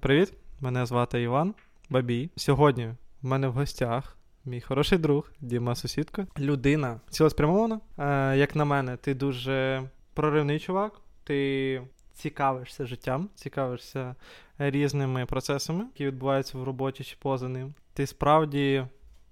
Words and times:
Привіт, 0.00 0.32
мене 0.60 0.86
звати 0.86 1.22
Іван 1.22 1.54
Бабій. 1.90 2.30
Сьогодні 2.36 2.86
в 3.22 3.26
мене 3.26 3.48
в 3.48 3.52
гостях 3.52 4.16
мій 4.44 4.60
хороший 4.60 4.98
друг 4.98 5.32
Діма 5.40 5.74
Сусідко. 5.74 6.26
Людина 6.38 7.00
цілеспрямована. 7.10 7.80
Е, 7.98 8.36
як 8.36 8.56
на 8.56 8.64
мене, 8.64 8.96
ти 8.96 9.14
дуже 9.14 9.82
проривний 10.14 10.58
чувак. 10.58 10.92
Ти 11.24 11.82
цікавишся 12.12 12.86
життям, 12.86 13.28
цікавишся 13.34 14.14
різними 14.58 15.26
процесами, 15.26 15.84
які 15.84 16.06
відбуваються 16.06 16.58
в 16.58 16.64
роботі 16.64 17.04
чи 17.04 17.16
поза 17.18 17.48
ним. 17.48 17.74
Ти 17.92 18.06
справді 18.06 18.86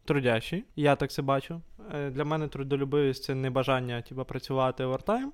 трудящий, 0.05 0.65
я 0.77 0.97
так 0.97 1.11
це 1.11 1.23
бачу. 1.23 1.61
Е, 1.95 2.11
для 2.11 2.25
мене 2.25 2.49
трудолюбивість 2.49 3.25
це 3.25 3.35
не 3.35 3.51
бажання 3.51 4.03
типу, 4.03 4.25
працювати 4.25 4.85
овертайм, 4.85 5.33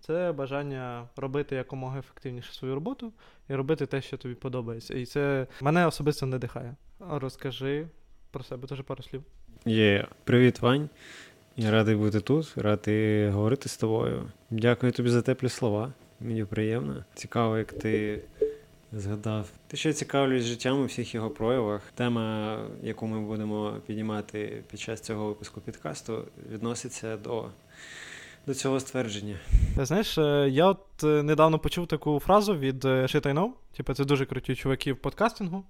це 0.00 0.32
бажання 0.32 1.08
робити 1.16 1.56
якомога 1.56 1.98
ефективніше 1.98 2.52
свою 2.52 2.74
роботу 2.74 3.12
і 3.48 3.54
робити 3.54 3.86
те, 3.86 4.02
що 4.02 4.16
тобі 4.16 4.34
подобається. 4.34 4.94
І 4.94 5.06
це 5.06 5.46
мене 5.60 5.86
особисто 5.86 6.26
надихає. 6.26 6.74
Розкажи 7.10 7.86
про 8.30 8.44
себе 8.44 8.68
теж 8.68 8.80
пару 8.80 9.02
слів. 9.02 9.22
Є, 9.64 10.06
привіт, 10.24 10.60
Вань. 10.60 10.88
Я 11.56 11.70
радий 11.70 11.96
бути 11.96 12.20
тут, 12.20 12.52
радий 12.56 13.28
говорити 13.30 13.68
з 13.68 13.76
тобою. 13.76 14.30
Дякую 14.50 14.92
тобі 14.92 15.10
за 15.10 15.22
теплі 15.22 15.48
слова. 15.48 15.92
Мені 16.20 16.44
приємно. 16.44 17.04
Цікаво, 17.14 17.58
як 17.58 17.72
ти 17.72 18.22
згадав. 18.92 19.48
Ти 19.66 19.76
ще 19.76 19.92
цікавлюсь 19.92 20.42
життям 20.42 20.80
у 20.80 20.84
всіх 20.84 21.14
його 21.14 21.30
проявах. 21.30 21.82
Тема, 21.94 22.58
яку 22.82 23.06
ми 23.06 23.20
будемо 23.20 23.76
піднімати 23.86 24.62
під 24.70 24.80
час 24.80 25.00
цього 25.00 25.28
випуску 25.28 25.60
підкасту, 25.60 26.24
відноситься 26.52 27.16
до 27.16 27.48
до 28.46 28.54
цього 28.54 28.80
ствердження. 28.80 29.36
Знаєш, 29.76 30.18
е, 30.18 30.48
я 30.50 30.66
от 30.66 31.04
е, 31.04 31.22
недавно 31.22 31.58
почув 31.58 31.86
таку 31.86 32.20
фразу 32.20 32.56
від 32.56 32.84
е, 32.84 32.88
Shit 33.02 33.26
I 33.26 33.34
Know. 33.34 33.50
Типу, 33.76 33.94
це 33.94 34.04
дуже 34.04 34.26
круті 34.26 34.54
чуваки 34.54 34.92
в 34.92 34.96
подкастингу. 34.96 35.64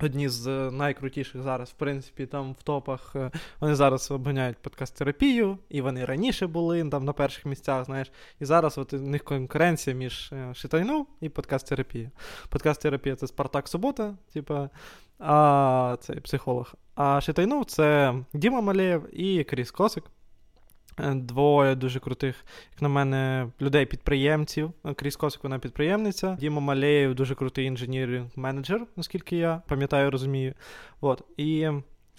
Одні 0.00 0.28
з 0.28 0.70
найкрутіших 0.70 1.42
зараз, 1.42 1.68
в 1.68 1.72
принципі, 1.72 2.26
там 2.26 2.52
в 2.52 2.62
топах 2.62 3.16
вони 3.60 3.74
зараз 3.74 4.10
обганяють 4.10 4.56
подкаст-терапію, 4.62 5.58
і 5.68 5.80
вони 5.80 6.04
раніше 6.04 6.46
були 6.46 6.88
там 6.88 7.04
на 7.04 7.12
перших 7.12 7.46
місцях, 7.46 7.84
знаєш. 7.84 8.12
І 8.40 8.44
зараз 8.44 8.78
от 8.78 8.92
у 8.92 8.98
них 8.98 9.24
конкуренція 9.24 9.96
між 9.96 10.32
Шитайну 10.54 11.06
і 11.20 11.28
подкаст-терапією. 11.28 12.10
Подкаст-терапія 12.48 13.16
це 13.16 13.26
Спартак 13.26 13.68
Субота, 13.68 14.14
типа, 14.32 14.70
а 15.18 15.96
це 16.00 16.14
психолог. 16.14 16.74
А 16.94 17.20
Шитайну 17.20 17.64
це 17.64 18.14
Діма 18.32 18.60
Малеєв 18.60 19.20
і 19.20 19.44
Кріс 19.44 19.70
Косик. 19.70 20.04
Е, 21.00 21.14
двоє 21.14 21.74
дуже 21.74 22.00
крутих, 22.00 22.44
як 22.72 22.82
на 22.82 22.88
мене, 22.88 23.48
людей-підприємців. 23.60 24.72
Е, 24.84 24.94
Кріс 24.94 25.16
Косик, 25.16 25.42
вона 25.44 25.58
підприємниця. 25.58 26.36
Діма 26.40 26.60
Малеєв 26.60 27.14
дуже 27.14 27.34
крутий 27.34 27.70
інженіринг-менеджер, 27.70 28.80
наскільки 28.96 29.36
я 29.36 29.62
пам'ятаю, 29.68 30.10
розумію. 30.10 30.54
От. 31.00 31.22
І 31.36 31.68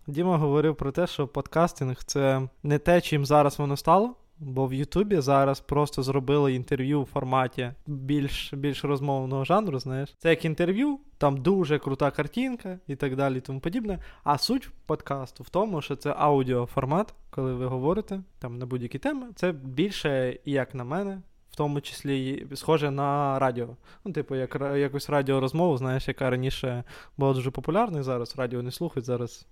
Діма 0.08 0.38
говорив 0.38 0.76
про 0.76 0.92
те, 0.92 1.08
що 1.08 1.28
подкастинг 1.28 2.04
це 2.04 2.42
не 2.64 2.80
те, 2.80 3.02
чим 3.02 3.26
зараз 3.26 3.60
воно 3.60 3.78
стало. 3.78 4.16
Бо 4.40 4.68
в 4.68 4.74
Ютубі 4.74 5.20
зараз 5.20 5.60
просто 5.60 6.04
зробили 6.04 6.54
інтерв'ю 6.54 7.02
в 7.02 7.06
форматі 7.06 7.72
більш 7.88 8.54
більш 8.54 8.84
розмовного 8.84 9.46
жанру, 9.46 9.80
знаєш. 9.80 10.16
Це 10.18 10.30
як 10.30 10.46
інтерв'ю, 10.46 11.00
там 11.18 11.38
дуже 11.38 11.80
крута 11.80 12.12
картинка 12.12 12.80
і 12.88 12.96
так 12.96 13.16
далі, 13.16 13.38
і 13.38 13.42
тому 13.42 13.60
подібне. 13.60 14.00
А 14.24 14.38
суть 14.38 14.70
подкасту 14.86 15.44
в 15.44 15.50
тому, 15.50 15.82
що 15.82 15.96
це 15.96 16.14
аудіоформат, 16.18 17.14
коли 17.30 17.54
ви 17.54 17.66
говорите 17.66 18.22
там 18.40 18.58
на 18.58 18.66
будь-які 18.66 19.00
теми. 19.00 19.28
Це 19.36 19.52
більше, 19.52 20.40
як 20.46 20.76
на 20.76 20.84
мене, 20.84 21.22
в 21.52 21.56
тому 21.56 21.82
числі 21.82 22.48
схоже 22.56 22.92
на 22.92 23.40
радіо. 23.40 23.68
Ну, 24.06 24.12
типу, 24.12 24.36
як 24.36 24.62
якусь 24.76 25.10
радіорозмову, 25.10 25.78
знаєш, 25.78 26.08
яка 26.08 26.30
раніше 26.30 26.84
була 27.18 27.34
дуже 27.34 27.52
популярна, 27.52 28.00
і 28.00 28.04
зараз 28.04 28.34
радіо 28.38 28.64
не 28.64 28.72
слухають, 28.72 29.06
зараз 29.06 29.48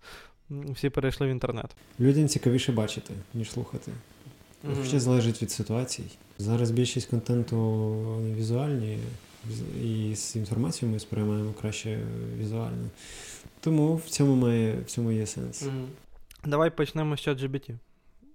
всі 0.50 0.90
перейшли 0.90 1.28
в 1.28 1.30
інтернет. 1.30 1.76
Людям 2.00 2.28
цікавіше 2.28 2.72
бачити, 2.72 3.14
ніж 3.34 3.52
слухати. 3.52 3.92
Mm-hmm. 4.67 4.85
Ще 4.85 5.00
залежить 5.00 5.41
від 5.41 5.51
ситуацій. 5.51 6.03
Зараз 6.38 6.72
більшість 6.72 7.09
контенту 7.09 7.85
візуальні, 8.38 8.97
і 9.83 10.16
з 10.16 10.35
інформацією 10.35 10.94
ми 10.94 11.00
сприймаємо 11.00 11.53
краще 11.61 12.00
візуально. 12.38 12.89
Тому 13.59 13.95
в 13.95 14.09
цьому 14.09 14.35
має 14.35 14.79
в 14.81 14.85
цьому 14.85 15.11
є 15.11 15.25
сенс. 15.25 15.63
Mm-hmm. 15.63 15.85
Давай 16.45 16.69
почнемо 16.69 17.17
з 17.17 17.28
ChatGPT. 17.28 17.78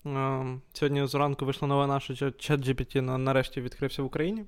Uh, 0.04 0.58
сьогодні 0.72 1.06
зранку 1.06 1.44
вийшла 1.44 1.68
новина, 1.68 2.00
що 2.00 2.14
ChatGPT 2.14 3.00
нарешті 3.00 3.60
відкрився 3.60 4.02
в 4.02 4.06
Україні. 4.06 4.44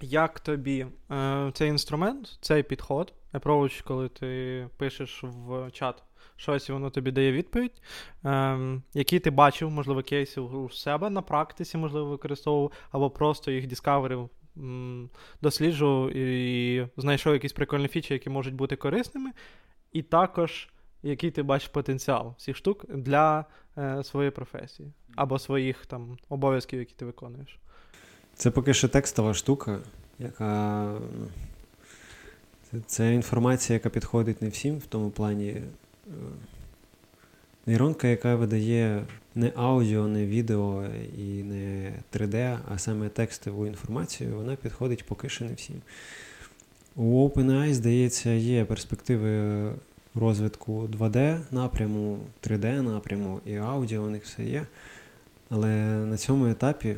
Як 0.00 0.40
тобі 0.40 0.86
uh, 1.10 1.52
цей 1.52 1.68
інструмент, 1.68 2.38
цей 2.40 2.62
підход, 2.62 3.12
approach, 3.32 3.84
коли 3.84 4.08
ти 4.08 4.66
пишеш 4.76 5.24
в 5.24 5.70
чат 5.70 6.02
щось 6.38 6.70
воно 6.70 6.90
тобі 6.90 7.10
дає 7.10 7.32
відповідь. 7.32 7.82
Ем, 8.24 8.82
Які 8.94 9.18
ти 9.18 9.30
бачив, 9.30 9.70
можливо, 9.70 10.02
кейси 10.02 10.40
у 10.40 10.70
себе 10.70 11.10
на 11.10 11.22
практиці, 11.22 11.78
можливо, 11.78 12.10
використовував, 12.10 12.72
або 12.90 13.10
просто 13.10 13.50
їх 13.50 13.66
дискаверив, 13.66 14.30
досліджував 15.42 16.16
і 16.16 16.88
знайшов 16.96 17.32
якісь 17.32 17.52
прикольні 17.52 17.88
фічі, 17.88 18.14
які 18.14 18.30
можуть 18.30 18.54
бути 18.54 18.76
корисними. 18.76 19.30
І 19.92 20.02
також, 20.02 20.68
який 21.02 21.30
ти 21.30 21.42
бачиш 21.42 21.68
потенціал 21.68 22.34
цих 22.36 22.56
штук 22.56 22.84
для 22.88 23.44
е, 23.78 24.04
своєї 24.04 24.30
професії, 24.30 24.92
або 25.16 25.38
своїх 25.38 25.86
там 25.86 26.18
обов'язків, 26.28 26.78
які 26.78 26.94
ти 26.94 27.04
виконуєш. 27.04 27.58
Це 28.34 28.50
поки 28.50 28.74
що 28.74 28.88
текстова 28.88 29.34
штука, 29.34 29.78
яка. 30.18 30.94
Це 32.86 33.14
інформація, 33.14 33.74
яка 33.74 33.88
підходить 33.88 34.42
не 34.42 34.48
всім 34.48 34.78
в 34.78 34.86
тому 34.86 35.10
плані, 35.10 35.62
нейронка, 37.66 38.08
яка 38.08 38.36
видає 38.36 39.06
не 39.34 39.52
аудіо, 39.56 40.08
не 40.08 40.26
відео 40.26 40.84
і 41.18 41.42
не 41.42 41.92
3D, 42.12 42.58
а 42.68 42.78
саме 42.78 43.08
текстову 43.08 43.66
інформацію, 43.66 44.36
вона 44.36 44.56
підходить 44.56 45.04
поки 45.06 45.28
що 45.28 45.44
не 45.44 45.54
всім. 45.54 45.76
У 46.96 47.28
OpenAI, 47.28 47.72
здається, 47.72 48.30
є 48.30 48.64
перспективи 48.64 49.72
розвитку 50.14 50.88
2D 50.98 51.40
напряму, 51.50 52.18
3D 52.42 52.80
напряму 52.82 53.40
і 53.46 53.56
аудіо 53.56 54.02
у 54.02 54.10
них 54.10 54.24
все 54.24 54.44
є. 54.44 54.66
Але 55.50 55.68
на 56.06 56.16
цьому 56.16 56.46
етапі 56.46 56.96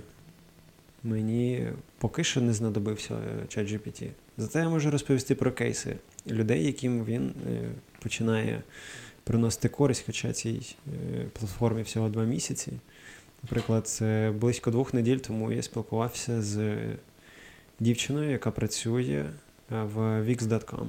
мені 1.03 1.69
поки 1.99 2.25
що 2.25 2.41
не 2.41 2.53
знадобився 2.53 3.15
ChatGPT. 3.49 4.11
Зате 4.39 4.59
я 4.59 4.69
можу 4.69 4.91
розповісти 4.91 5.35
про 5.35 5.53
кейси 5.53 5.97
людей, 6.27 6.65
яким 6.67 7.05
він 7.05 7.35
е, 7.51 7.69
починає 8.03 8.63
приносити 9.25 9.69
користь, 9.69 10.03
хоча 10.07 10.33
цій 10.33 10.77
е, 10.87 11.25
платформі 11.39 11.83
всього 11.83 12.09
два 12.09 12.25
місяці. 12.25 12.73
Наприклад, 13.43 13.99
близько 14.41 14.71
двох 14.71 14.95
неділь 14.95 15.17
тому 15.17 15.53
я 15.53 15.63
спілкувався 15.63 16.43
з 16.43 16.79
дівчиною, 17.81 18.31
яка 18.31 18.51
працює 18.51 19.25
е, 19.73 19.83
в 19.83 19.99
Wix.com. 19.99 20.87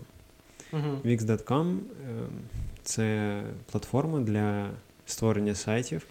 Uh-huh. 0.73 1.01
Wix.com 1.01 1.77
це 2.83 3.37
платформа 3.71 4.19
для 4.19 4.69
створення 5.05 5.55
сайтів. 5.55 6.05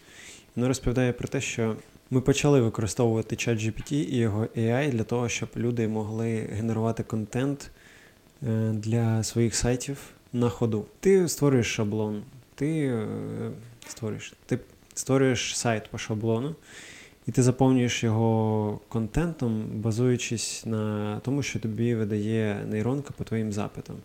Вона 0.56 0.69
розповідає 0.69 1.12
про 1.12 1.28
те, 1.28 1.41
що 1.41 1.76
ми 2.10 2.20
почали 2.20 2.60
використовувати 2.60 3.36
ChatGPT 3.36 3.92
і 3.92 4.16
його 4.16 4.44
AI 4.56 4.91
для 4.91 5.04
того, 5.04 5.28
щоб 5.28 5.48
люди 5.56 5.88
могли 5.88 6.36
генерувати 6.36 7.03
контент 7.03 7.70
для 8.72 9.22
своїх 9.22 9.54
сайтів 9.54 9.98
на 10.32 10.48
ходу. 10.48 10.86
Ти 11.00 11.28
створюєш 11.28 11.74
шаблон, 11.74 12.22
ти 12.54 12.86
е, 12.86 13.06
створюєш, 13.88 14.34
ти 14.46 14.58
створюєш 14.94 15.56
сайт 15.56 15.88
по 15.90 15.98
шаблону, 15.98 16.54
і 17.26 17.32
ти 17.32 17.42
заповнюєш 17.42 18.04
його 18.04 18.80
контентом, 18.88 19.64
базуючись 19.74 20.66
на 20.66 21.20
тому, 21.24 21.42
що 21.42 21.60
тобі 21.60 21.94
видає 21.94 22.66
нейронка 22.68 23.15
по 23.16 23.24
твоїм 23.24 23.53
запитам. 23.53 23.97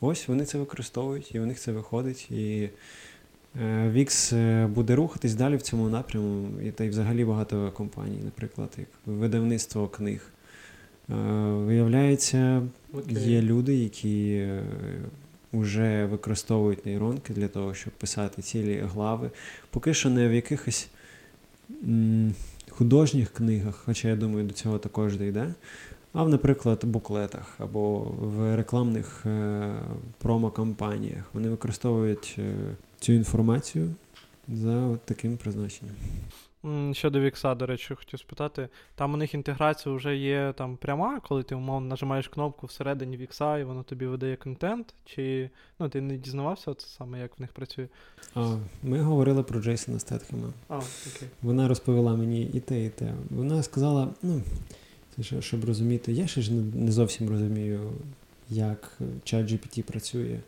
Ось 0.00 0.28
вони 0.28 0.44
це 0.44 0.58
використовують, 0.58 1.34
і 1.34 1.40
у 1.40 1.46
них 1.46 1.58
це 1.58 1.72
виходить. 1.72 2.30
І 2.30 2.68
е, 4.32 4.66
буде 4.66 4.94
рухатись 4.94 5.34
далі 5.34 5.56
в 5.56 5.62
цьому 5.62 5.88
напряму, 5.88 6.60
і 6.60 6.70
та 6.70 6.84
й 6.84 6.88
взагалі 6.88 7.24
багато 7.24 7.72
компаній, 7.74 8.20
наприклад, 8.24 8.70
як 8.78 8.88
видавництво 9.06 9.88
книг. 9.88 10.32
Виявляється, 11.66 12.62
Okay. 12.94 13.28
Є 13.28 13.42
люди, 13.42 13.74
які 13.76 14.48
вже 15.52 15.82
е, 15.84 16.06
використовують 16.06 16.86
нейронки 16.86 17.32
для 17.32 17.48
того, 17.48 17.74
щоб 17.74 17.92
писати 17.92 18.42
цілі 18.42 18.84
глави. 18.92 19.30
Поки 19.70 19.94
що 19.94 20.10
не 20.10 20.28
в 20.28 20.32
якихось 20.32 20.88
м- 21.84 22.34
художніх 22.70 23.30
книгах, 23.30 23.82
хоча 23.84 24.08
я 24.08 24.16
думаю, 24.16 24.46
до 24.46 24.54
цього 24.54 24.78
також 24.78 25.16
дійде. 25.16 25.54
А 26.12 26.22
в, 26.24 26.28
наприклад, 26.28 26.80
буклетах 26.84 27.54
або 27.58 27.98
в 28.20 28.56
рекламних 28.56 29.26
е- 29.26 29.72
промо-кампаніях. 30.18 31.24
Вони 31.32 31.48
використовують 31.48 32.36
е- 32.38 32.54
цю 33.00 33.12
інформацію 33.12 33.90
за 34.48 34.96
таким 35.04 35.36
призначенням. 35.36 35.94
Щодо 36.92 37.20
Вікса, 37.20 37.54
до 37.54 37.66
речі, 37.66 37.94
хотів 37.94 38.18
спитати. 38.18 38.68
Там 38.94 39.14
у 39.14 39.16
них 39.16 39.34
інтеграція 39.34 39.94
вже 39.94 40.16
є 40.16 40.54
там 40.56 40.76
пряма, 40.76 41.20
коли 41.20 41.42
ти 41.42 41.54
умовно 41.54 41.88
нажимаєш 41.88 42.28
кнопку 42.28 42.66
всередині 42.66 43.16
Вікса, 43.16 43.58
і 43.58 43.64
воно 43.64 43.82
тобі 43.82 44.06
видає 44.06 44.36
контент. 44.36 44.94
Чи 45.04 45.50
ну 45.78 45.88
ти 45.88 46.00
не 46.00 46.16
дізнавався 46.16 46.74
це 46.74 46.86
саме, 46.86 47.20
як 47.20 47.38
в 47.38 47.40
них 47.40 47.52
працює? 47.52 47.88
А, 48.34 48.56
Ми 48.82 49.00
говорили 49.00 49.42
про 49.42 49.60
Джейсона 49.60 49.98
Стетхема. 49.98 50.48
А, 50.68 50.76
окей. 50.76 51.28
Вона 51.42 51.68
розповіла 51.68 52.16
мені 52.16 52.42
і 52.42 52.60
те, 52.60 52.84
і 52.84 52.88
те. 52.88 53.14
Вона 53.30 53.62
сказала: 53.62 54.08
ну, 54.22 54.40
це 55.16 55.42
щоб 55.42 55.64
розуміти, 55.64 56.12
я 56.12 56.26
ще 56.26 56.42
ж 56.42 56.52
не 56.74 56.92
зовсім 56.92 57.28
розумію, 57.28 57.92
як 58.50 58.98
чат 59.24 59.46
GPT 59.46 59.82
працює. 59.82 60.38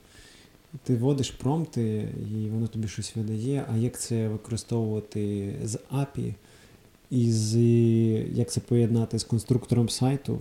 Ти 0.82 0.96
вводиш 0.96 1.30
промпти, 1.30 2.08
і 2.30 2.50
воно 2.50 2.66
тобі 2.66 2.88
щось 2.88 3.16
видає, 3.16 3.64
а 3.72 3.76
як 3.76 4.00
це 4.00 4.28
використовувати 4.28 5.54
з 5.64 5.78
API, 5.92 6.34
і 7.10 7.32
з, 7.32 7.56
як 8.28 8.50
це 8.50 8.60
поєднати 8.60 9.18
з 9.18 9.24
конструктором 9.24 9.88
сайту? 9.88 10.40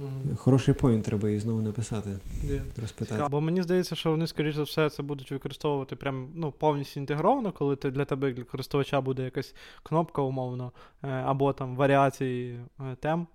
Mm-hmm. 0.00 0.36
Хороший 0.36 0.74
поінт 0.74 1.04
треба 1.04 1.28
її 1.28 1.40
знову 1.40 1.62
написати. 1.62 2.10
Yeah. 2.46 2.60
розпитати. 2.80 3.26
Бо 3.30 3.40
мені 3.40 3.62
здається, 3.62 3.94
що 3.94 4.10
вони, 4.10 4.26
скоріш 4.26 4.54
за 4.54 4.62
все, 4.62 4.90
це 4.90 5.02
будуть 5.02 5.30
використовувати 5.30 5.96
прям 5.96 6.28
ну, 6.34 6.52
повністю 6.52 7.00
інтегровано, 7.00 7.52
коли 7.52 7.76
ти 7.76 7.90
для 7.90 8.04
тебе, 8.04 8.32
для 8.32 8.44
користувача, 8.44 9.00
буде 9.00 9.24
якась 9.24 9.54
кнопка, 9.82 10.22
умовно, 10.22 10.72
е, 11.02 11.08
або 11.08 11.52
там 11.52 11.76
варіації 11.76 12.58
е, 12.80 12.96
тем 13.00 13.26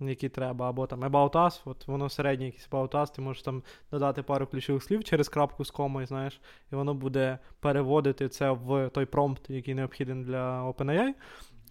які 0.00 0.28
треба, 0.28 0.68
або 0.68 0.86
там 0.86 1.04
About 1.04 1.32
Us, 1.32 1.60
от 1.64 1.88
воно 1.88 2.08
середнє 2.08 2.46
якийсь 2.46 2.68
About 2.70 2.90
Us, 2.90 3.14
ти 3.14 3.22
можеш 3.22 3.42
там 3.42 3.62
додати 3.90 4.22
пару 4.22 4.46
ключових 4.46 4.82
слів 4.82 5.04
через 5.04 5.28
крапку 5.28 5.64
з 5.64 5.70
комою, 5.70 6.06
знаєш, 6.06 6.40
і 6.72 6.76
воно 6.76 6.94
буде 6.94 7.38
переводити 7.60 8.28
це 8.28 8.50
в 8.50 8.88
той 8.88 9.06
промпт, 9.06 9.50
який 9.50 9.74
необхідний 9.74 10.24
для 10.24 10.64
OpenAI. 10.64 11.12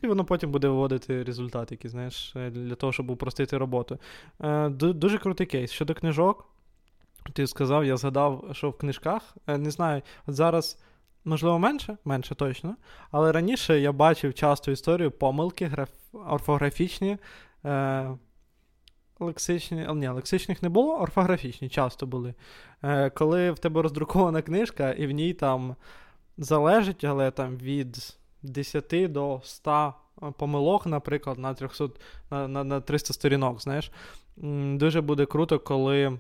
І 0.01 0.07
воно 0.07 0.25
потім 0.25 0.51
буде 0.51 0.67
виводити 0.67 1.23
результат, 1.23 1.71
який, 1.71 1.91
знаєш, 1.91 2.35
е, 2.35 2.49
для 2.49 2.75
того, 2.75 2.93
щоб 2.93 3.11
упростити 3.11 3.57
роботу. 3.57 3.99
Е, 4.41 4.69
Дуже 4.69 5.17
крутий 5.17 5.47
кейс. 5.47 5.71
Щодо 5.71 5.93
книжок, 5.93 6.47
ти 7.33 7.47
сказав, 7.47 7.85
я 7.85 7.97
згадав, 7.97 8.49
що 8.51 8.69
в 8.69 8.77
книжках, 8.77 9.35
е, 9.47 9.57
не 9.57 9.71
знаю, 9.71 10.01
от 10.27 10.35
зараз. 10.35 10.79
Можливо, 11.25 11.59
менше, 11.59 11.97
менше 12.05 12.35
точно. 12.35 12.75
Але 13.11 13.31
раніше 13.31 13.79
я 13.79 13.91
бачив 13.91 14.33
часто 14.33 14.71
історію 14.71 15.11
помилки 15.11 15.65
граф... 15.65 15.89
орфографічні 16.13 17.17
Е, 17.67 18.17
Лексичні, 19.19 19.87
ні, 19.95 20.07
лексичних 20.07 20.63
не 20.63 20.69
було, 20.69 20.99
орфографічні 20.99 21.69
часто 21.69 22.05
були. 22.05 22.33
Е, 22.83 23.09
Коли 23.09 23.51
в 23.51 23.59
тебе 23.59 23.81
роздрукована 23.81 24.41
книжка, 24.41 24.91
і 24.91 25.07
в 25.07 25.11
ній 25.11 25.33
там 25.33 25.75
залежить, 26.37 27.03
але 27.03 27.31
там 27.31 27.57
від 27.57 28.17
10 28.43 29.11
до 29.11 29.41
100 29.43 29.93
помилок, 30.37 30.85
наприклад, 30.85 31.37
на 31.37 31.53
300, 31.53 31.89
на, 32.31 32.47
на, 32.47 32.63
на 32.63 32.81
300 32.81 33.13
сторінок, 33.13 33.61
знаєш. 33.61 33.91
Дуже 34.73 35.01
буде 35.01 35.25
круто, 35.25 35.59
коли 35.59 36.19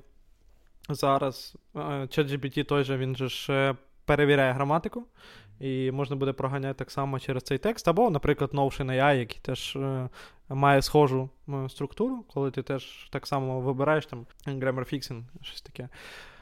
зараз 0.89 1.55
е, 1.75 1.79
ChatGPT 1.79 2.63
той 2.63 2.83
же 2.83 2.97
він 2.97 3.15
же 3.15 3.29
ж 3.29 3.75
перевіряє 4.05 4.53
граматику. 4.53 5.03
І 5.59 5.91
можна 5.91 6.15
буде 6.15 6.33
проганяти 6.33 6.73
так 6.73 6.91
само 6.91 7.19
через 7.19 7.43
цей 7.43 7.57
текст, 7.57 7.87
або, 7.87 8.09
наприклад, 8.09 8.51
Notion 8.53 8.85
AI, 8.85 9.15
який 9.15 9.39
теж 9.41 9.75
е, 9.75 10.09
має 10.49 10.81
схожу 10.81 11.29
е, 11.49 11.69
структуру, 11.69 12.25
коли 12.33 12.51
ти 12.51 12.63
теж 12.63 13.09
так 13.11 13.27
само 13.27 13.59
вибираєш 13.61 14.05
там 14.05 14.25
grammar 14.45 14.93
fixing, 14.93 15.23
щось 15.41 15.61
таке. 15.61 15.89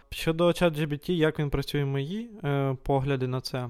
Щодо 0.10 0.48
ChatGPT, 0.48 1.12
як 1.12 1.40
він 1.40 1.50
працює 1.50 1.86
мої 1.86 2.30
е, 2.44 2.78
погляди 2.84 3.28
на 3.28 3.42
це. 3.42 3.70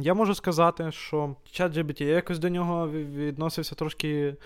Я 0.00 0.14
можу 0.14 0.34
сказати, 0.34 0.92
що 0.92 1.36
ChatGPT, 1.46 2.02
я 2.02 2.14
якось 2.14 2.38
до 2.38 2.48
нього 2.48 2.90
відносився 2.90 3.74
трошки 3.74 4.36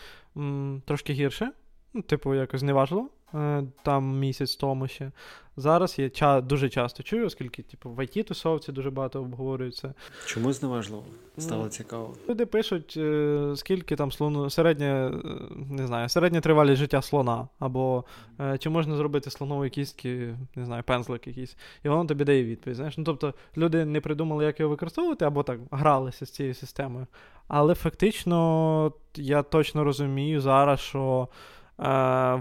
трошки 0.84 1.12
гірше, 1.12 1.52
ну, 1.94 2.02
типу, 2.02 2.34
якось 2.34 2.62
неважливо. 2.62 3.08
Е, 3.37 3.65
там 3.83 4.19
місяць 4.19 4.56
тому 4.56 4.88
ще. 4.88 5.12
Зараз 5.59 5.99
я 5.99 6.05
ча- 6.05 6.43
дуже 6.43 6.69
часто 6.69 7.03
чую, 7.03 7.27
оскільки 7.27 7.62
типу, 7.62 7.91
в 7.91 7.99
it 7.99 8.25
тусовці 8.25 8.73
дуже 8.73 8.91
багато 8.91 9.21
обговорюється. 9.21 9.94
Чому 10.27 10.53
зневажливо? 10.53 11.05
Стало 11.38 11.62
ну, 11.65 11.69
цікаво. 11.69 12.15
Люди 12.29 12.47
пишуть, 12.47 12.94
е, 12.97 13.53
скільки 13.56 13.97
там 13.97 14.12
слону, 14.12 14.50
середня, 14.50 15.06
е, 15.06 15.12
не 15.71 15.87
знаю, 15.87 16.09
середня 16.09 16.41
тривалість 16.41 16.79
життя 16.79 17.03
слона, 17.03 17.49
або 17.59 18.05
чи 18.59 18.71
можна 18.71 18.97
зробити 18.97 19.31
слонові 19.31 19.71
кістки, 19.71 20.37
не 20.55 20.65
знаю, 20.65 20.83
пензлик 20.83 21.27
якийсь, 21.27 21.56
і 21.85 21.88
воно 21.88 22.05
тобі 22.05 22.25
дає 22.25 22.44
відповідь. 22.44 22.77
Знаєш? 22.77 22.99
Ну, 22.99 23.05
Тобто 23.05 23.35
люди 23.56 23.85
не 23.85 24.00
придумали, 24.00 24.44
як 24.44 24.61
його 24.61 24.71
використовувати, 24.71 25.25
або 25.25 25.43
так 25.43 25.61
гралися 25.71 26.27
з 26.27 26.31
цією 26.31 26.55
системою. 26.55 27.06
Але 27.49 27.75
фактично 27.75 28.93
я 29.17 29.43
точно 29.43 29.85
розумію 29.85 30.41
зараз, 30.41 30.81
що. 30.81 31.29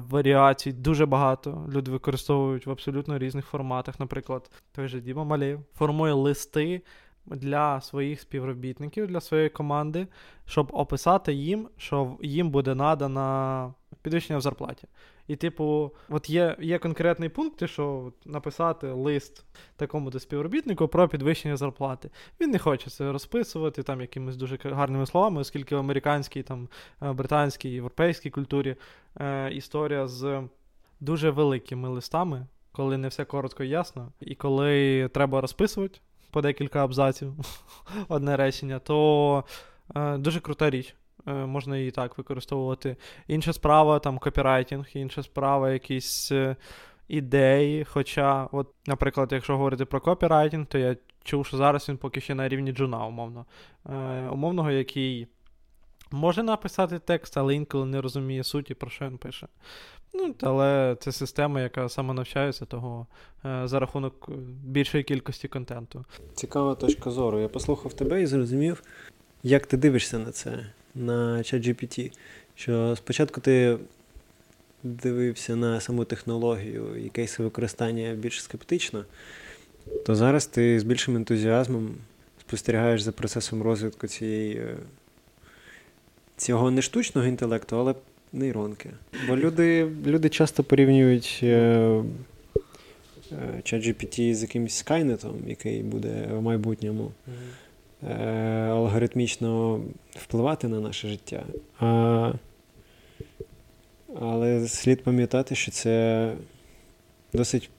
Варіацій 0.10 0.72
дуже 0.72 1.06
багато. 1.06 1.68
Люди 1.74 1.92
використовують 1.92 2.66
в 2.66 2.72
абсолютно 2.72 3.18
різних 3.18 3.46
форматах. 3.46 4.00
Наприклад, 4.00 4.52
той 4.72 4.88
же 4.88 5.02
Діма 5.02 5.24
Малєв 5.24 5.60
формує 5.74 6.14
листи 6.14 6.82
для 7.26 7.82
своїх 7.82 8.22
співробітників, 8.22 9.08
для 9.08 9.22
своєї 9.22 9.50
команди, 9.50 10.08
щоб 10.46 10.70
описати 10.74 11.34
їм, 11.34 11.70
що 11.78 12.18
їм 12.22 12.50
буде 12.50 12.76
надана 12.76 13.74
підвищення 14.02 14.40
в 14.40 14.42
зарплаті. 14.42 14.88
І, 15.27 15.36
типу, 15.36 15.92
от 16.10 16.30
є 16.30 16.56
є 16.60 16.80
конкретний 16.80 17.30
пункт, 17.30 17.68
що 17.69 18.13
написати 18.25 18.88
лист 18.88 19.45
такому 19.75 20.12
то 20.12 20.19
співробітнику 20.19 20.88
про 20.88 21.07
підвищення 21.07 21.57
зарплати. 21.57 22.10
Він 22.42 22.50
не 22.50 22.60
хоче 22.60 22.89
це 22.89 23.12
розписувати 23.12 23.83
там 23.83 24.01
якимись 24.01 24.38
дуже 24.38 24.57
гарними 24.63 25.06
словами, 25.06 25.42
оскільки 25.42 25.75
в 25.75 25.80
американській, 25.80 26.44
там, 26.44 26.69
е, 27.01 27.13
британській, 27.13 27.69
європейській 27.69 28.30
культурі 28.30 28.75
е, 29.19 29.51
історія 29.54 30.07
з 30.07 30.44
дуже 31.00 31.30
великими 31.30 31.89
листами, 31.89 32.48
коли 32.72 32.98
не 32.98 33.07
все 33.07 33.25
коротко 33.25 33.63
і 33.63 33.69
ясно, 33.69 34.12
і 34.19 34.36
коли 34.36 35.07
треба 35.13 35.42
розписувати 35.42 36.00
по 36.31 36.42
декілька 36.42 36.83
абзаців 36.83 37.33
одне 38.07 38.38
речення, 38.38 38.80
то 38.80 39.44
е, 39.95 40.18
дуже 40.18 40.39
крута 40.39 40.69
річ. 40.69 40.95
Е, 41.28 41.34
можна 41.34 41.78
її 41.78 41.92
так 41.92 42.18
використовувати. 42.18 42.98
Інша 43.28 43.54
справа 43.54 44.00
там 44.00 44.18
копірайтинг, 44.18 44.88
інша 44.94 45.24
справа 45.24 45.72
якісь 45.72 46.32
е, 46.32 46.56
ідеї. 47.08 47.86
Хоча, 47.86 48.48
от, 48.52 48.68
наприклад, 48.88 49.30
якщо 49.32 49.58
говорити 49.58 49.86
про 49.86 50.02
копірайтинг, 50.02 50.66
то 50.66 50.78
я 50.78 50.96
чув, 51.24 51.46
що 51.46 51.58
зараз 51.58 51.90
він 51.90 51.98
поки 51.98 52.22
ще 52.22 52.36
на 52.36 52.50
рівні 52.50 52.72
джуна, 52.72 53.06
умовно. 53.06 53.46
Е, 53.90 54.30
Умовного, 54.30 54.72
який 54.72 55.28
може 56.12 56.44
написати 56.44 57.00
текст, 57.00 57.38
але 57.38 57.56
інколи 57.56 57.86
не 57.86 58.02
розуміє 58.02 58.44
суті, 58.44 58.74
про 58.74 58.90
що 58.90 59.06
він 59.06 59.18
пише. 59.18 59.48
Ну, 60.14 60.36
Але 60.42 60.98
це 61.00 61.12
система, 61.12 61.62
яка 61.62 61.89
саме 61.89 62.13
навчається 62.13 62.66
того 62.66 63.08
за 63.44 63.80
рахунок 63.80 64.30
більшої 64.63 65.04
кількості 65.04 65.48
контенту. 65.48 66.06
Цікава 66.34 66.75
точка 66.75 67.12
зору. 67.12 67.39
Я 67.39 67.48
послухав 67.48 67.94
тебе 67.94 68.22
і 68.22 68.25
зрозумів, 68.25 68.84
як 69.44 69.66
ти 69.66 69.78
дивишся 69.78 70.20
на 70.20 70.32
це 70.32 70.66
на 70.96 71.38
ChatGPT, 71.38 72.12
що 72.56 72.96
спочатку 72.96 73.42
ти 73.42 73.78
дивився 74.84 75.56
на 75.56 75.82
саму 75.82 76.06
технологію 76.06 77.06
і 77.06 77.10
кейси 77.10 77.44
використання 77.44 78.14
більш 78.14 78.44
скептично, 78.44 79.06
то 80.06 80.16
зараз 80.16 80.46
ти 80.46 80.80
з 80.80 80.84
більшим 80.84 81.16
ентузіазмом 81.16 81.96
спостерігаєш 82.42 83.02
за 83.02 83.12
процесом 83.12 83.62
розвитку 83.62 84.08
цієї. 84.08 84.58
Е, 84.58 84.75
цього 86.38 86.72
не 86.72 86.82
штучного 86.82 87.28
інтелекту, 87.28 87.78
але 87.78 87.96
нейронки. 88.34 88.90
Бо 89.28 89.38
люди 89.38 89.92
люди 90.06 90.30
часто 90.30 90.64
порівнюють 90.64 91.40
е, 91.44 91.48
е, 91.48 92.04
ChatGPT 93.64 94.34
з 94.34 94.42
якимось 94.42 94.78
скайнетом, 94.78 95.36
який 95.48 95.84
буде 95.84 96.28
в 96.32 96.42
майбутньому. 96.42 97.12
Е, 97.28 97.32
алгоритмічно 98.70 99.82
впливати 100.10 100.68
на 100.68 100.80
наше 100.80 101.08
життя. 101.08 101.46
А, 101.80 102.34
Але 104.22 104.68
слід 104.68 105.04
пам'ятати, 105.04 105.56
що 105.56 105.72
це 105.72 106.34
досить 107.34 107.70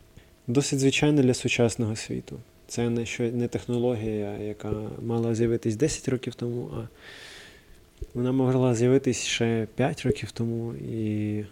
досить 0.46 0.80
звичайно 0.80 1.22
для 1.22 1.34
сучасного 1.34 1.96
світу. 1.96 2.36
Це 2.66 2.90
не 2.90 3.06
що, 3.06 3.22
не 3.22 3.48
технологія, 3.48 4.38
яка 4.38 4.72
мала 5.02 5.34
з'явитись 5.34 5.76
10 5.76 6.08
років 6.08 6.34
тому, 6.34 6.70
а 6.76 6.88
вона 8.14 8.32
могла 8.32 8.74
з'явитись 8.74 9.24
ще 9.24 9.66
5 9.74 10.02
років 10.06 10.30
тому. 10.30 10.74
І 10.74 11.44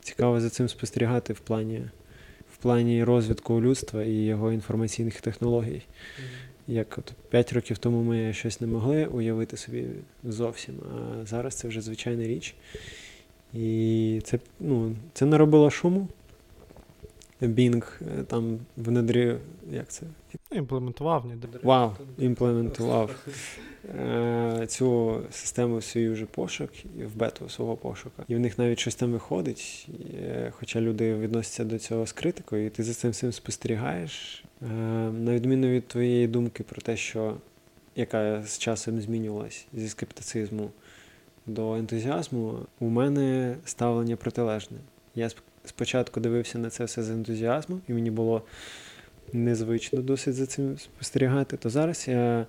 цікаво 0.00 0.40
за 0.40 0.50
цим 0.50 0.68
спостерігати 0.68 1.32
в 1.32 1.40
плані 1.40 1.82
в 2.52 2.56
плані 2.62 3.04
розвитку 3.04 3.60
людства 3.60 4.02
і 4.02 4.12
його 4.12 4.52
інформаційних 4.52 5.20
технологій. 5.20 5.82
Як 6.68 6.98
от 6.98 7.12
5 7.30 7.52
років 7.52 7.78
тому 7.78 8.02
ми 8.02 8.32
щось 8.32 8.60
не 8.60 8.66
могли 8.66 9.06
уявити 9.06 9.56
собі 9.56 9.84
зовсім, 10.24 10.74
а 10.94 11.26
зараз 11.26 11.54
це 11.54 11.68
вже 11.68 11.80
звичайна 11.80 12.24
річ. 12.24 12.54
І 13.54 14.20
це 14.24 14.38
ну, 14.60 14.96
це 15.12 15.26
наробило 15.26 15.70
шуму. 15.70 16.08
Bing 17.42 17.84
е, 18.00 18.22
там 18.22 18.58
внедрив, 18.76 19.40
як 19.70 19.88
це? 19.88 20.06
Імплементував, 20.52 21.26
ні. 21.26 21.34
Вау, 21.62 21.92
імплементував 22.18 23.26
е, 23.98 24.64
цю 24.68 25.20
систему 25.30 25.80
свій 25.80 26.08
вже 26.08 26.26
пошук 26.26 26.70
в 27.14 27.18
бету 27.18 27.48
свого 27.48 27.76
пошука. 27.76 28.24
І 28.28 28.34
в 28.34 28.40
них 28.40 28.58
навіть 28.58 28.78
щось 28.78 28.94
там 28.94 29.12
виходить, 29.12 29.88
е, 30.22 30.52
хоча 30.58 30.80
люди 30.80 31.14
відносяться 31.14 31.64
до 31.64 31.78
цього 31.78 32.06
з 32.06 32.12
критикою, 32.12 32.66
і 32.66 32.70
ти 32.70 32.82
за 32.82 32.94
цим 32.94 33.10
всім 33.10 33.32
спостерігаєш. 33.32 34.44
На 35.12 35.34
відміну 35.34 35.68
від 35.68 35.88
твоєї 35.88 36.26
думки 36.26 36.62
про 36.62 36.80
те, 36.80 36.96
що 36.96 37.36
яка 37.96 38.42
з 38.42 38.58
часом 38.58 39.00
змінювалась 39.00 39.66
зі 39.72 39.88
скептицизму 39.88 40.70
до 41.46 41.74
ентузіазму, 41.74 42.58
у 42.80 42.88
мене 42.88 43.56
ставлення 43.64 44.16
протилежне. 44.16 44.78
Я 45.14 45.30
спочатку 45.64 46.20
дивився 46.20 46.58
на 46.58 46.70
це 46.70 46.84
все 46.84 47.02
з 47.02 47.10
ентузіазмом, 47.10 47.80
і 47.88 47.92
мені 47.92 48.10
було 48.10 48.42
незвично 49.32 50.02
досить 50.02 50.34
за 50.34 50.46
цим 50.46 50.78
спостерігати. 50.78 51.56
То 51.56 51.70
зараз 51.70 52.08
я 52.08 52.46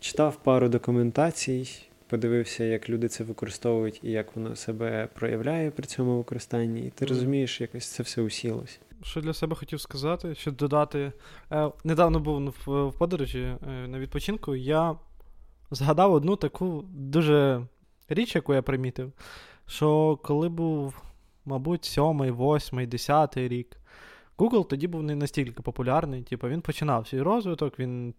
читав 0.00 0.36
пару 0.36 0.68
документацій, 0.68 1.68
подивився, 2.06 2.64
як 2.64 2.88
люди 2.90 3.08
це 3.08 3.24
використовують 3.24 4.00
і 4.02 4.10
як 4.10 4.36
воно 4.36 4.56
себе 4.56 5.08
проявляє 5.14 5.70
при 5.70 5.86
цьому 5.86 6.16
використанні, 6.16 6.80
і 6.80 6.90
ти 6.90 7.06
розумієш, 7.06 7.60
якось 7.60 7.86
це 7.86 8.02
все 8.02 8.22
усілося. 8.22 8.78
Що 9.02 9.20
для 9.20 9.34
себе 9.34 9.56
хотів 9.56 9.80
сказати, 9.80 10.34
що 10.34 10.50
додати. 10.50 11.12
Е, 11.52 11.70
недавно 11.84 12.20
був 12.20 12.54
в, 12.66 12.88
в 12.88 12.98
подорожі 12.98 13.38
е, 13.40 13.58
на 13.88 13.98
відпочинку. 13.98 14.54
Я 14.56 14.96
згадав 15.70 16.12
одну 16.12 16.36
таку 16.36 16.84
дуже 16.88 17.66
річ, 18.08 18.34
яку 18.34 18.54
я 18.54 18.62
примітив, 18.62 19.12
що 19.66 20.18
коли 20.22 20.48
був, 20.48 21.02
мабуть, 21.44 21.84
сьомий, 21.84 22.30
восьмий, 22.30 22.86
десятий 22.86 23.48
рік, 23.48 23.76
Google 24.38 24.66
тоді 24.66 24.86
був 24.86 25.02
не 25.02 25.14
настільки 25.14 25.62
популярний. 25.62 26.22
Типу, 26.22 26.48
він 26.48 26.60
починав 26.60 27.08
свій 27.08 27.22
розвиток, 27.22 27.78
він, 27.78 28.14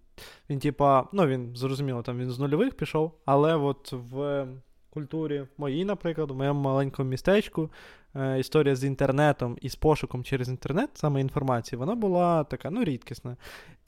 він 0.50 0.60
типа, 0.60 1.08
ну 1.13 1.27
він 1.27 1.56
зрозуміло, 1.56 2.01
там 2.01 2.20
він 2.20 2.32
з 2.32 2.39
нульових 2.39 2.74
пішов, 2.75 3.12
але 3.25 3.56
от 3.56 3.92
в 3.92 4.48
культурі 4.89 5.46
моїй, 5.58 5.86
наприклад, 5.86 6.32
в 6.32 6.36
моєму 6.36 6.62
маленькому 6.62 7.10
містечку, 7.10 7.72
е, 8.15 8.39
історія 8.39 8.75
з 8.75 8.84
інтернетом 8.84 9.58
і 9.62 9.70
з 9.70 9.75
пошуком 9.75 10.24
через 10.24 10.50
інтернет, 10.50 10.89
саме 10.94 11.22
інформації, 11.22 11.80
вона 11.80 11.96
була 11.96 12.44
така, 12.44 12.70
ну, 12.70 12.84
рідкісна. 12.84 13.38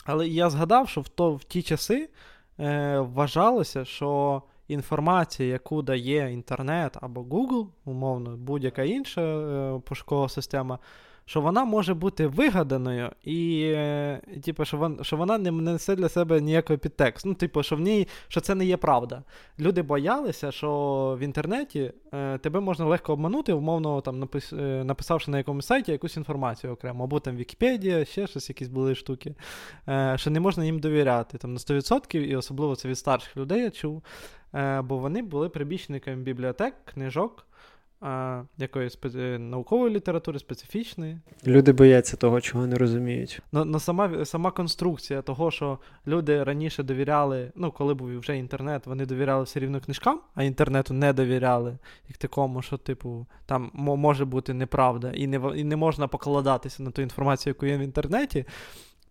Але 0.06 0.28
я 0.28 0.50
згадав, 0.50 0.90
що 0.90 1.02
в, 1.02 1.10
то, 1.10 1.34
в 1.34 1.44
ті 1.44 1.62
часи 1.62 2.10
е, 2.60 3.00
вважалося, 3.00 3.86
що 3.86 4.42
інформація, 4.68 5.50
яку 5.50 5.82
дає 5.82 6.34
інтернет 6.34 6.98
або 7.02 7.22
Google, 7.22 7.68
умовно, 7.86 8.38
будь-яка 8.38 8.84
інша 8.84 9.22
е, 9.22 9.80
пошукова 9.80 10.30
система, 10.30 10.80
що 11.26 11.42
вона 11.42 11.66
може 11.66 11.94
бути 11.94 12.28
вигаданою, 12.28 13.12
і 13.24 13.72
е, 13.76 14.22
типу, 14.44 14.66
що 14.66 14.78
вона 14.78 15.04
що 15.04 15.18
вона 15.18 15.38
не 15.38 15.52
несе 15.52 15.96
для 15.96 16.10
себе 16.10 16.42
ніякого 16.42 16.80
підтексту. 16.80 17.30
Ну, 17.30 17.36
типу, 17.36 17.64
що 17.64 17.76
в 17.76 17.80
ній 17.80 18.08
що 18.28 18.42
це 18.42 18.56
не 18.56 18.66
є 18.66 18.78
правда. 18.78 19.24
Люди 19.60 19.82
боялися, 19.82 20.52
що 20.52 20.70
в 21.20 21.22
інтернеті 21.22 21.94
е, 22.14 22.38
тебе 22.38 22.60
можна 22.60 22.86
легко 22.86 23.14
обманути, 23.14 23.54
умовно 23.54 24.02
там 24.02 24.20
напис, 24.20 24.54
е, 24.54 24.84
написавши 24.84 25.32
на 25.32 25.38
якомусь 25.38 25.66
сайті 25.66 25.92
якусь 25.92 26.18
інформацію 26.18 26.74
окремо, 26.74 27.04
або 27.04 27.20
там 27.20 27.36
Вікіпедія, 27.36 28.06
ще 28.06 28.28
щось, 28.28 28.50
якісь 28.50 28.68
були 28.68 28.96
штуки, 28.96 29.36
е, 29.88 30.14
що 30.18 30.30
не 30.30 30.40
можна 30.40 30.66
їм 30.66 30.80
довіряти 30.80 31.38
там 31.38 31.54
на 31.54 31.60
100%, 31.60 32.20
і 32.20 32.36
особливо 32.36 32.76
це 32.76 32.88
від 32.88 32.98
старших 32.98 33.38
людей 33.38 33.62
я 33.62 33.72
чув. 33.72 34.04
Е, 34.56 34.82
бо 34.82 34.98
вони 34.98 35.22
були 35.22 35.50
прибічниками 35.50 36.18
бібліотек, 36.18 36.74
книжок 36.86 37.46
якоїсь 38.58 38.94
спе... 38.94 39.10
наукової 39.40 39.96
літератури, 39.96 40.40
специфічної. 40.40 41.20
Люди 41.48 41.72
бояться 41.72 42.18
того, 42.18 42.42
чого 42.42 42.68
не 42.68 42.76
розуміють. 42.76 43.42
Ну, 43.52 43.66
ну 43.66 43.80
сама 43.80 44.26
сама 44.26 44.52
конструкція 44.52 45.22
того, 45.22 45.52
що 45.52 45.80
люди 46.08 46.44
раніше 46.44 46.84
довіряли, 46.84 47.52
ну, 47.56 47.72
коли 47.72 47.94
був 47.94 48.20
вже 48.20 48.38
інтернет, 48.38 48.88
вони 48.88 49.06
довіряли 49.06 49.44
все 49.44 49.60
рівно 49.60 49.82
книжкам, 49.82 50.20
а 50.36 50.44
інтернету 50.44 50.94
не 50.94 51.14
довіряли, 51.14 51.78
як 52.10 52.18
такому, 52.18 52.62
що, 52.62 52.78
типу, 52.78 53.26
там 53.46 53.72
може 53.74 54.26
бути 54.26 54.54
неправда, 54.54 55.12
і 55.12 55.28
не 55.28 55.42
і 55.56 55.64
не 55.64 55.76
можна 55.76 56.08
покладатися 56.08 56.84
на 56.84 56.92
ту 56.92 57.02
інформацію, 57.02 57.52
яку 57.52 57.66
є 57.66 57.78
в 57.78 57.82
інтернеті 57.82 58.46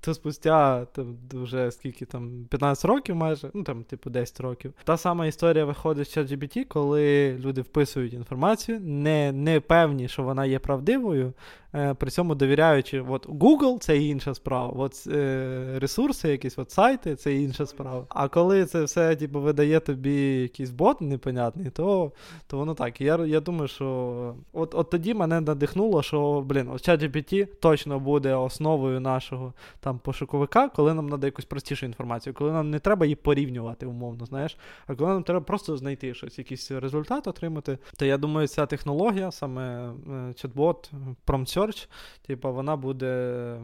то 0.04 0.14
спустя 0.14 0.84
там, 0.84 1.16
вже 1.32 1.70
скільки 1.70 2.04
там 2.04 2.46
15 2.50 2.84
років 2.84 3.16
майже, 3.16 3.50
ну 3.54 3.62
там, 3.62 3.84
типу, 3.84 4.11
10 4.11 4.40
років. 4.40 4.73
Та 4.84 4.96
сама 4.96 5.26
історія 5.26 5.64
виходить 5.64 6.11
з 6.11 6.16
ChatGPT, 6.16 6.64
коли 6.64 7.32
люди 7.38 7.61
вписують 7.61 8.14
інформацію, 8.14 8.80
не 8.80 9.32
не 9.32 9.61
певні, 9.61 10.08
що 10.08 10.23
вона 10.23 10.46
є 10.46 10.58
правдивою, 10.58 11.32
е, 11.75 11.94
при 11.94 12.11
цьому 12.11 12.34
довіряючи, 12.34 13.00
от 13.00 13.28
Google 13.28 13.78
це 13.78 13.99
інша 13.99 14.34
справа, 14.34 14.73
от 14.76 15.06
е, 15.06 15.78
ресурси, 15.78 16.28
якісь 16.28 16.58
от 16.58 16.70
сайти 16.70 17.16
це 17.16 17.34
інша 17.34 17.66
справа. 17.66 18.06
А 18.08 18.28
коли 18.28 18.64
це 18.64 18.82
все 18.82 19.16
типу, 19.16 19.40
видає 19.40 19.80
тобі 19.80 20.42
якийсь 20.42 20.70
бот 20.70 21.00
непонятний, 21.00 21.70
то 21.70 22.12
то 22.46 22.58
воно 22.58 22.75
так. 22.75 23.00
я 23.00 23.26
я 23.26 23.40
думаю, 23.40 23.68
що 23.68 24.34
от 24.52 24.75
от 24.75 24.90
тоді 24.90 25.14
мене 25.14 25.40
надихнуло, 25.40 26.02
що 26.02 26.44
блін, 26.46 26.68
от 26.70 26.88
ChatGPT 26.88 27.46
точно 27.61 28.00
буде 28.00 28.34
основою 28.34 29.00
нашого 29.00 29.52
там 29.80 29.93
пошуковика, 29.98 30.68
коли 30.68 30.94
нам 30.94 31.08
треба 31.08 31.26
якусь 31.26 31.44
простішу 31.44 31.86
інформацію, 31.86 32.34
коли 32.34 32.52
нам 32.52 32.70
не 32.70 32.78
треба 32.78 33.06
її 33.06 33.16
порівнювати, 33.16 33.86
умовно, 33.86 34.26
знаєш, 34.26 34.56
а 34.86 34.94
коли 34.94 35.10
нам 35.10 35.22
треба 35.22 35.40
просто 35.40 35.76
знайти 35.76 36.14
щось, 36.14 36.38
якийсь 36.38 36.70
результат 36.70 37.26
отримати, 37.26 37.78
то 37.96 38.04
я 38.04 38.18
думаю, 38.18 38.48
ця 38.48 38.66
технологія, 38.66 39.30
саме 39.30 39.88
е, 39.88 40.10
чат-бот, 40.12 40.90
PromSearch, 41.26 41.88
типу, 42.26 42.52
вона 42.52 42.76
буде. 42.76 43.60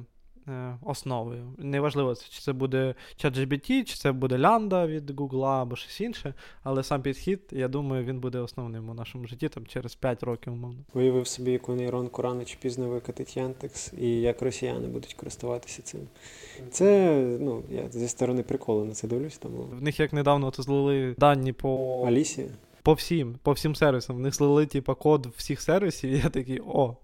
Е, 0.48 0.78
основою. 0.82 1.52
Неважливо, 1.58 2.14
чи 2.14 2.40
це 2.40 2.52
буде 2.52 2.94
ChatGPT, 3.24 3.84
чи 3.84 3.96
це 3.96 4.12
буде 4.12 4.36
Lambda 4.36 4.86
від 4.86 5.10
Google 5.10 5.44
або 5.44 5.76
щось 5.76 6.00
інше, 6.00 6.34
але 6.62 6.82
сам 6.82 7.02
підхід, 7.02 7.40
я 7.50 7.68
думаю, 7.68 8.04
він 8.04 8.20
буде 8.20 8.38
основним 8.38 8.88
у 8.88 8.94
нашому 8.94 9.26
житті 9.26 9.48
там 9.48 9.66
через 9.66 9.94
5 9.94 10.22
років, 10.22 10.52
умовно. 10.52 10.78
Уявив 10.94 11.26
собі, 11.26 11.52
яку 11.52 11.74
нейронку 11.74 12.22
рано 12.22 12.44
чи 12.44 12.56
пізно 12.60 12.88
викатить 12.88 13.36
Яндекс, 13.36 13.92
і 13.98 14.20
як 14.20 14.42
росіяни 14.42 14.88
будуть 14.88 15.14
користуватися 15.14 15.82
цим. 15.82 16.00
Це, 16.70 17.16
ну, 17.40 17.62
я 17.70 17.88
зі 17.90 18.08
сторони 18.08 18.42
приколу 18.42 18.84
на 18.84 18.92
це 18.92 19.08
дивлюсь. 19.08 19.38
Тому... 19.38 19.62
В 19.62 19.82
них 19.82 20.00
як 20.00 20.12
недавно 20.12 20.50
то 20.50 20.62
злили 20.62 21.14
дані 21.18 21.52
по 21.52 22.04
Алісі. 22.06 22.50
По 22.82 22.92
всім, 22.92 23.38
по 23.42 23.52
всім 23.52 23.74
сервісам. 23.74 24.16
В 24.16 24.20
них 24.20 24.34
злили, 24.34 24.66
типу, 24.66 24.94
код 24.94 25.28
всіх 25.36 25.60
сервісів, 25.60 26.10
і 26.10 26.18
я 26.18 26.28
такий, 26.28 26.60
о, 26.66 26.96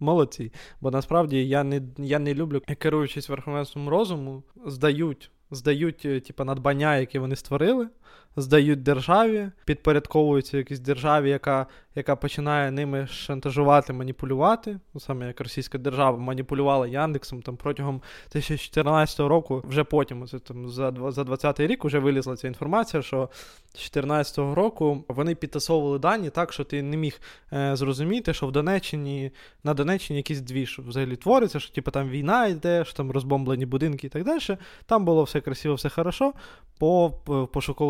молодці. 0.00 0.52
Бо 0.80 0.90
насправді 0.90 1.48
я 1.48 1.64
не 1.64 1.82
я 1.98 2.18
не 2.18 2.34
люблю, 2.34 2.62
керуючись 2.78 3.28
верховенством 3.28 3.88
розуму, 3.88 4.42
здають 4.66 5.30
здають 5.50 5.98
типу, 5.98 6.44
надбання, 6.44 6.96
які 6.96 7.18
вони 7.18 7.36
створили, 7.36 7.88
здають 8.36 8.82
державі, 8.82 9.50
підпорядковуються 9.64 10.56
якійсь 10.56 10.80
державі, 10.80 11.30
яка 11.30 11.66
яка 11.96 12.16
починає 12.16 12.70
ними 12.70 13.06
шантажувати, 13.06 13.92
маніпулювати. 13.92 14.78
Ну, 14.94 15.00
саме 15.00 15.26
як 15.26 15.40
російська 15.40 15.78
держава 15.78 16.18
маніпулювала 16.18 16.86
Яндексом 16.86 17.42
там 17.42 17.56
протягом 17.56 18.02
2014 18.32 19.20
року, 19.20 19.62
вже 19.68 19.84
потім, 19.84 20.26
це 20.26 20.38
там 20.38 20.68
за 20.68 20.92
за 21.08 21.22
20-й 21.22 21.66
рік, 21.66 21.84
вже 21.84 21.98
вилізла 21.98 22.36
ця 22.36 22.48
інформація, 22.48 23.02
що 23.02 23.28
з 23.68 23.72
2014 23.72 24.38
року 24.38 25.04
вони 25.08 25.34
підтасовували 25.34 25.98
дані 25.98 26.30
так, 26.30 26.52
що 26.52 26.64
ти 26.64 26.82
не 26.82 26.96
міг 26.96 27.20
е, 27.52 27.76
зрозуміти, 27.76 28.34
що 28.34 28.46
в 28.46 28.52
Донеччині 28.52 29.30
на 29.64 29.74
Донеччині 29.74 30.16
якісь 30.16 30.40
дві 30.40 30.66
що 30.66 30.82
взагалі 30.82 31.16
твориться, 31.16 31.60
що 31.60 31.74
типу, 31.74 31.90
там 31.90 32.08
війна 32.08 32.46
йде, 32.46 32.84
що 32.84 32.96
там 32.96 33.10
розбомблені 33.10 33.66
будинки 33.66 34.06
і 34.06 34.10
так 34.10 34.24
далі. 34.24 34.58
Там 34.86 35.04
було 35.04 35.22
все 35.22 35.40
красиво, 35.40 35.74
все 35.74 35.88
хорошо 35.88 36.32
по 36.78 37.12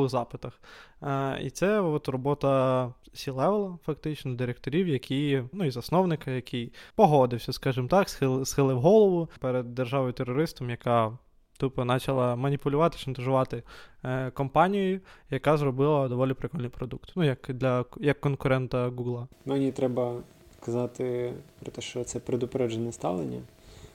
пошукових 0.05 0.11
запитах. 0.11 0.61
Е, 1.03 1.43
і 1.43 1.51
це 1.51 1.81
от 1.81 2.09
робота 2.09 2.93
C-левела, 3.15 3.79
фактично, 3.85 4.35
директорів, 4.35 4.89
які, 4.89 5.43
ну 5.53 5.65
і 5.65 5.71
засновника, 5.71 6.31
який 6.31 6.73
погодився, 6.95 7.53
скажімо 7.53 7.89
так, 7.89 8.09
схил, 8.09 8.45
схилив 8.45 8.81
голову 8.81 9.29
перед 9.41 9.75
державою 9.75 10.13
терористом, 10.13 10.71
яка. 10.71 11.19
Тупо 11.59 11.87
почала 11.87 12.37
маніпулювати, 12.37 12.99
шантажувати 12.99 13.63
е, 14.05 14.31
компанією, 14.31 15.01
яка 15.31 15.57
зробила 15.57 16.09
доволі 16.09 16.35
прикольний 16.35 16.69
продукт. 16.69 17.13
Ну, 17.17 17.25
як 17.25 17.39
для 17.49 17.85
як 18.01 18.21
конкурента 18.21 18.89
Гугла. 18.89 19.29
Мені 19.45 19.73
треба 19.73 20.15
казати 20.61 21.33
про 21.63 21.73
те, 21.73 21.81
що 21.81 22.05
це 22.05 22.21
предупереджене 22.21 22.93
ставлення, 22.93 23.41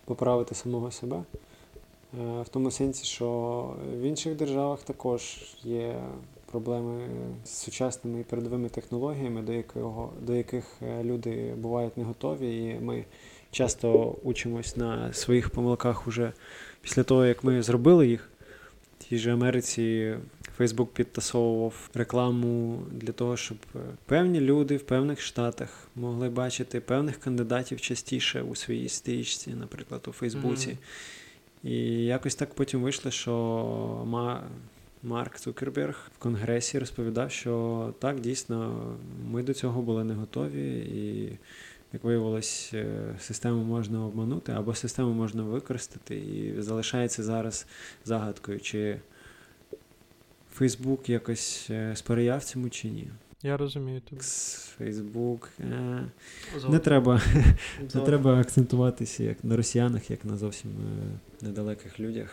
поправити 0.06 0.56
самого 0.56 0.92
себе. 0.92 1.24
Е, 2.14 2.42
в 2.42 2.50
тому 2.50 2.72
сенсі, 2.72 3.06
що 3.06 3.30
в 3.94 4.02
інших 4.02 4.36
державах 4.36 4.84
також 4.84 5.38
є 5.64 5.96
проблеми 6.52 7.08
з 7.46 7.50
сучасними 7.50 8.20
і 8.20 8.24
передовими 8.24 8.70
технологіями, 8.70 9.42
до 9.42 9.54
якого, 9.54 10.14
до 10.22 10.36
яких 10.36 10.66
е, 10.82 11.04
люди 11.04 11.54
бувають 11.58 11.98
не 11.98 12.04
готові, 12.04 12.58
і 12.58 12.80
ми 12.84 13.06
часто 13.52 14.16
учимось 14.24 14.78
на 14.78 15.14
своїх 15.14 15.50
помилках 15.50 16.08
уже 16.08 16.34
після 16.82 17.04
того, 17.04 17.26
як 17.26 17.44
ми 17.44 17.64
зробили 17.64 18.08
їх. 18.08 18.30
В 19.00 19.04
тій 19.04 19.18
же 19.18 19.34
Америці 19.34 20.16
Фейсбук 20.58 20.94
підтасовував 20.94 21.90
рекламу 21.94 22.80
для 22.92 23.12
того, 23.12 23.38
щоб 23.38 23.58
е, 23.76 23.80
певні 24.06 24.40
люди 24.42 24.78
в 24.78 24.84
певних 24.84 25.22
штатах 25.22 25.88
могли 25.96 26.30
бачити 26.30 26.80
певних 26.80 27.18
кандидатів 27.18 27.82
частіше 27.82 28.42
у 28.42 28.56
своїй 28.56 28.90
стрічці, 28.90 29.50
наприклад, 29.54 30.02
у 30.08 30.12
Фейсбуці. 30.12 30.70
Mm-hmm. 30.70 30.78
І 31.64 32.06
якось 32.06 32.36
так 32.36 32.54
потім 32.54 32.82
вийшло, 32.82 33.12
що 33.12 34.36
Марк 35.04 35.40
Цукерберг 35.40 36.12
в 36.16 36.18
Конгресі 36.18 36.80
розповідав, 36.80 37.32
що 37.32 37.94
так, 38.00 38.20
дійсно, 38.20 38.84
ми 39.26 39.44
до 39.44 39.54
цього 39.54 39.82
були 39.82 40.04
не 40.04 40.14
готові, 40.14 40.78
і, 40.78 41.38
як 41.94 42.04
виявилось, 42.04 42.72
е, 42.74 43.16
систему 43.20 43.64
можна 43.64 44.06
обманути 44.06 44.52
або 44.52 44.76
систему 44.76 45.14
можна 45.14 45.44
використати, 45.44 46.16
і 46.16 46.62
залишається 46.62 47.24
зараз 47.24 47.66
загадкою, 48.06 48.60
чи 48.60 49.00
Фейсбук 50.54 51.10
якось 51.10 51.68
е, 51.70 51.96
сприяв 51.96 52.44
цьому 52.44 52.70
чи 52.70 52.88
ні. 52.88 53.08
Я 53.44 53.58
розумію. 53.58 54.02
Фейсбук. 54.78 55.50
Е, 55.60 56.04
не 56.70 56.80
треба 56.80 57.22
не 57.96 58.02
треба 58.02 58.40
акцентуватися 58.40 59.24
як 59.24 59.44
на 59.44 59.58
росіянах, 59.58 60.12
як 60.12 60.26
на 60.26 60.38
зовсім 60.38 60.72
недалеких 61.42 62.00
людях. 62.00 62.30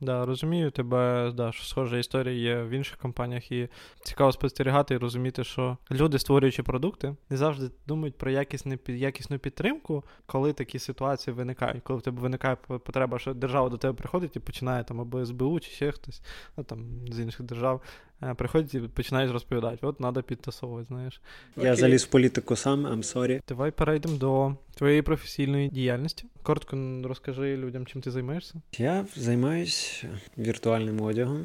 Да, 0.00 0.24
розумію 0.24 0.70
тебе, 0.70 1.32
да, 1.36 1.52
що 1.52 1.64
схожа 1.64 1.98
історія 1.98 2.34
є 2.34 2.62
в 2.62 2.70
інших 2.70 2.96
компаніях, 2.98 3.52
і 3.52 3.68
цікаво 4.02 4.32
спостерігати 4.32 4.94
і 4.94 4.96
розуміти, 4.96 5.44
що 5.44 5.76
люди, 5.90 6.18
створюючи 6.18 6.62
продукти, 6.62 7.16
не 7.30 7.36
завжди 7.36 7.70
думають 7.86 8.18
про 8.18 8.30
якісну, 8.30 8.78
якісну 8.86 9.38
підтримку, 9.38 10.04
коли 10.26 10.52
такі 10.52 10.78
ситуації 10.78 11.34
виникають. 11.34 11.82
Коли 11.82 11.98
в 11.98 12.02
тебе 12.02 12.20
виникає 12.20 12.56
потреба, 12.56 13.18
що 13.18 13.34
держава 13.34 13.68
до 13.68 13.76
тебе 13.76 13.94
приходить 13.94 14.36
і 14.36 14.40
починає 14.40 14.84
там 14.84 15.00
або 15.00 15.26
СБУ 15.26 15.60
чи 15.60 15.70
ще 15.70 15.92
хтось, 15.92 16.22
ну 16.56 16.64
там 16.64 16.84
з 17.10 17.20
інших 17.20 17.42
держав, 17.42 17.82
Е, 18.15 18.15
приходять 18.36 18.74
і 18.74 18.80
починають 18.80 19.32
розповідати, 19.32 19.86
от 19.86 19.98
треба 19.98 20.22
підтасовувати, 20.22 20.86
знаєш. 20.88 21.20
Я 21.56 21.62
Окей. 21.62 21.76
заліз 21.76 22.04
в 22.04 22.06
політику 22.06 22.56
сам, 22.56 22.86
I'm 22.86 23.14
sorry. 23.14 23.40
Давай 23.48 23.70
перейдемо 23.70 24.16
до 24.16 24.54
твоєї 24.74 25.02
професійної 25.02 25.68
діяльності. 25.68 26.24
Коротко 26.42 26.76
розкажи 27.04 27.56
людям, 27.56 27.86
чим 27.86 28.02
ти 28.02 28.10
займаєшся. 28.10 28.54
Я 28.78 29.06
займаюся 29.16 30.08
віртуальним 30.38 31.00
одягом, 31.00 31.44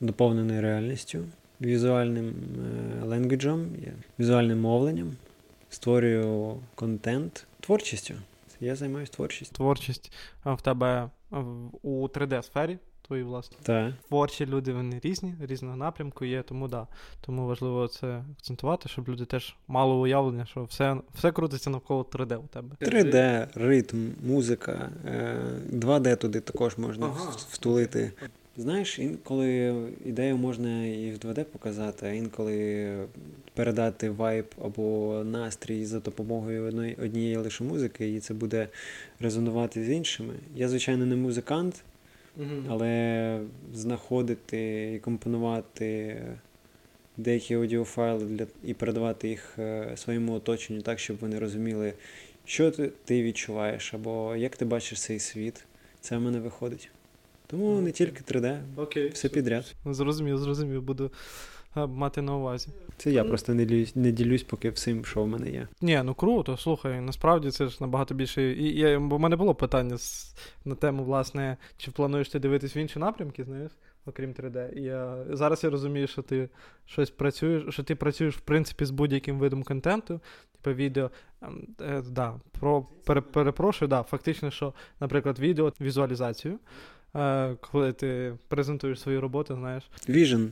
доповненою 0.00 0.62
реальністю, 0.62 1.24
візуальним 1.60 2.34
е, 3.02 3.04
ленгвіджем, 3.04 3.68
візуальним 4.18 4.60
мовленням, 4.60 5.16
створюю 5.68 6.56
контент, 6.74 7.46
творчістю. 7.60 8.14
Я 8.60 8.76
займаюся 8.76 9.12
творчістю. 9.12 9.56
Творчість 9.56 10.12
в 10.44 10.62
тебе 10.62 11.10
у 11.82 12.08
3D-сфері 12.08 12.78
твої 13.06 13.22
власні. 13.22 13.56
Так. 13.62 13.92
Творчі 14.08 14.46
люди 14.46 14.72
вони 14.72 15.00
різні, 15.02 15.34
різного 15.40 15.76
напрямку 15.76 16.24
є, 16.24 16.42
тому 16.42 16.68
да. 16.68 16.86
Тому 17.20 17.46
важливо 17.46 17.88
це 17.88 18.24
акцентувати, 18.38 18.88
щоб 18.88 19.08
люди 19.08 19.24
теж 19.24 19.56
мали 19.68 19.94
уявлення, 19.94 20.46
що 20.46 20.64
все 20.64 20.96
все 21.14 21.32
крутиться 21.32 21.70
навколо 21.70 22.02
3D 22.02 22.36
у 22.36 22.46
тебе. 22.46 22.76
3D, 22.80 23.46
ритм, 23.54 24.08
музика, 24.26 24.90
2D 25.72 26.08
е, 26.08 26.16
туди 26.16 26.40
також 26.40 26.78
можна 26.78 27.06
ага. 27.06 27.30
втулити. 27.36 28.12
Знаєш, 28.58 28.98
інколи 28.98 29.74
ідею 30.04 30.36
можна 30.36 30.86
і 30.86 31.10
в 31.10 31.14
2D 31.14 31.44
показати, 31.44 32.06
а 32.06 32.10
інколи 32.10 32.96
передати 33.54 34.10
вайб 34.10 34.46
або 34.64 35.22
настрій 35.24 35.84
за 35.84 36.00
допомогою 36.00 36.64
одної, 36.64 36.96
однієї 37.02 37.36
лише 37.36 37.64
музики, 37.64 38.14
і 38.14 38.20
це 38.20 38.34
буде 38.34 38.68
резонувати 39.20 39.84
з 39.84 39.90
іншими. 39.90 40.34
Я, 40.54 40.68
звичайно, 40.68 41.06
не 41.06 41.16
музикант, 41.16 41.84
але 42.68 43.40
знаходити 43.72 44.92
і 44.94 44.98
компонувати 44.98 46.22
деякі 47.16 47.54
аудіофайли 47.54 48.24
для, 48.24 48.46
і 48.64 48.74
передавати 48.74 49.28
їх 49.28 49.58
е, 49.58 49.92
своєму 49.96 50.34
оточенню 50.34 50.82
так, 50.82 50.98
щоб 50.98 51.16
вони 51.20 51.38
розуміли, 51.38 51.92
що 52.44 52.70
ти, 53.04 53.22
відчуваєш, 53.22 53.94
або 53.94 54.36
як 54.36 54.56
ти 54.56 54.64
бачиш 54.64 55.02
цей 55.02 55.18
світ, 55.18 55.64
це 56.00 56.16
в 56.16 56.20
мене 56.20 56.40
виходить. 56.40 56.90
Тому 57.46 57.80
не 57.80 57.92
тільки 57.92 58.34
3D, 58.34 58.60
Окей. 58.76 59.08
все 59.08 59.28
підряд. 59.28 59.74
Зрозумів, 59.86 60.38
зрозумів, 60.38 60.82
буду 60.82 61.10
мати 61.76 62.22
на 62.22 62.36
увазі. 62.36 62.68
Це 62.96 63.10
я 63.12 63.24
просто 63.24 63.54
не 63.54 63.64
ділюсь, 63.64 63.96
не 63.96 64.12
ділюсь 64.12 64.42
поки 64.42 64.70
всім, 64.70 65.04
що 65.04 65.22
в 65.22 65.28
мене 65.28 65.50
є. 65.50 65.68
Ні, 65.80 66.02
ну 66.04 66.14
круто, 66.14 66.56
слухай, 66.56 67.00
насправді 67.00 67.50
це 67.50 67.66
ж 67.66 67.76
набагато 67.80 68.14
більше. 68.14 68.52
І, 68.52 68.68
і 68.68 68.98
Бо 68.98 69.16
в 69.16 69.20
мене 69.20 69.36
було 69.36 69.54
питання 69.54 69.98
з, 69.98 70.34
на 70.64 70.74
тему, 70.74 71.04
власне, 71.04 71.56
чи 71.76 71.90
плануєш 71.90 72.28
ти 72.28 72.38
дивитись 72.38 72.76
в 72.76 72.78
інші 72.78 72.98
напрямки, 72.98 73.44
знаєш, 73.44 73.72
окрім 74.06 74.32
3D. 74.32 74.72
І 74.72 74.82
я, 74.82 75.16
Зараз 75.30 75.64
я 75.64 75.70
розумію, 75.70 76.06
що 76.06 76.22
ти 76.22 76.48
щось 76.86 77.10
працюєш, 77.10 77.64
що 77.68 77.82
ти 77.82 77.94
працюєш, 77.94 78.36
в 78.36 78.40
принципі, 78.40 78.84
з 78.84 78.90
будь-яким 78.90 79.38
видом 79.38 79.62
контенту, 79.62 80.20
типу 80.52 80.76
відео. 80.76 81.10
Ем, 81.42 81.66
е, 81.80 82.02
да, 82.10 82.34
про, 82.60 82.86
пере, 83.04 83.20
Перепрошую, 83.20 83.88
да, 83.88 84.02
фактично, 84.02 84.50
що, 84.50 84.74
наприклад, 85.00 85.38
відео, 85.38 85.72
візуалізацію. 85.80 86.58
Е, 87.16 87.56
коли 87.60 87.92
ти 87.92 88.34
презентуєш 88.48 89.00
свою 89.00 89.20
роботу, 89.20 89.54
знаєш. 89.54 89.84
Vision. 90.08 90.48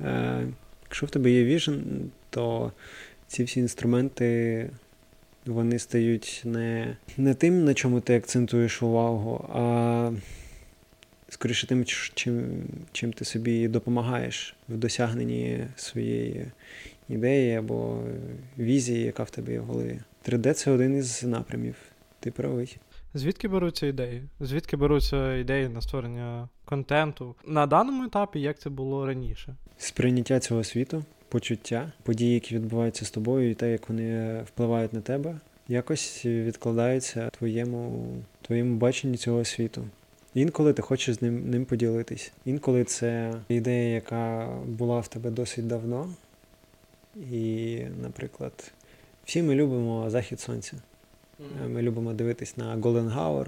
Е, 0.00 0.46
якщо 0.82 1.06
в 1.06 1.10
тебе 1.10 1.30
є 1.30 1.56
Vision, 1.56 1.82
то 2.30 2.72
ці 3.26 3.44
всі 3.44 3.60
інструменти 3.60 4.70
вони 5.46 5.78
стають 5.78 6.42
не 6.44 6.96
не 7.16 7.34
тим, 7.34 7.64
на 7.64 7.74
чому 7.74 8.00
ти 8.00 8.16
акцентуєш 8.16 8.82
увагу, 8.82 9.50
а 9.52 10.12
скоріше 11.28 11.66
тим, 11.66 11.84
чим, 11.84 12.64
чим 12.92 13.12
ти 13.12 13.24
собі 13.24 13.68
допомагаєш 13.68 14.56
в 14.68 14.76
досягненні 14.76 15.66
своєї 15.76 16.46
ідеї 17.08 17.54
або 17.54 18.02
візії, 18.58 19.02
яка 19.02 19.22
в 19.22 19.30
тебе 19.30 19.52
є 19.52 19.60
в 19.60 19.64
голові. 19.64 20.00
3D 20.28 20.52
це 20.52 20.70
один 20.70 20.96
із 20.96 21.24
напрямів. 21.24 21.74
Ти 22.20 22.30
правий. 22.30 22.78
Звідки 23.14 23.48
беруться 23.48 23.86
ідеї? 23.86 24.22
Звідки 24.40 24.76
беруться 24.76 25.34
ідеї 25.34 25.68
на 25.68 25.80
створення 25.80 26.48
контенту 26.64 27.34
на 27.46 27.66
даному 27.66 28.04
етапі, 28.04 28.40
як 28.40 28.58
це 28.58 28.70
було 28.70 29.06
раніше? 29.06 29.56
Сприйняття 29.78 30.40
цього 30.40 30.64
світу, 30.64 31.04
почуття, 31.28 31.92
події, 32.02 32.34
які 32.34 32.54
відбуваються 32.54 33.04
з 33.04 33.10
тобою, 33.10 33.50
і 33.50 33.54
те, 33.54 33.72
як 33.72 33.88
вони 33.88 34.40
впливають 34.42 34.92
на 34.92 35.00
тебе, 35.00 35.34
якось 35.68 36.26
відкладаються 36.26 37.30
твоєму 37.30 38.06
твоєму 38.42 38.76
баченні 38.76 39.16
цього 39.16 39.44
світу. 39.44 39.88
Інколи 40.34 40.72
ти 40.72 40.82
хочеш 40.82 41.14
з 41.14 41.22
ним 41.22 41.50
ним 41.50 41.64
поділитись. 41.64 42.32
Інколи 42.44 42.84
це 42.84 43.34
ідея, 43.48 43.94
яка 43.94 44.48
була 44.66 45.00
в 45.00 45.08
тебе 45.08 45.30
досить 45.30 45.66
давно. 45.66 46.14
І, 47.32 47.78
наприклад, 48.02 48.72
всі 49.24 49.42
ми 49.42 49.54
любимо 49.54 50.10
захід 50.10 50.40
сонця. 50.40 50.76
Ми 51.68 51.82
любимо 51.82 52.12
дивитись 52.12 52.56
на 52.56 52.76
Hour 52.76 53.46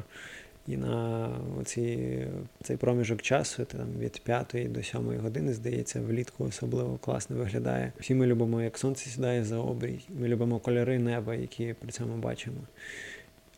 і 0.68 0.76
на 0.76 1.30
оці, 1.60 2.18
цей 2.62 2.76
проміжок 2.76 3.22
часу, 3.22 3.64
там 3.64 3.86
від 3.98 4.20
5 4.20 4.72
до 4.72 4.82
7 4.82 5.18
години, 5.18 5.52
здається, 5.52 6.00
влітку 6.00 6.44
особливо 6.44 6.98
класно 6.98 7.36
виглядає. 7.36 7.92
Всі 8.00 8.14
ми 8.14 8.26
любимо, 8.26 8.62
як 8.62 8.78
сонце 8.78 9.10
сідає 9.10 9.44
за 9.44 9.58
обрій. 9.58 10.00
Ми 10.20 10.28
любимо 10.28 10.58
кольори 10.58 10.98
неба, 10.98 11.34
які 11.34 11.74
при 11.78 11.90
цьому 11.90 12.16
бачимо. 12.16 12.60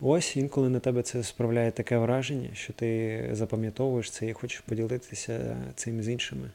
Ось 0.01 0.37
інколи 0.37 0.69
на 0.69 0.81
тебе 0.81 1.03
це 1.03 1.23
справляє 1.23 1.71
таке 1.71 1.99
враження, 1.99 2.49
що 2.55 2.73
ти 2.73 3.29
запам'ятовуєш 3.33 4.11
це 4.11 4.27
і 4.27 4.33
хочеш 4.33 4.61
поділитися 4.61 5.57
цим 5.75 6.03
з 6.03 6.09
іншими. 6.09 6.51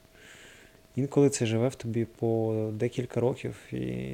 Інколи 0.95 1.29
це 1.29 1.45
живе 1.45 1.67
в 1.67 1.75
тобі 1.75 2.05
по 2.05 2.69
декілька 2.73 3.19
років, 3.19 3.55
і 3.71 4.13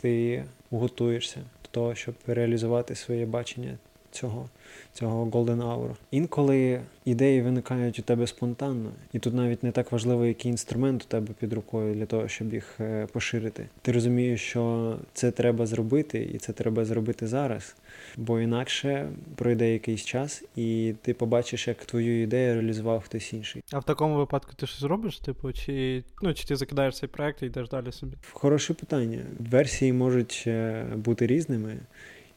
ти 0.00 0.44
готуєшся 0.70 1.36
до 1.36 1.68
того, 1.70 1.94
щоб 1.94 2.14
реалізувати 2.26 2.94
своє 2.94 3.26
бачення 3.26 3.78
цього 4.10 4.48
цього 4.92 5.26
Golden 5.26 5.62
Hour. 5.62 5.90
Інколи 6.10 6.80
ідеї 7.04 7.42
виникають 7.42 7.98
у 7.98 8.02
тебе 8.02 8.26
спонтанно, 8.26 8.90
і 9.12 9.18
тут 9.18 9.34
навіть 9.34 9.62
не 9.62 9.72
так 9.72 9.92
важливо, 9.92 10.26
який 10.26 10.50
інструмент 10.50 11.02
у 11.02 11.06
тебе 11.06 11.34
під 11.40 11.52
рукою 11.52 11.94
для 11.94 12.06
того, 12.06 12.28
щоб 12.28 12.54
їх 12.54 12.80
е, 12.80 13.06
поширити. 13.12 13.68
Ти 13.82 13.92
розумієш, 13.92 14.40
що 14.40 14.96
це 15.12 15.30
треба 15.30 15.66
зробити, 15.66 16.30
і 16.34 16.38
це 16.38 16.52
треба 16.52 16.84
зробити 16.84 17.26
зараз, 17.26 17.76
бо 18.16 18.40
інакше 18.40 19.08
пройде 19.34 19.72
якийсь 19.72 20.04
час, 20.04 20.44
і 20.56 20.94
ти 21.02 21.14
побачиш, 21.14 21.68
як 21.68 21.84
твою 21.84 22.22
ідею 22.22 22.54
реалізував 22.54 23.02
хтось 23.02 23.32
інший. 23.32 23.62
А 23.72 23.78
в 23.78 23.84
такому 23.84 24.16
випадку 24.16 24.52
ти 24.56 24.66
щось 24.66 24.80
зробиш? 24.80 25.18
Типу, 25.18 25.52
чи 25.52 26.04
ну 26.22 26.34
чи 26.34 26.44
ти 26.44 26.56
закидаєш 26.56 26.96
цей 26.96 27.08
проект 27.08 27.42
і 27.42 27.46
йдеш 27.46 27.68
далі 27.68 27.92
собі? 27.92 28.16
Хороше 28.32 28.74
питання. 28.74 29.18
Версії 29.50 29.92
можуть 29.92 30.44
е, 30.46 30.84
бути 30.96 31.26
різними. 31.26 31.76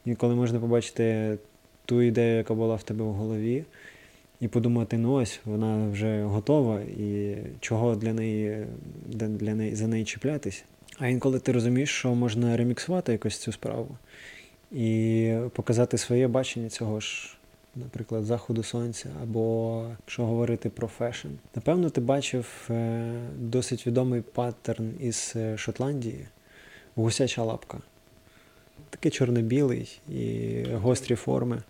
Інколи 0.04 0.34
можна 0.34 0.60
побачити 0.60 1.38
ту 1.84 2.02
ідею, 2.02 2.36
яка 2.36 2.54
була 2.54 2.74
в 2.74 2.82
тебе 2.82 3.04
в 3.04 3.12
голові, 3.12 3.64
і 4.40 4.48
подумати, 4.48 4.98
ну 4.98 5.12
ось 5.12 5.40
вона 5.44 5.88
вже 5.88 6.22
готова, 6.22 6.80
і 6.80 7.36
чого 7.60 7.96
для 7.96 8.12
неї 8.12 8.66
для 9.06 9.54
неї 9.54 9.74
за 9.74 9.86
неї 9.86 10.04
чіплятись. 10.04 10.64
А 10.98 11.06
інколи 11.08 11.38
ти 11.38 11.52
розумієш, 11.52 11.90
що 11.90 12.14
можна 12.14 12.56
реміксувати 12.56 13.12
якось 13.12 13.38
цю 13.38 13.52
справу 13.52 13.88
і 14.72 15.34
показати 15.54 15.98
своє 15.98 16.28
бачення 16.28 16.68
цього 16.68 17.00
ж 17.00 17.36
наприклад, 17.76 18.24
заходу 18.24 18.62
сонця, 18.62 19.08
або 19.22 19.86
якщо 20.00 20.24
говорити 20.24 20.70
про 20.70 20.88
фешн. 20.88 21.28
Напевно, 21.54 21.90
ти 21.90 22.00
бачив 22.00 22.66
е, 22.70 23.12
досить 23.38 23.86
відомий 23.86 24.20
паттерн 24.20 24.92
із 25.00 25.32
е, 25.36 25.56
Шотландії 25.58 26.26
гусяча 26.94 27.42
лапка. 27.42 27.78
Такий 28.90 29.10
чорно-білий 29.10 30.00
і 30.08 30.62
гострі 30.72 31.14
форми. 31.14 31.62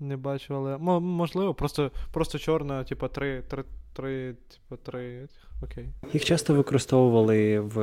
Не 0.00 0.16
бачу, 0.16 0.54
але 0.54 0.78
можливо, 1.00 1.54
просто 1.54 1.90
просто 2.12 2.38
чорна, 2.38 2.84
типу, 2.84 3.08
три, 3.08 3.42
три, 3.42 3.64
три, 3.92 4.34
типу, 4.48 4.82
три. 4.82 5.28
Окей. 5.62 5.88
Їх 6.12 6.24
часто 6.24 6.54
використовували 6.54 7.60
в 7.60 7.76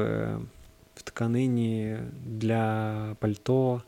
в 0.96 1.02
тканині 1.02 1.98
для 2.26 3.16
пальто, 3.20 3.82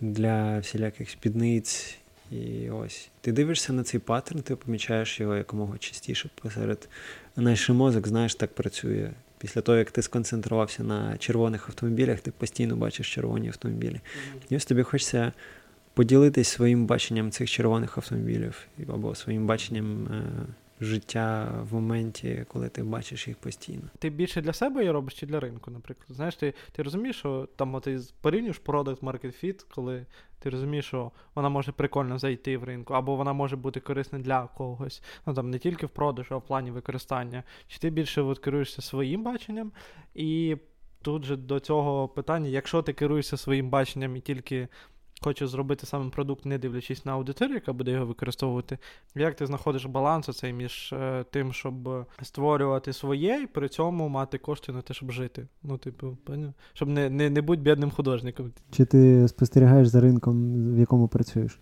для 0.00 0.58
всіляких 0.58 1.10
спідниць. 1.10 1.98
І 2.30 2.70
ось 2.70 3.10
ти 3.20 3.32
дивишся 3.32 3.72
на 3.72 3.82
цей 3.82 4.00
паттерн, 4.00 4.42
ти 4.42 4.56
помічаєш 4.56 5.20
його 5.20 5.36
якомога 5.36 5.78
частіше 5.78 6.30
посеред. 6.42 6.88
Наш 7.36 7.68
мозок, 7.68 8.08
знаєш, 8.08 8.34
так 8.34 8.54
працює. 8.54 9.10
Після 9.38 9.60
того, 9.60 9.78
як 9.78 9.90
ти 9.90 10.02
сконцентрувався 10.02 10.82
на 10.82 11.18
червоних 11.18 11.68
автомобілях, 11.68 12.20
ти 12.20 12.30
постійно 12.30 12.76
бачиш 12.76 13.14
червоні 13.14 13.48
автомобілі. 13.48 13.94
Mm-hmm. 13.94 14.40
І 14.50 14.56
ось 14.56 14.64
тобі 14.64 14.82
хочеться 14.82 15.32
поділитись 15.94 16.48
своїм 16.48 16.86
баченням 16.86 17.30
цих 17.30 17.50
червоних 17.50 17.98
автомобілів 17.98 18.66
або 18.88 19.14
своїм 19.14 19.46
баченням 19.46 20.06
е, 20.06 20.22
життя 20.80 21.52
в 21.70 21.74
моменті, 21.74 22.44
коли 22.48 22.68
ти 22.68 22.82
бачиш 22.82 23.28
їх 23.28 23.36
постійно. 23.36 23.82
Ти 23.98 24.10
більше 24.10 24.40
для 24.40 24.52
себе 24.52 24.80
її 24.80 24.92
робиш 24.92 25.14
чи 25.14 25.26
для 25.26 25.40
ринку, 25.40 25.70
наприклад? 25.70 26.06
Знаєш, 26.16 26.36
ти 26.36 26.54
ти 26.72 26.82
розумієш, 26.82 27.16
що 27.16 27.48
там 27.56 27.80
ти 27.80 28.00
порівнюєш 28.20 28.60
product 28.66 29.00
market 29.00 29.44
fit, 29.44 29.64
коли 29.74 30.06
ти 30.38 30.50
розумієш, 30.50 30.86
що 30.86 31.10
вона 31.34 31.48
може 31.48 31.72
прикольно 31.72 32.18
зайти 32.18 32.58
в 32.58 32.64
ринку, 32.64 32.94
або 32.94 33.16
вона 33.16 33.32
може 33.32 33.56
бути 33.56 33.80
корисна 33.80 34.18
для 34.18 34.46
когось. 34.46 35.02
Ну 35.26 35.34
там 35.34 35.50
не 35.50 35.58
тільки 35.58 35.86
в 35.86 35.90
продажу, 35.90 36.34
а 36.34 36.38
в 36.38 36.46
плані 36.46 36.70
використання. 36.70 37.42
Чи 37.68 37.78
ти 37.78 37.90
більше 37.90 38.22
от, 38.22 38.38
керуєшся 38.38 38.82
своїм 38.82 39.22
баченням? 39.22 39.72
І 40.14 40.56
тут 41.02 41.24
же 41.24 41.36
до 41.36 41.60
цього 41.60 42.08
питання, 42.08 42.48
якщо 42.48 42.82
ти 42.82 42.92
керуєшся 42.92 43.36
своїм 43.36 43.70
баченням 43.70 44.16
і 44.16 44.20
тільки 44.20 44.68
хоче 45.24 45.46
зробити 45.46 45.86
саме 45.86 46.10
продукт, 46.10 46.46
не 46.46 46.58
дивлячись 46.58 47.04
на 47.04 47.12
аудиторію, 47.12 47.54
яка 47.54 47.72
буде 47.72 47.90
його 47.90 48.06
використовувати. 48.06 48.78
Як 49.14 49.34
ти 49.34 49.46
знаходиш 49.46 49.84
баланс 49.84 50.28
оцей 50.28 50.52
між 50.52 50.92
е, 50.92 51.24
тим, 51.30 51.52
щоб 51.52 52.06
створювати 52.22 52.92
своє, 52.92 53.40
і 53.42 53.46
при 53.46 53.68
цьому 53.68 54.08
мати 54.08 54.38
кошти 54.38 54.72
на 54.72 54.82
те, 54.82 54.94
щоб 54.94 55.12
жити? 55.12 55.46
Ну, 55.62 55.78
типу, 55.78 56.16
поняв? 56.24 56.52
щоб 56.72 56.88
не 56.88 57.10
не, 57.10 57.30
не 57.30 57.42
бути 57.42 57.62
бідним 57.62 57.90
художником. 57.90 58.52
Чи 58.70 58.84
ти 58.84 59.28
спостерігаєш 59.28 59.88
за 59.88 60.00
ринком, 60.00 60.54
в 60.74 60.78
якому 60.78 61.08
працюєш? 61.08 61.58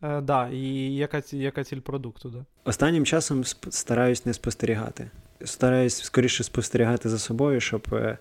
Так, 0.00 0.18
е, 0.18 0.20
да, 0.20 0.48
і 0.48 0.94
яка 0.94 1.22
яка 1.32 1.64
ціль 1.64 1.80
продукту? 1.80 2.30
Да? 2.30 2.44
Останнім 2.64 3.04
часом 3.04 3.44
стараюсь 3.70 4.26
не 4.26 4.32
спостерігати. 4.34 5.10
Стараюсь 5.44 6.02
скоріше 6.02 6.44
спостерігати 6.44 7.08
за 7.08 7.18
собою, 7.18 7.60
щоб 7.60 7.86
е, 7.92 8.18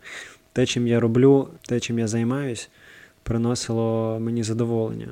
те, 0.54 0.66
чим 0.66 0.88
я 0.88 1.00
роблю, 1.00 1.50
те, 1.62 1.80
чим 1.80 2.00
я 2.00 2.08
займаюсь, 2.08 2.70
приносило 3.24 4.18
мені 4.20 4.44
задоволення. 4.44 5.08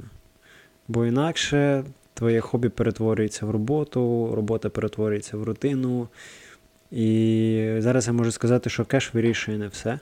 Бо 0.88 1.06
інакше 1.06 1.84
твоє 2.14 2.42
хобі 2.42 2.70
перетворюється 2.70 3.46
в 3.46 3.50
роботу, 3.50 4.32
робота 4.36 4.70
перетворюється 4.70 5.38
в 5.38 5.44
рутину. 5.44 6.08
І 6.92 7.76
зараз 7.78 8.08
я 8.08 8.14
можу 8.14 8.32
сказати, 8.32 8.70
що 8.70 8.86
кеш 8.86 9.14
вирішує 9.14 9.58
не 9.58 9.68
все. 9.68 10.00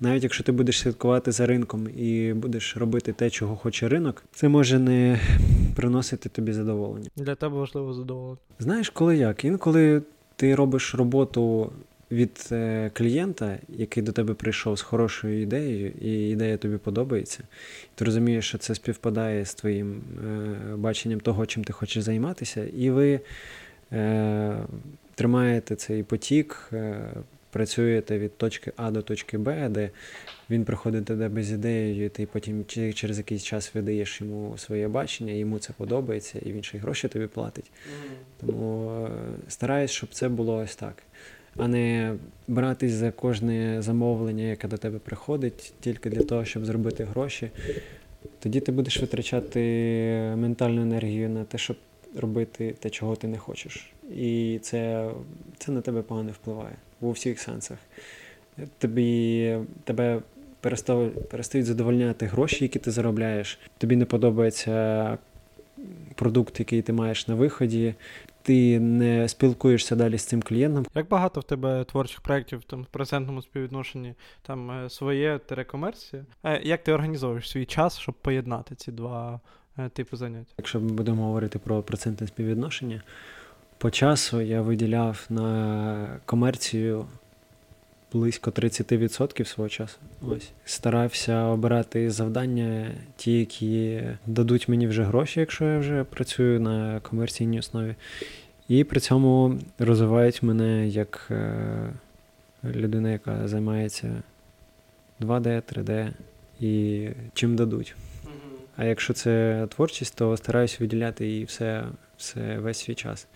Навіть 0.00 0.22
якщо 0.22 0.44
ти 0.44 0.52
будеш 0.52 0.78
слідкувати 0.78 1.32
за 1.32 1.46
ринком 1.46 1.88
і 1.96 2.32
будеш 2.32 2.76
робити 2.76 3.12
те, 3.12 3.30
чого 3.30 3.56
хоче 3.56 3.88
ринок, 3.88 4.24
це 4.32 4.48
може 4.48 4.78
не 4.78 5.20
приносити 5.76 6.28
тобі 6.28 6.52
задоволення. 6.52 7.08
Для 7.16 7.34
тебе 7.34 7.56
важливо 7.56 7.94
задоволення. 7.94 8.38
Знаєш, 8.58 8.90
коли 8.90 9.16
як? 9.16 9.44
Інколи 9.44 10.02
ти 10.36 10.54
робиш 10.54 10.94
роботу 10.94 11.72
від 12.10 12.48
е, 12.52 12.90
клієнта, 12.94 13.58
який 13.68 14.02
до 14.02 14.12
тебе 14.12 14.34
прийшов 14.34 14.78
з 14.78 14.82
хорошою 14.82 15.42
ідеєю, 15.42 15.92
і 16.00 16.28
ідея 16.28 16.56
тобі 16.56 16.76
подобається, 16.76 17.42
і 17.84 17.88
ти 17.94 18.04
розумієш, 18.04 18.48
що 18.48 18.58
це 18.58 18.74
співпадає 18.74 19.44
з 19.44 19.54
твоїм 19.54 20.02
е, 20.24 20.76
баченням 20.76 21.20
того, 21.20 21.46
чим 21.46 21.64
ти 21.64 21.72
хочеш 21.72 22.02
займатися, 22.02 22.66
і 22.76 22.90
ви 22.90 23.20
е, 23.92 24.56
тримаєте 25.14 25.76
цей 25.76 26.02
потік, 26.02 26.72
працюєте 27.50 28.18
від 28.18 28.38
точки 28.38 28.72
А 28.76 28.90
до 28.90 29.02
точки 29.02 29.38
Б, 29.38 29.68
де 29.68 29.90
він 30.50 30.64
приходить 30.64 31.04
до 31.04 31.16
тебе 31.16 31.42
з 31.42 31.52
ідеєю, 31.52 32.04
і 32.04 32.08
ти 32.08 32.26
потім 32.26 32.64
через 32.94 33.18
якийсь 33.18 33.42
час 33.42 33.74
видаєш 33.74 34.20
йому 34.20 34.58
своє 34.58 34.88
бачення, 34.88 35.32
йому 35.32 35.58
це 35.58 35.72
подобається, 35.72 36.38
і 36.38 36.52
він 36.52 36.62
ще 36.62 36.76
й 36.76 36.80
гроші 36.80 37.08
тобі 37.08 37.26
платить. 37.26 37.70
Тому 38.40 39.08
стараюсь, 39.48 39.90
щоб 39.90 40.14
це 40.14 40.28
було 40.28 40.56
ось 40.56 40.76
так 40.76 41.02
а 41.58 41.68
не 41.68 42.16
братись 42.48 42.92
за 42.92 43.10
кожне 43.10 43.82
замовлення, 43.82 44.44
яке 44.44 44.68
до 44.68 44.76
тебе 44.76 44.98
приходить, 44.98 45.74
тільки 45.80 46.10
для 46.10 46.22
того, 46.22 46.44
щоб 46.44 46.66
зробити 46.66 47.04
гроші. 47.04 47.50
Тоді 48.40 48.60
ти 48.60 48.72
будеш 48.72 49.00
витрачати 49.00 49.60
ментальну 50.36 50.82
енергію 50.82 51.28
на 51.28 51.44
те, 51.44 51.58
щоб 51.58 51.76
робити 52.16 52.74
те, 52.80 52.90
чого 52.90 53.16
ти 53.16 53.28
не 53.28 53.38
хочеш. 53.38 53.92
І 54.16 54.58
це 54.62 55.10
це 55.58 55.72
на 55.72 55.80
тебе 55.80 56.02
погано 56.02 56.30
впливає 56.30 56.76
у 57.00 57.10
всіх 57.10 57.40
сенсах. 57.40 57.78
Тобі 58.78 59.56
тебе 59.84 60.22
перестають 61.30 61.66
задовольняти 61.66 62.26
гроші, 62.26 62.64
які 62.64 62.78
ти 62.78 62.90
заробляєш. 62.90 63.58
Тобі 63.78 63.96
не 63.96 64.04
подобається 64.04 65.18
продукт, 66.14 66.60
який 66.60 66.82
ти 66.82 66.92
маєш 66.92 67.28
на 67.28 67.34
виході 67.34 67.94
ти 68.48 68.80
не 68.80 69.28
спілкуєшся 69.28 69.96
далі 69.96 70.18
з 70.18 70.24
цим 70.24 70.42
клієнтом. 70.42 70.86
Як 70.94 71.08
багато 71.08 71.40
в 71.40 71.44
тебе 71.44 71.84
творчих 71.84 72.20
проєктів 72.20 72.64
там 72.64 72.82
в 72.82 72.86
процентному 72.86 73.42
співвідношенні 73.42 74.14
там 74.42 74.70
е, 74.70 74.90
своє 74.90 75.38
телекомерція? 75.38 76.26
Е, 76.44 76.60
як 76.64 76.84
ти 76.84 76.92
організовуєш 76.92 77.50
свій 77.50 77.64
час, 77.64 77.98
щоб 77.98 78.14
поєднати 78.14 78.74
ці 78.74 78.92
два 78.92 79.40
е, 79.78 79.88
типи 79.88 80.16
занять? 80.16 80.54
Якщо 80.58 80.80
ми 80.80 80.88
будемо 80.88 81.24
говорити 81.24 81.58
про 81.58 81.82
процентне 81.82 82.26
співвідношення, 82.26 83.02
по 83.78 83.90
часу 83.90 84.40
я 84.40 84.62
виділяв 84.62 85.26
на 85.28 86.20
комерцію. 86.24 87.06
Близько 88.12 88.50
30% 88.50 89.44
свого 89.44 89.68
часу. 89.68 89.98
Ось 90.22 90.50
старався 90.64 91.44
обирати 91.44 92.10
завдання, 92.10 92.90
ті, 93.16 93.38
які 93.38 94.02
дадуть 94.26 94.68
мені 94.68 94.86
вже 94.86 95.02
гроші, 95.02 95.40
якщо 95.40 95.64
я 95.64 95.78
вже 95.78 96.04
працюю 96.04 96.60
на 96.60 97.00
комерційній 97.00 97.58
основі, 97.58 97.94
і 98.68 98.84
при 98.84 99.00
цьому 99.00 99.58
розвивають 99.78 100.42
мене 100.42 100.88
як 100.88 101.28
е, 101.30 101.62
людина, 102.64 103.10
яка 103.10 103.48
займається 103.48 104.22
2D, 105.20 105.62
3D 105.72 106.12
і 106.60 107.08
чим 107.34 107.56
дадуть. 107.56 107.94
А 108.76 108.84
якщо 108.84 109.12
це 109.12 109.66
творчість, 109.76 110.16
то 110.16 110.36
стараюся 110.36 110.76
виділяти 110.80 111.26
її 111.26 111.44
все, 111.44 111.84
все 112.16 112.58
весь 112.58 112.78
свій 112.78 112.94
час. 112.94 113.26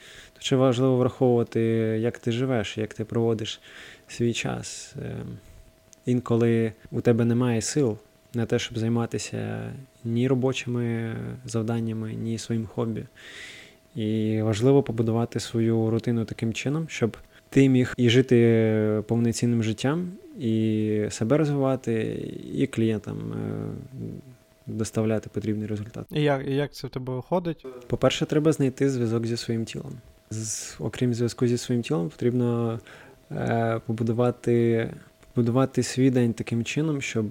То 0.51 0.59
важливо 0.59 0.97
враховувати, 0.97 1.61
як 2.01 2.19
ти 2.19 2.33
живеш, 2.33 2.79
як 2.79 2.95
ти 2.95 3.05
проводиш 3.05 3.61
свій 4.13 4.33
час. 4.33 4.95
Е, 5.03 5.17
інколи 6.07 6.73
у 6.91 7.01
тебе 7.01 7.25
немає 7.25 7.63
сил 7.63 7.99
на 8.35 8.47
те, 8.47 8.59
щоб 8.59 8.79
займатися 8.79 9.73
ні 10.05 10.29
робочими 10.29 11.17
завданнями, 11.45 12.15
ні 12.15 12.39
своїм 12.39 12.67
хобі. 12.67 13.05
І 13.95 14.41
важливо 14.43 14.83
побудувати 14.83 15.41
свою 15.41 15.91
рутину 15.91 16.25
таким 16.25 16.53
чином, 16.53 16.87
щоб 16.89 17.17
ти 17.51 17.69
міг 17.69 17.95
і 17.97 18.11
жити 18.11 19.03
повноцінним 19.07 19.63
життям, 19.63 20.11
і 20.39 21.07
себе 21.11 21.37
розвивати, 21.37 22.03
і 22.55 22.67
клієнтам 22.67 23.33
е, 23.33 23.37
доставляти 24.67 25.31
потрібний 25.33 25.67
результат. 25.67 26.07
І 26.11 26.23
як 26.23 26.49
і 26.49 26.55
як 26.55 26.73
це 26.73 26.87
в 26.87 26.91
тебе 26.91 27.15
виходить? 27.15 27.67
По-перше, 27.87 28.27
треба 28.27 28.53
знайти 28.53 28.91
зв'язок 28.91 29.27
зі 29.27 29.37
своїм 29.37 29.65
тілом. 29.65 29.93
З, 30.31 30.75
Окрім 30.79 31.15
зв'язку 31.15 31.47
зі 31.47 31.59
своїм 31.59 31.83
тілом, 31.83 32.09
потрібно 32.09 32.81
побудувати, 33.87 34.89
побудувати 35.35 35.83
свій 35.83 36.11
день 36.11 36.33
таким 36.33 36.65
чином, 36.65 37.03
щоб 37.03 37.27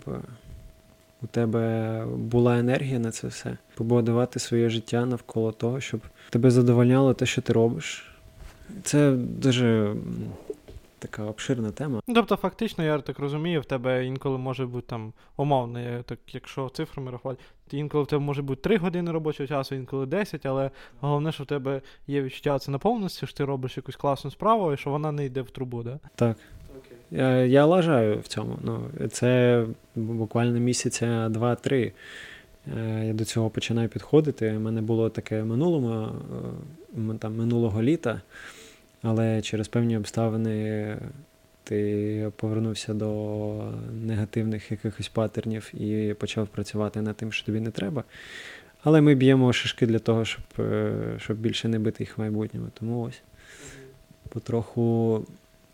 у 1.22 1.28
тебе 1.28 2.06
була 2.06 2.60
енергія 2.60 3.00
на 3.00 3.12
це 3.12 3.28
все, 3.28 3.58
побудувати 3.76 4.40
своє 4.40 4.70
життя 4.70 5.06
навколо 5.06 5.52
того, 5.52 5.80
щоб 5.80 6.02
тебе 6.30 6.52
задовольняло 6.52 7.14
те, 7.14 7.26
що 7.26 7.42
ти 7.42 7.54
робиш. 7.54 8.12
Це 8.84 9.12
дуже 9.12 9.96
така 11.00 11.24
обширна 11.24 11.72
тема. 11.72 12.02
Тобто, 12.16 12.36
фактично, 12.36 12.84
я 12.84 13.00
так 13.00 13.20
розумію, 13.20 13.62
в 13.62 13.66
тебе 13.66 14.06
інколи 14.06 14.38
може 14.38 14.66
бути 14.66 14.88
там 14.88 15.14
умовно, 15.38 16.04
так, 16.04 16.20
якщо 16.32 16.70
цифрами 16.70 17.12
рахувати, 17.12 17.42
то 17.72 17.78
інколи 17.78 18.04
в 18.04 18.08
тебе 18.08 18.26
може 18.26 18.42
бути 18.42 18.62
3 18.62 18.78
години 18.78 19.12
робочого 19.12 19.48
часу, 19.48 19.76
інколи 19.76 20.06
10, 20.06 20.46
але 20.46 20.72
головне, 21.02 21.32
що 21.32 21.44
в 21.44 21.48
тебе 21.48 21.82
є 22.08 22.22
відчуття 22.22 22.60
це 22.60 22.72
наповненості, 22.72 23.28
що 23.28 23.38
ти 23.38 23.46
робиш 23.46 23.78
якусь 23.78 23.96
класну 23.96 24.32
справу 24.32 24.74
і 24.74 24.78
що 24.78 24.90
вона 24.90 25.12
не 25.12 25.26
йде 25.26 25.42
в 25.42 25.52
трубу, 25.52 25.84
да? 25.84 26.00
Так. 26.16 26.38
Я 27.12 27.46
я 27.46 27.66
лажаю 27.66 28.20
в 28.20 28.28
цьому. 28.28 28.58
Ну, 28.64 28.80
Це 29.12 29.66
буквально 29.96 30.60
місяця 30.60 31.30
два-три. 31.30 31.92
е, 32.78 33.06
я 33.08 33.14
до 33.14 33.26
цього 33.26 33.50
починаю 33.50 33.90
підходити. 33.90 34.54
У 34.58 34.60
мене 34.60 34.82
було 34.82 35.10
таке 35.10 35.44
минулому, 35.44 36.08
е, 37.12 37.18
там, 37.20 37.38
минулого 37.38 37.84
літа, 37.84 38.22
але 39.02 39.42
через 39.42 39.68
певні 39.68 39.98
обставини 39.98 40.98
ти 41.64 42.32
повернувся 42.36 42.94
до 42.94 43.74
негативних 43.94 44.72
якихось 44.72 45.10
паттернів 45.10 45.72
і 45.82 46.14
почав 46.14 46.48
працювати 46.48 47.02
над 47.02 47.16
тим, 47.16 47.32
що 47.32 47.46
тобі 47.46 47.60
не 47.60 47.72
треба. 47.72 48.04
Але 48.84 49.02
ми 49.02 49.16
б'ємо 49.16 49.54
шишки 49.54 49.86
для 49.86 50.00
того, 50.00 50.26
щоб 50.26 50.44
е, 50.60 50.94
щоб 51.18 51.38
більше 51.38 51.68
не 51.68 51.80
бити 51.80 52.04
їх 52.04 52.18
в 52.18 52.22
майбутньому. 52.22 52.68
Тому 52.74 53.02
ось 53.02 53.22
потроху 54.30 55.26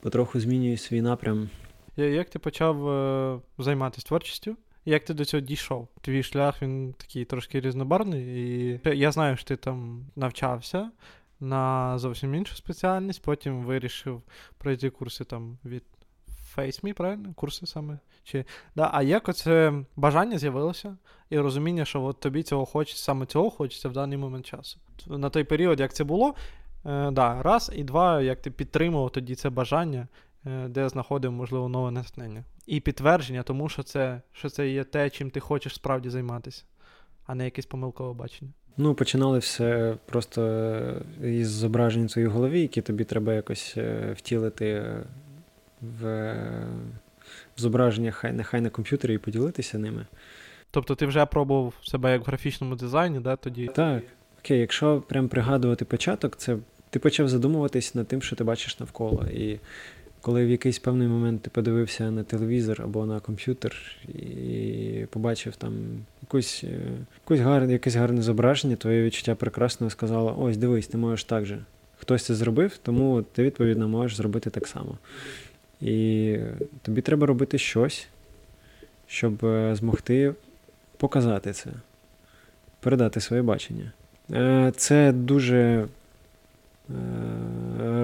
потроху 0.02 0.40
змінюю 0.40 0.78
свій 0.78 1.02
напрям. 1.02 1.50
Як 1.98 2.30
ти 2.30 2.40
почав 2.40 2.90
е, 2.90 3.40
займатися 3.58 4.08
творчістю? 4.08 4.58
Як 4.86 5.06
ти 5.06 5.14
до 5.14 5.26
цього 5.26 5.42
дійшов? 5.42 5.88
Твій 6.02 6.24
шлях 6.24 6.62
він 6.62 6.94
такий 6.98 7.26
трошки 7.26 7.60
різнобарний, 7.60 8.24
і 8.24 8.80
я 8.86 9.12
знаю, 9.12 9.38
що 9.38 9.48
ти 9.48 9.56
там 9.56 10.06
навчався 10.16 10.92
на 11.40 11.98
зовсім 11.98 12.36
іншу 12.36 12.56
спеціальність, 12.56 13.22
потім 13.22 13.64
вирішив 13.64 14.22
пройти 14.58 14.90
курси 14.90 15.24
там 15.24 15.58
від 15.66 15.84
FaceMe, 16.58 16.94
правильно? 16.94 17.34
Курси 17.34 17.66
саме. 17.66 18.00
Чи... 18.24 18.46
Да, 18.76 18.90
А 18.94 19.04
як 19.04 19.30
оце 19.30 19.74
бажання 19.96 20.38
з'явилося 20.38 20.98
і 21.30 21.40
розуміння, 21.40 21.86
що 21.86 22.04
от 22.04 22.20
тобі 22.20 22.44
цього 22.44 22.66
хочеться, 22.66 23.04
саме 23.04 23.26
цього 23.26 23.50
хочеться 23.50 23.90
в 23.90 23.94
даний 23.94 24.18
момент 24.18 24.46
часу? 24.46 24.80
На 25.08 25.30
той 25.30 25.44
період, 25.44 25.80
як 25.80 25.94
це 25.94 26.04
було, 26.04 26.36
е, 26.86 27.12
да, 27.12 27.44
раз, 27.44 27.72
і 27.76 27.84
два, 27.84 28.22
як 28.22 28.42
ти 28.42 28.52
підтримував 28.52 29.10
тоді 29.10 29.36
це 29.36 29.50
бажання, 29.50 30.08
е, 30.46 30.68
де 30.68 30.90
знаходив, 30.90 31.32
можливо, 31.32 31.70
нове 31.70 31.92
натхнення. 31.92 32.44
І 32.66 32.80
підтвердження, 32.80 33.44
тому 33.44 33.70
що 33.70 33.84
це 33.84 34.22
що 34.32 34.50
це 34.50 34.70
є 34.70 34.84
те, 34.84 35.10
чим 35.10 35.30
ти 35.30 35.40
хочеш 35.40 35.76
справді 35.76 36.10
займатися, 36.10 36.64
а 37.26 37.36
не 37.36 37.46
якесь 37.46 37.66
помилкове 37.66 38.14
бачення. 38.14 38.52
Ну, 38.78 38.94
починали 38.94 39.40
все 39.40 39.96
просто 40.06 40.42
е, 41.24 41.30
із 41.30 41.50
зображень 41.50 42.06
в 42.06 42.12
своїй 42.12 42.28
голові, 42.28 42.62
які 42.62 42.82
тобі 42.82 43.04
треба 43.04 43.34
якось 43.34 43.74
е, 43.78 44.14
втілити 44.18 44.84
в 45.82 46.36
зображення, 47.58 48.12
хай 48.12 48.34
нехай 48.34 48.62
на 48.62 48.70
комп'ютері 48.70 49.14
і 49.14 49.18
поділитися 49.18 49.78
ними. 49.78 50.06
Тобто 50.72 50.96
ти 50.96 51.06
вже 51.06 51.26
пробував 51.26 51.74
себе 51.84 52.12
як 52.12 52.22
в 52.22 52.26
графічному 52.26 52.76
дизайні, 52.76 53.20
да, 53.20 53.36
тоді? 53.36 53.68
Так. 53.76 54.04
Окей, 54.40 54.60
якщо 54.60 55.02
прям 55.02 55.28
пригадувати 55.28 55.86
початок, 55.86 56.36
це 56.38 56.58
ти 56.90 57.00
почав 57.00 57.30
задумуватись 57.30 57.96
над 57.96 58.08
тим, 58.08 58.22
що 58.22 58.36
ти 58.36 58.44
бачиш 58.44 58.80
навколо. 58.80 59.26
І 59.34 59.60
коли 60.22 60.46
в 60.46 60.50
якийсь 60.50 60.80
певний 60.80 61.08
момент 61.08 61.42
ти 61.42 61.50
подивився 61.50 62.12
на 62.12 62.24
телевізор 62.24 62.82
або 62.82 63.06
на 63.06 63.20
комп'ютер 63.20 63.76
і 64.08 65.06
побачив 65.10 65.56
там 65.56 65.74
якусь, 66.22 66.64
е, 66.64 66.80
якусь 67.24 67.40
гарне, 67.40 67.74
якесь 67.74 67.96
гарне 67.96 68.22
зображення, 68.22 68.76
твоє 68.76 69.04
відчуття 69.04 69.36
прекрасно 69.36 69.90
сказало: 69.90 70.36
ось 70.40 70.58
дивись, 70.58 70.88
ти 70.88 70.98
можеш 70.98 71.24
так 71.24 71.46
же. 71.46 71.60
Хтось 71.98 72.26
це 72.26 72.36
зробив, 72.36 72.78
тому 72.78 73.22
ти 73.22 73.44
відповідно 73.44 73.88
можеш 73.88 74.18
зробити 74.18 74.50
так 74.50 74.68
само. 74.68 74.98
І 75.82 76.38
тобі 76.82 77.02
треба 77.02 77.28
робити 77.28 77.58
щось, 77.58 78.08
щоб 79.08 79.46
е, 79.46 79.76
змогти 79.76 80.34
показати 80.98 81.54
це, 81.54 81.70
передати 82.80 83.20
своє 83.20 83.42
бачення. 83.42 83.92
Е, 84.32 84.74
це 84.76 85.12
дуже 85.12 85.88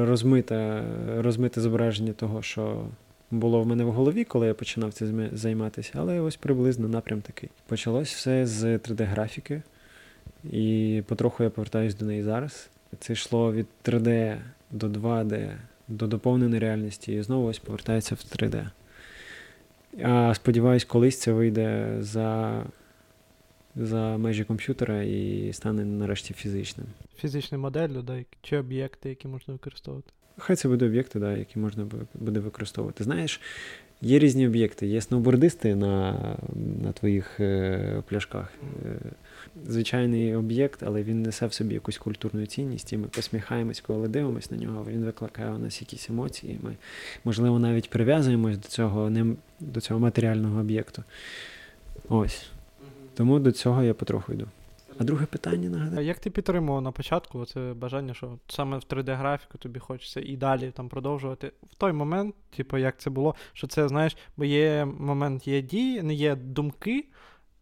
розмите, 0.06 0.84
розмите 1.18 1.62
зображення 1.62 2.14
того, 2.14 2.42
що 2.42 2.86
було 3.32 3.62
в 3.62 3.68
мене 3.68 3.84
в 3.84 3.92
голові, 3.92 4.24
коли 4.24 4.48
я 4.48 4.54
починав 4.54 4.94
цим 4.94 5.30
займатися, 5.34 5.92
але 5.96 6.20
ось 6.20 6.36
приблизно 6.36 6.88
напрям 6.88 7.22
такий. 7.22 7.50
Почалось 7.68 8.14
все 8.14 8.46
з 8.46 8.64
3D-графіки, 8.78 9.62
і 10.44 11.04
потроху 11.08 11.44
я 11.44 11.50
повертаюся 11.50 11.98
до 11.98 12.06
неї 12.06 12.24
зараз. 12.24 12.70
Це 13.00 13.14
йшло 13.14 13.54
від 13.54 13.68
3D 13.86 14.38
до 14.72 14.88
2D, 14.88 15.52
до 15.88 16.08
доповненої 16.08 16.62
реальності, 16.62 17.14
і 17.14 17.22
знову 17.22 17.48
ось 17.48 17.60
повертається 17.60 18.16
в 18.16 18.18
3D. 18.18 18.70
А 20.04 20.34
сподіваюсь, 20.34 20.86
колись 20.86 21.20
це 21.20 21.32
вийде 21.32 21.98
за 22.00 22.64
за 23.76 24.18
межі 24.18 24.44
комп'ютера 24.44 25.04
і 25.04 25.50
стане 25.54 25.86
нарешті 25.86 26.34
фізичним. 26.34 26.88
Фізична 27.18 27.58
модель 27.58 27.90
людей 27.90 28.26
чи 28.42 28.58
об'єкти, 28.58 29.10
які 29.10 29.28
можна 29.28 29.54
використовувати? 29.54 30.12
Хай 30.38 30.56
це 30.56 30.68
буде 30.70 30.86
об'єкти, 30.86 31.20
да, 31.20 31.38
які 31.38 31.60
можна 31.60 31.88
буде 32.14 32.40
використовувати. 32.40 33.04
Знаєш, 33.04 33.42
є 34.02 34.20
різні 34.20 34.48
об'єкти. 34.48 34.88
Є 34.88 35.02
сноубордисти 35.02 35.76
на 35.76 36.14
на 36.84 36.92
твоїх 36.92 37.40
е, 37.40 38.04
пляшках. 38.10 38.54
Е, 38.86 39.00
звичайний 39.68 40.36
об'єкт, 40.36 40.84
але 40.84 41.04
він 41.04 41.22
несе 41.22 41.46
в 41.46 41.54
собі 41.54 41.74
якусь 41.74 41.98
культурну 41.98 42.46
цінність, 42.46 42.94
і 42.94 42.98
ми 42.98 43.08
посміхаємось, 43.08 43.82
коли 43.82 44.08
дивимося 44.08 44.48
на 44.52 44.58
нього, 44.58 44.86
він 44.90 45.06
викликає 45.06 45.52
у 45.52 45.58
нас 45.58 45.82
якісь 45.82 46.10
емоції. 46.10 46.60
Ми, 46.64 46.76
можливо, 47.24 47.60
навіть 47.60 47.90
прив'язуємось 47.90 48.58
до 48.58 48.68
цього, 48.68 49.12
до 49.60 49.82
цього 49.82 50.00
матеріального 50.00 50.60
об'єкту. 50.60 51.04
Ось. 52.10 52.53
Тому 53.14 53.40
до 53.40 53.52
цього 53.52 53.84
я 53.84 53.94
потроху 53.94 54.34
йду. 54.34 54.48
А 54.98 55.04
друге 55.04 55.26
питання 55.26 55.70
нагадаю. 55.70 56.00
А 56.00 56.02
як 56.02 56.20
ти 56.20 56.30
підтримував 56.30 56.82
на 56.82 56.92
початку 56.92 57.46
це 57.46 57.74
бажання, 57.78 58.14
що 58.14 58.40
саме 58.48 58.78
в 58.78 58.82
3D-графіку 58.90 59.58
тобі 59.58 59.80
хочеться 59.80 60.22
і 60.22 60.38
далі 60.38 60.72
там 60.72 60.90
продовжувати 60.90 61.52
в 61.72 61.76
той 61.76 61.94
момент, 61.94 62.36
типу, 62.56 62.78
як 62.78 62.98
це 62.98 63.10
було, 63.10 63.36
що 63.54 63.68
це, 63.68 63.88
знаєш, 63.88 64.18
бо 64.38 64.46
є 64.46 64.86
момент, 64.86 65.48
є 65.48 65.62
дії, 65.62 66.02
не 66.02 66.14
є 66.14 66.36
думки, 66.36 67.06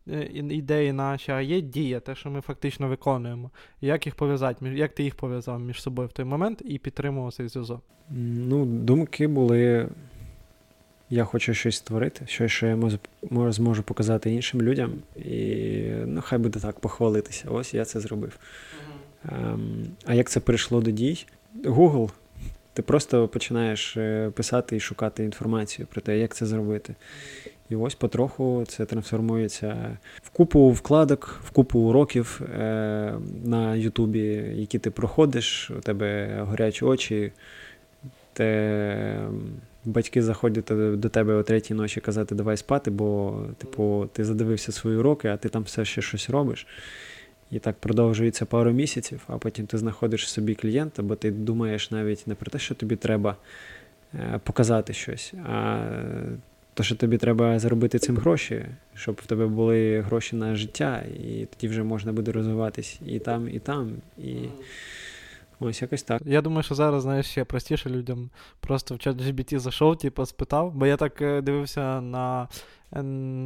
е, 0.08 0.24
ідеї 0.34 0.94
наші, 0.94 1.32
а 1.32 1.42
є 1.42 1.62
дія, 1.62 2.00
те, 2.00 2.16
що 2.16 2.30
ми 2.30 2.42
фактично 2.42 2.88
виконуємо. 2.88 3.52
Як 3.82 4.06
їх 4.06 4.16
пов'язати? 4.16 4.66
Як 4.70 4.96
ти 4.96 5.04
їх 5.04 5.16
пов'язав 5.16 5.60
між 5.60 5.82
собою 5.82 6.08
в 6.08 6.12
той 6.12 6.26
момент 6.26 6.62
і 6.66 6.78
підтримував 6.78 7.34
цей 7.34 7.48
зв'язок? 7.48 7.82
Ну, 8.10 8.66
думки 8.66 9.28
були 9.28 9.90
я 11.12 11.24
хочу 11.24 11.54
щось 11.54 11.76
створити, 11.76 12.26
щось, 12.28 12.52
що 12.52 12.68
я 12.68 12.76
можу, 12.76 13.00
зможу 13.52 13.84
показати 13.84 14.32
іншим 14.32 14.62
людям. 14.62 14.94
І 15.16 15.84
ну, 16.06 16.22
хай 16.22 16.40
буде 16.40 16.60
так 16.60 16.80
похвалитися. 16.80 17.50
Ось 17.50 17.74
я 17.74 17.86
це 17.86 18.00
зробив. 18.00 18.38
Mm-hmm. 18.40 19.56
Um, 19.56 19.86
а 20.06 20.14
як 20.14 20.30
це 20.30 20.40
перейшло 20.40 20.82
до 20.82 20.92
дій? 20.92 21.26
Google. 21.64 22.10
Ти 22.74 22.82
просто 22.82 23.28
починаєш 23.28 23.98
е, 23.98 24.32
писати 24.36 24.76
і 24.76 24.80
шукати 24.80 25.24
інформацію 25.24 25.88
про 25.92 26.02
те, 26.02 26.20
як 26.20 26.36
це 26.36 26.46
зробити. 26.46 26.96
І 27.70 27.76
ось 27.76 27.96
потроху 27.96 28.64
це 28.68 28.86
трансформується 28.86 29.98
в 30.24 30.30
купу 30.30 30.70
вкладок, 30.70 31.40
в 31.44 31.50
купу 31.50 31.80
уроків 31.80 32.42
е, 32.42 33.14
на 33.44 33.76
Ютубі, 33.76 34.54
які 34.56 34.80
ти 34.80 34.92
проходиш, 34.92 35.72
у 35.72 35.80
тебе 35.80 36.40
горячі 36.42 36.86
очі. 36.86 37.32
Те 38.34 39.30
батьки 39.86 40.22
заходять 40.22 40.66
до 41.00 41.10
тебе 41.10 41.34
о 41.34 41.44
третій 41.44 41.74
ночі 41.74 42.02
казати, 42.02 42.36
давай 42.36 42.58
спати, 42.58 42.92
бо, 42.92 43.40
типу, 43.58 44.10
ти 44.14 44.26
задивився 44.26 44.72
свої 44.72 44.98
уроки, 44.98 45.28
а 45.28 45.38
ти 45.38 45.50
там 45.50 45.64
все 45.64 45.86
ще 45.86 46.02
щось 46.02 46.30
робиш. 46.30 46.68
І 47.52 47.60
так 47.60 47.76
продовжується 47.80 48.46
пару 48.46 48.72
місяців, 48.72 49.22
а 49.28 49.38
потім 49.38 49.68
ти 49.68 49.78
знаходиш 49.78 50.30
собі 50.30 50.56
клієнта, 50.56 51.04
бо 51.04 51.16
ти 51.16 51.32
думаєш 51.32 51.92
навіть 51.92 52.28
не 52.28 52.36
про 52.36 52.52
те, 52.52 52.60
що 52.60 52.76
тобі 52.76 52.96
треба 52.96 53.36
е, 54.14 54.40
показати 54.44 54.94
щось, 54.94 55.34
а 55.46 55.86
то, 56.74 56.84
що 56.84 56.96
тобі 56.96 57.18
треба 57.18 57.60
заробити 57.60 58.00
цим 58.00 58.18
гроші, 58.18 58.66
щоб 58.96 59.20
в 59.24 59.26
тебе 59.26 59.48
були 59.48 60.02
гроші 60.02 60.36
на 60.36 60.56
життя, 60.56 61.04
і 61.24 61.46
тоді 61.46 61.68
вже 61.68 61.84
можна 61.84 62.14
буде 62.14 62.32
розвиватись 62.32 63.00
і 63.06 63.20
там, 63.20 63.50
і 63.50 63.60
там. 63.60 63.92
і... 64.18 64.36
Ось 65.64 65.82
якось 65.82 66.04
так. 66.04 66.22
Я 66.26 66.42
думаю, 66.42 66.64
що 66.64 66.76
зараз, 66.76 67.04
знаєш, 67.04 67.26
ще 67.26 67.44
простіше 67.44 67.90
людям 67.90 68.30
просто 68.60 68.96
в 68.96 69.00
чат 69.00 69.18
GBT 69.18 69.60
зайшов, 69.60 69.98
типу, 69.98 70.26
спитав, 70.26 70.72
бо 70.72 70.86
я 70.86 70.98
так 70.98 71.22
е, 71.22 71.42
дивився 71.42 72.02
на. 72.02 72.48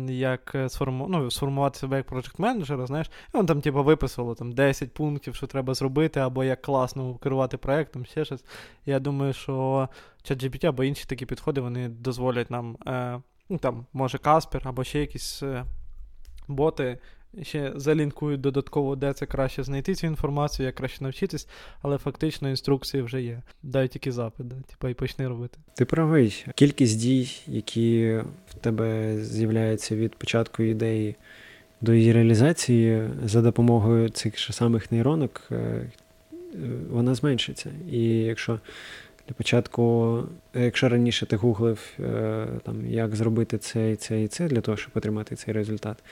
Як 0.09 0.55
сформу... 0.67 1.07
ну, 1.09 1.31
сформувати 1.31 1.79
себе 1.79 1.97
як 1.97 2.05
проект 2.05 2.39
менеджера, 2.39 2.85
знаєш, 2.85 3.11
і 3.33 3.37
він 3.37 3.45
там, 3.45 3.61
типу, 3.61 3.83
виписувало 3.83 4.35
там 4.35 4.51
10 4.51 4.93
пунктів, 4.93 5.35
що 5.35 5.47
треба 5.47 5.73
зробити, 5.73 6.19
або 6.19 6.43
як 6.43 6.61
класно 6.61 7.15
керувати 7.15 7.57
проектом, 7.57 8.05
ще 8.05 8.25
щось. 8.25 8.45
Я 8.85 8.99
думаю, 8.99 9.33
що 9.33 9.89
ChatGPT 10.23 10.65
або 10.65 10.83
інші 10.83 11.05
такі 11.05 11.25
підходи 11.25 11.61
вони 11.61 11.89
дозволять 11.89 12.51
нам, 12.51 12.77
е, 12.87 13.21
ну 13.49 13.57
там, 13.57 13.85
може, 13.93 14.17
Каспер, 14.17 14.61
або 14.65 14.83
ще 14.83 14.99
якісь 14.99 15.43
е, 15.43 15.65
боти 16.47 16.99
ще 17.41 17.71
залінкують 17.75 18.41
додатково, 18.41 18.95
де 18.95 19.13
це 19.13 19.25
краще 19.25 19.63
знайти 19.63 19.95
цю 19.95 20.07
інформацію, 20.07 20.65
як 20.65 20.75
краще 20.75 21.03
навчитись, 21.03 21.47
але 21.81 21.97
фактично 21.97 22.49
інструкції 22.49 23.03
вже 23.03 23.21
є. 23.21 23.41
Дай 23.63 23.87
тільки 23.87 24.11
запит, 24.11 24.47
типа 24.67 24.89
і 24.89 24.93
почни 24.93 25.27
робити. 25.27 25.57
Ти 25.75 25.85
правий. 25.85 26.45
Кількість 26.55 26.99
дій, 26.99 27.41
які 27.47 28.19
в 28.47 28.53
тебе 28.61 29.17
з'являються 29.23 29.95
від 29.95 30.15
початку 30.15 30.63
ідеї 30.63 31.15
до 31.81 31.93
її 31.93 32.13
реалізації 32.13 33.09
за 33.25 33.41
допомогою 33.41 34.09
цих 34.09 34.39
самих 34.39 34.91
нейронок, 34.91 35.41
е, 35.51 35.91
вона 36.89 37.15
зменшиться. 37.15 37.71
І 37.91 38.03
якщо 38.03 38.59
Для 39.27 39.33
початку, 39.33 40.23
якщо 40.53 40.89
раніше 40.89 41.25
ти 41.25 41.35
гуглив, 41.35 41.79
е, 41.99 42.47
там, 42.63 42.85
як 42.85 43.15
зробити 43.15 43.57
це 43.57 43.91
і 43.91 43.95
це 43.95 44.23
і 44.23 44.27
це 44.27 44.47
для 44.47 44.61
того, 44.61 44.77
щоб 44.77 44.91
отримати 44.95 45.35
цей 45.35 45.53
результат, 45.53 46.03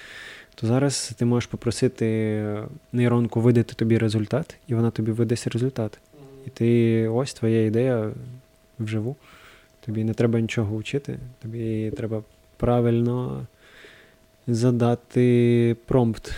то 0.55 0.67
зараз 0.67 1.13
ти 1.17 1.25
можеш 1.25 1.47
попросити 1.47 2.45
нейронку 2.91 3.41
видати 3.41 3.73
тобі 3.75 3.97
результат, 3.97 4.55
і 4.67 4.75
вона 4.75 4.91
тобі 4.91 5.11
видасть 5.11 5.47
результат. 5.47 5.99
І 6.47 6.49
ти 6.49 7.07
ось 7.07 7.33
твоя 7.33 7.65
ідея 7.65 8.11
вживу. 8.79 9.15
Тобі 9.85 10.03
не 10.03 10.13
треба 10.13 10.39
нічого 10.39 10.77
вчити, 10.77 11.19
тобі 11.41 11.91
треба 11.91 12.23
правильно 12.57 13.45
задати 14.47 15.75
промпт 15.85 16.31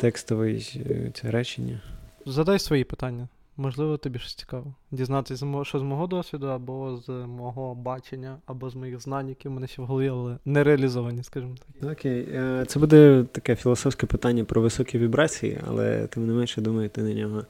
текстовий 0.00 0.82
е, 0.90 1.30
речення. 1.30 1.80
Задай 2.26 2.58
свої 2.58 2.84
питання. 2.84 3.28
Можливо, 3.60 3.96
тобі 3.96 4.18
щось 4.18 4.34
цікаво. 4.34 4.74
Дізнатися, 4.90 5.46
що 5.62 5.78
з 5.78 5.82
мого 5.82 6.06
досвіду, 6.06 6.46
або 6.46 6.96
з 6.96 7.08
мого 7.08 7.74
бачення, 7.74 8.38
або 8.46 8.70
з 8.70 8.74
моїх 8.74 9.00
знань, 9.00 9.28
які 9.28 9.48
в 9.48 9.52
мене 9.52 9.66
ще 9.66 9.82
в 9.82 9.84
голові, 9.84 10.08
але 10.08 10.36
не 10.44 10.64
реалізовані, 10.64 11.22
скажімо 11.22 11.54
так. 11.80 11.92
Окей, 11.92 12.28
е, 12.32 12.64
це 12.68 12.78
буде 12.78 13.24
таке 13.32 13.56
філософське 13.56 14.06
питання 14.06 14.44
про 14.44 14.62
високі 14.62 14.98
вібрації, 14.98 15.60
але 15.66 16.06
тим 16.06 16.26
не 16.26 16.32
менше, 16.32 16.60
думаю, 16.60 16.88
ти 16.88 17.02
на 17.02 17.14
нього 17.14 17.44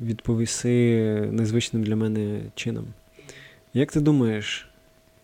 відповіси 0.00 1.28
незвичним 1.32 1.82
для 1.82 1.96
мене 1.96 2.40
чином. 2.54 2.86
Як 3.74 3.92
ти 3.92 4.00
думаєш, 4.00 4.68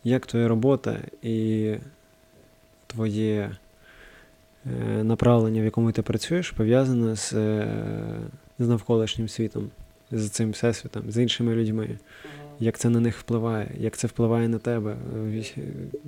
як 0.05 0.27
твоя 0.27 0.49
робота 0.49 0.99
і 1.23 1.75
твоє 2.87 3.57
е, 4.67 5.05
направлення, 5.05 5.61
в 5.61 5.65
якому 5.65 5.93
ти 5.93 6.03
працюєш, 6.03 6.51
пов'язане 6.51 7.17
з, 7.17 7.33
е, 7.33 7.69
з 8.59 8.69
навколишнім 8.69 9.29
світом, 9.29 9.71
з 10.11 10.31
цим 10.31 10.51
всесвітом, 10.51 11.11
з 11.11 11.19
іншими 11.19 11.55
людьми? 11.55 11.99
Як 12.61 12.79
це 12.79 12.91
на 12.91 13.01
них 13.01 13.19
впливає? 13.19 13.71
Як 13.79 13.97
це 13.97 14.07
впливає 14.07 14.49
на 14.49 14.59
тебе? 14.59 14.97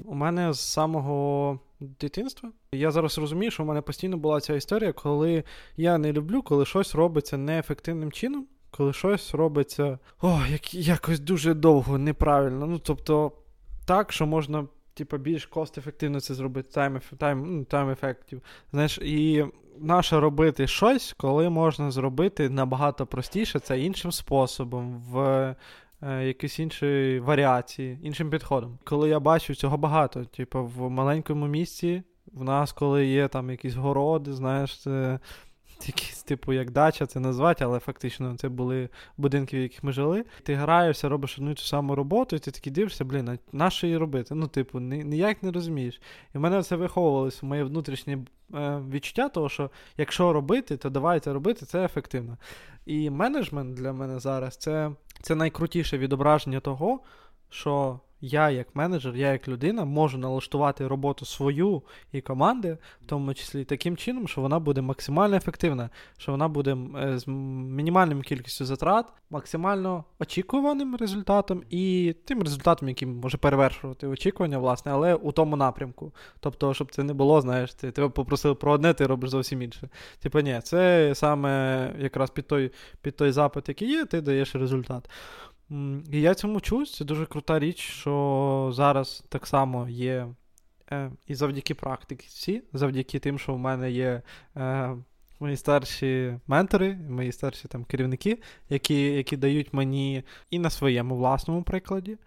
У 0.04 0.14
мене 0.14 0.52
з 0.52 0.60
самого 0.60 1.58
дитинства 1.80 2.50
я 2.72 2.90
зараз 2.90 3.18
розумію, 3.18 3.50
що 3.50 3.62
в 3.62 3.66
мене 3.66 3.80
постійно 3.80 4.16
була 4.16 4.40
ця 4.40 4.54
історія, 4.54 4.92
коли 4.92 5.44
я 5.76 5.98
не 5.98 6.12
люблю, 6.12 6.42
коли 6.42 6.64
щось 6.66 6.94
робиться 6.94 7.36
неефективним 7.36 8.12
чином 8.12 8.46
коли 8.70 8.92
щось 8.92 9.34
робиться 9.34 9.98
о, 10.22 10.40
як, 10.50 10.74
якось 10.74 11.20
дуже 11.20 11.54
довго, 11.54 11.98
неправильно. 11.98 12.66
Ну, 12.66 12.78
тобто, 12.78 13.32
так, 13.86 14.12
що 14.12 14.26
можна, 14.26 14.66
типу, 14.94 15.18
більш 15.18 15.46
кост-ефективно 15.46 16.20
це 16.20 16.34
зробити, 16.34 16.80
time, 16.80 17.64
ну. 18.32 18.40
Знаєш, 18.70 18.98
і 18.98 19.44
наше 19.80 20.20
робити 20.20 20.66
щось, 20.66 21.14
коли 21.18 21.50
можна 21.50 21.90
зробити 21.90 22.48
набагато 22.50 23.06
простіше, 23.06 23.58
це 23.58 23.80
іншим 23.80 24.12
способом, 24.12 25.02
в 25.10 25.18
е, 26.02 26.26
якісь 26.26 26.58
інші 26.58 27.20
варіації, 27.24 27.98
іншим 28.02 28.30
підходом. 28.30 28.78
Коли 28.84 29.08
я 29.08 29.20
бачу 29.20 29.54
цього 29.54 29.76
багато, 29.76 30.24
типу, 30.24 30.64
в 30.64 30.90
маленькому 30.90 31.46
місці. 31.46 32.02
В 32.32 32.44
нас, 32.44 32.72
коли 32.72 33.06
є 33.06 33.28
там 33.28 33.50
якісь 33.50 33.74
городи, 33.74 34.32
знаєш, 34.32 34.80
це 34.80 35.18
якісь, 35.86 36.22
типу, 36.22 36.52
як 36.52 36.70
дача 36.70 37.06
це 37.06 37.20
назвати, 37.20 37.64
але 37.64 37.78
фактично 37.78 38.36
це 38.36 38.48
були 38.48 38.88
будинки, 39.16 39.58
в 39.58 39.62
яких 39.62 39.84
ми 39.84 39.92
жили. 39.92 40.24
Ти 40.42 40.54
граєшся, 40.54 41.08
робиш 41.08 41.38
одну 41.38 41.54
ту 41.54 41.62
саму 41.62 41.94
роботу, 41.94 42.36
і 42.36 42.38
ти 42.38 42.50
такий 42.50 42.72
дивишся, 42.72 43.04
блін, 43.04 43.38
на 43.52 43.70
що 43.70 43.86
її 43.86 43.96
робити? 43.96 44.34
Ну, 44.34 44.46
типу, 44.46 44.80
ніяк 44.80 45.42
не 45.42 45.52
розумієш. 45.52 46.00
І 46.34 46.38
в 46.38 46.40
мене 46.40 46.62
це 46.62 46.76
виховувалося 46.76 47.46
моє 47.46 47.64
внутрішнє 47.64 48.18
е, 48.54 48.82
відчуття, 48.90 49.28
того, 49.28 49.48
що 49.48 49.70
якщо 49.96 50.32
робити, 50.32 50.76
то 50.76 50.90
давайте 50.90 51.32
робити, 51.32 51.66
це 51.66 51.84
ефективно. 51.84 52.36
І 52.86 53.10
менеджмент 53.10 53.74
для 53.74 53.92
мене 53.92 54.18
зараз 54.18 54.56
це, 54.56 54.90
це 55.22 55.34
найкрутіше 55.34 55.98
відображення 55.98 56.60
того, 56.60 57.00
що 57.50 58.00
я, 58.20 58.50
як 58.50 58.76
менеджер, 58.76 59.16
я 59.16 59.32
як 59.32 59.48
людина, 59.48 59.84
можу 59.84 60.18
налаштувати 60.18 60.86
роботу 60.86 61.24
свою 61.24 61.82
і 62.12 62.20
команди, 62.20 62.78
в 63.02 63.06
тому 63.06 63.34
числі 63.34 63.64
таким 63.64 63.96
чином, 63.96 64.28
що 64.28 64.40
вона 64.40 64.58
буде 64.58 64.80
максимально 64.80 65.36
ефективна, 65.36 65.90
що 66.18 66.32
вона 66.32 66.48
буде 66.48 66.76
е, 67.02 67.18
з 67.18 67.28
мінімальною 67.28 68.22
кількістю 68.22 68.64
затрат, 68.64 69.06
максимально 69.30 70.04
очікуваним 70.18 70.96
результатом 70.96 71.62
і 71.70 72.14
тим 72.24 72.42
результатом, 72.42 72.88
який 72.88 73.08
може 73.08 73.38
перевершувати 73.38 74.06
очікування, 74.06 74.58
власне, 74.58 74.92
але 74.92 75.14
у 75.14 75.32
тому 75.32 75.56
напрямку. 75.56 76.12
Тобто, 76.40 76.74
щоб 76.74 76.92
це 76.92 77.02
не 77.02 77.14
було, 77.14 77.40
знаєш, 77.40 77.74
ти 77.74 77.90
тебе 77.90 78.08
попросили 78.08 78.54
про 78.54 78.72
одне, 78.72 78.94
ти 78.94 79.06
робиш 79.06 79.30
зовсім 79.30 79.62
інше. 79.62 79.88
Типу, 80.22 80.40
ні, 80.40 80.60
це 80.64 81.12
саме 81.14 81.92
якраз 81.98 82.30
під 82.30 82.46
той, 82.46 82.72
під 83.02 83.16
той 83.16 83.32
запит, 83.32 83.68
який 83.68 83.88
є, 83.88 84.04
ти 84.04 84.20
даєш 84.20 84.54
результат. 84.54 85.10
І 86.12 86.20
я 86.20 86.34
цьому 86.34 86.60
чусь, 86.60 86.94
це 86.94 87.04
дуже 87.04 87.26
крута 87.26 87.58
річ, 87.58 87.78
що 87.78 88.70
зараз 88.74 89.24
так 89.28 89.46
само 89.46 89.88
є. 89.88 90.28
Е, 90.92 91.10
і 91.26 91.34
завдяки 91.34 91.74
практиці, 91.74 92.62
завдяки 92.72 93.18
тим, 93.18 93.38
що 93.38 93.54
в 93.54 93.58
мене 93.58 93.90
є 93.90 94.22
е, 94.56 94.96
мої 95.40 95.56
старші 95.56 96.38
ментори, 96.46 96.94
мої 96.94 97.32
старші 97.32 97.68
там 97.68 97.84
керівники, 97.84 98.38
які 98.68 99.02
які 99.02 99.36
дають 99.36 99.74
мені 99.74 100.22
і 100.50 100.58
на 100.58 100.70
своєму 100.70 101.16
власному 101.16 101.62
прикладі, 101.62 102.18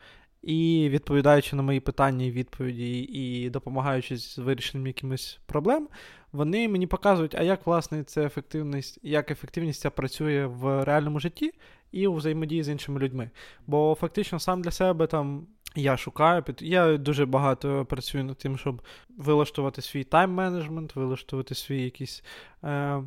і 0.42 0.90
відповідаючи 0.90 1.56
на 1.56 1.64
мої 1.64 1.80
питання 1.80 2.26
і 2.26 2.32
відповіді, 2.32 3.00
і 3.00 3.50
допомагаючи 3.50 4.18
з 4.18 4.38
вирішенням 4.38 4.88
якимось 4.88 5.40
проблем, 5.46 5.88
вони 6.32 6.70
мені 6.70 6.88
показують, 6.88 7.36
а 7.36 7.44
як 7.44 7.66
власне 7.66 8.04
це 8.04 8.26
ефективність, 8.26 9.00
як 9.04 9.32
ефективність 9.32 9.82
ця 9.82 9.90
працює 9.90 10.46
в 10.46 10.84
реальному 10.84 11.20
житті 11.20 11.54
і 11.92 12.08
у 12.08 12.14
взаємодії 12.14 12.64
з 12.64 12.70
іншими 12.70 13.00
людьми. 13.00 13.30
Бо 13.68 13.98
фактично 14.00 14.40
сам 14.40 14.62
для 14.62 14.72
себе 14.72 15.08
там. 15.08 15.48
Я 15.76 15.98
шукаю, 15.98 16.44
я 16.60 16.98
дуже 16.98 17.26
багато 17.26 17.86
працюю 17.86 18.24
над 18.24 18.38
тим, 18.38 18.58
щоб 18.58 18.82
вилаштувати 19.18 19.82
свій 19.82 20.04
тайм-менеджмент, 20.04 20.96
вилаштувати 20.96 21.56
свій 21.56 21.84
якийсь, 21.84 22.24
е, 22.64 23.04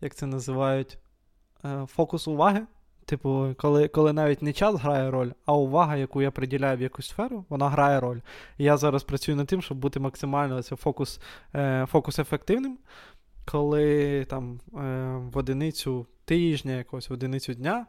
як 0.00 0.14
це 0.14 0.26
називають, 0.26 0.98
е, 1.64 1.86
фокус 1.86 2.28
уваги. 2.28 2.66
Типу, 3.12 3.54
коли 3.58 3.88
коли 3.88 4.12
навіть 4.12 4.42
не 4.42 4.52
час 4.52 4.74
грає 4.74 5.10
роль, 5.10 5.30
а 5.46 5.54
увага, 5.54 5.96
яку 5.96 6.22
я 6.22 6.30
приділяю 6.30 6.78
в 6.78 6.80
якусь 6.80 7.08
сферу, 7.08 7.44
вона 7.48 7.68
грає 7.68 8.00
роль. 8.00 8.20
І 8.58 8.64
я 8.64 8.76
зараз 8.76 9.02
працюю 9.02 9.36
над 9.36 9.46
тим, 9.46 9.62
щоб 9.62 9.78
бути 9.78 10.00
максимально 10.00 10.62
це 10.62 10.76
фокус 10.76 11.20
е, 11.54 11.86
фокус 11.90 12.18
ефективним, 12.18 12.78
коли 13.44 14.24
там 14.24 14.60
е, 14.74 14.78
в 15.32 15.38
одиницю 15.38 16.06
тижня, 16.24 16.72
якогось 16.72 17.10
в 17.10 17.12
одиницю 17.12 17.54
дня 17.54 17.86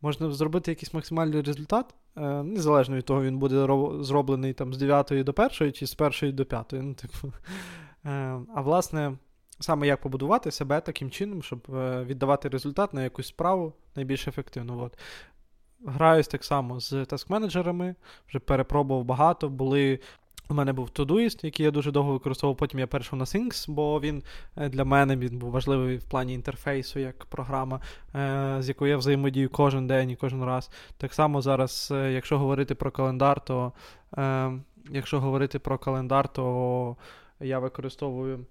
можна 0.00 0.30
зробити 0.30 0.70
якийсь 0.70 0.94
максимальний 0.94 1.42
результат, 1.42 1.94
е, 2.16 2.20
незалежно 2.42 2.96
від 2.96 3.04
того, 3.04 3.22
він 3.22 3.38
буде 3.38 3.66
зроблений 4.00 4.52
там 4.52 4.74
з 4.74 4.78
9 4.78 5.24
до 5.24 5.32
1 5.32 5.72
чи 5.72 5.86
з 5.86 5.96
1 6.00 6.36
до 6.36 6.44
5. 6.44 6.72
Ну, 6.72 6.94
типу. 6.94 7.32
Е, 8.06 8.40
а 8.54 8.60
власне, 8.60 9.12
саме 9.60 9.86
як 9.86 10.00
побудувати 10.00 10.50
себе 10.50 10.80
таким 10.80 11.10
чином, 11.10 11.42
щоб 11.42 11.66
е, 11.74 12.04
віддавати 12.04 12.48
результат 12.48 12.94
на 12.94 13.02
якусь 13.02 13.26
справу 13.26 13.72
найбільш 13.96 14.28
ефективно. 14.28 14.82
От. 14.82 14.98
Граюсь 15.86 16.28
так 16.28 16.44
само 16.44 16.80
з 16.80 16.92
таск-менеджерами, 16.92 17.94
вже 18.28 18.38
перепробував 18.38 19.04
багато. 19.04 19.48
Були 19.48 20.00
у 20.48 20.54
мене 20.54 20.72
був 20.72 20.88
Todoist, 20.88 21.44
який 21.44 21.64
я 21.64 21.70
дуже 21.70 21.90
довго 21.90 22.12
використовував. 22.12 22.56
Потім 22.56 22.80
я 22.80 22.86
перейшов 22.86 23.18
на 23.18 23.24
Things, 23.24 23.70
бо 23.70 24.00
він 24.00 24.22
е, 24.56 24.68
для 24.68 24.84
мене 24.84 25.16
він 25.16 25.38
був 25.38 25.50
важливий 25.50 25.96
в 25.96 26.04
плані 26.04 26.34
інтерфейсу, 26.34 26.98
як 26.98 27.24
програма, 27.24 27.80
е, 28.14 28.56
з 28.60 28.68
якою 28.68 28.90
я 28.90 28.96
взаємодію 28.96 29.50
кожен 29.50 29.86
день 29.86 30.10
і 30.10 30.16
кожен 30.16 30.44
раз. 30.44 30.70
Так 30.96 31.14
само 31.14 31.42
зараз, 31.42 31.92
якщо 32.10 32.38
говорити 32.38 32.74
про 32.74 32.90
календар, 32.90 33.44
то 33.44 33.72
якщо 34.90 35.20
говорити 35.20 35.58
про 35.58 35.78
календар, 35.78 36.28
то 36.28 36.96
я 37.40 37.58
використовую 37.58 38.46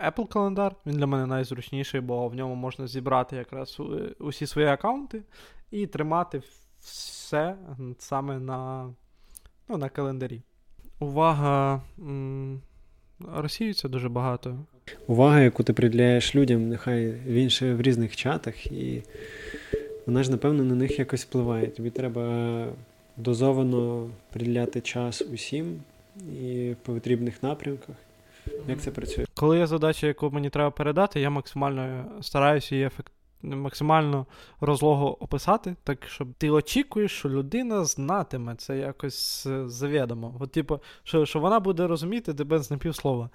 Apple 0.00 0.28
календар. 0.28 0.74
Він 0.86 0.94
для 0.96 1.06
мене 1.06 1.26
найзручніший, 1.26 2.00
бо 2.00 2.28
в 2.28 2.34
ньому 2.34 2.54
можна 2.54 2.86
зібрати 2.86 3.36
якраз 3.36 3.78
усі 4.18 4.46
свої 4.46 4.66
аккаунти 4.68 5.22
і 5.70 5.86
тримати 5.86 6.42
все 6.80 7.56
саме 7.98 8.38
на, 8.38 8.90
ну, 9.68 9.76
на 9.76 9.88
календарі 9.88 10.42
увага 10.98 11.82
м- 11.98 12.60
розсіюється 13.34 13.88
дуже 13.88 14.08
багато. 14.08 14.58
Увага, 15.06 15.40
яку 15.40 15.62
ти 15.62 15.72
приділяєш 15.72 16.34
людям, 16.34 16.68
нехай 16.68 17.10
в 17.10 17.32
інші 17.32 17.72
в 17.72 17.80
різних 17.80 18.16
чатах, 18.16 18.66
і 18.66 19.02
вона 20.06 20.22
ж, 20.22 20.30
напевно, 20.30 20.64
на 20.64 20.74
них 20.74 20.98
якось 20.98 21.24
впливає. 21.24 21.66
Тобі 21.66 21.90
треба 21.90 22.66
дозовано 23.16 24.10
приділяти 24.32 24.80
час 24.80 25.22
усім 25.22 25.80
і 26.42 26.70
в 26.72 26.76
потрібних 26.76 27.42
напрямках. 27.42 27.96
Як 28.68 28.80
це 28.80 28.90
працює? 28.90 29.24
Коли 29.34 29.58
є 29.58 29.66
задача, 29.66 30.06
яку 30.06 30.30
мені 30.30 30.50
треба 30.50 30.70
передати, 30.70 31.20
я 31.20 31.30
максимально 31.30 32.04
стараюся 32.22 32.74
її 32.74 32.86
ефект 32.86 33.12
максимально 33.42 34.26
розлого 34.60 35.22
описати, 35.22 35.76
так 35.84 36.08
щоб 36.08 36.28
ти 36.38 36.50
очікуєш, 36.50 37.12
що 37.12 37.28
людина 37.28 37.84
знатиме 37.84 38.54
це 38.54 38.78
якось 38.78 39.46
е, 39.46 39.68
завідомо. 39.68 40.34
От, 40.40 40.52
типу, 40.52 40.80
що 41.04 41.26
що 41.26 41.40
вона 41.40 41.60
буде 41.60 41.86
розуміти 41.86 42.34
тебе 42.34 42.58
з 42.58 42.70
напівслова. 42.70 43.30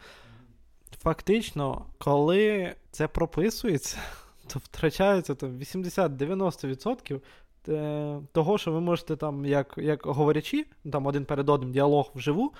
Фактично, 1.01 1.85
коли 1.97 2.73
це 2.91 3.07
прописується, 3.07 3.97
то 4.47 4.59
втрачається 4.59 5.33
80-90% 5.33 7.21
е, 7.67 8.19
того, 8.31 8.57
що 8.57 8.71
ви 8.71 8.81
можете 8.81 9.15
там, 9.15 9.45
як 9.45 9.73
як 9.77 10.05
говорячи, 10.05 10.65
там 10.91 11.05
один 11.05 11.25
перед 11.25 11.49
одним 11.49 11.71
діалог 11.71 12.11
вживу, 12.15 12.53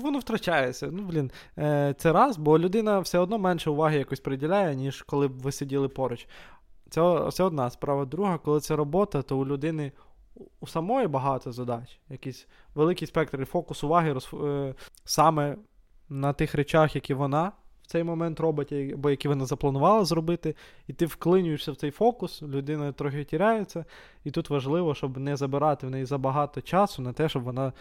воно 0.00 0.18
втрачається. 0.18 0.88
Ну, 0.92 1.02
блін, 1.02 1.30
е, 1.58 1.94
Це 1.98 2.12
раз, 2.12 2.36
бо 2.36 2.58
людина 2.58 3.00
все 3.00 3.18
одно 3.18 3.38
менше 3.38 3.70
уваги 3.70 3.98
якось 3.98 4.20
приділяє, 4.20 4.74
ніж 4.74 5.02
коли 5.02 5.28
б 5.28 5.38
ви 5.38 5.52
сиділи 5.52 5.88
поруч. 5.88 6.26
Це, 6.90 7.28
це 7.32 7.44
одна 7.44 7.70
справа. 7.70 8.04
Друга, 8.04 8.38
коли 8.38 8.60
це 8.60 8.76
робота, 8.76 9.22
то 9.22 9.38
у 9.38 9.46
людини. 9.46 9.92
У 10.60 10.66
самої 10.66 11.06
багато 11.06 11.52
задач, 11.52 12.00
якийсь 12.08 12.46
великий 12.74 13.08
спектр 13.08 13.42
і 13.42 13.44
фокус 13.44 13.84
уваги 13.84 14.12
роз, 14.12 14.30
е, 14.34 14.74
саме 15.04 15.56
на 16.08 16.32
тих 16.32 16.54
речах, 16.54 16.94
які 16.94 17.14
вона 17.14 17.52
в 17.86 17.86
цей 17.86 18.04
момент 18.04 18.40
робить, 18.40 18.72
або 18.72 19.10
які 19.10 19.28
вона 19.28 19.46
запланувала 19.46 20.04
зробити, 20.04 20.54
і 20.86 20.92
ти 20.92 21.06
вклинюєшся 21.06 21.72
в 21.72 21.76
цей 21.76 21.90
фокус, 21.90 22.42
людина 22.42 22.92
трохи 22.92 23.24
тіряється, 23.24 23.84
і 24.24 24.30
тут 24.30 24.50
важливо, 24.50 24.94
щоб 24.94 25.18
не 25.18 25.36
забирати 25.36 25.86
в 25.86 25.90
неї 25.90 26.04
забагато 26.04 26.60
часу 26.60 27.02
на 27.02 27.12
те, 27.12 27.28
щоб 27.28 27.42
вона 27.42 27.72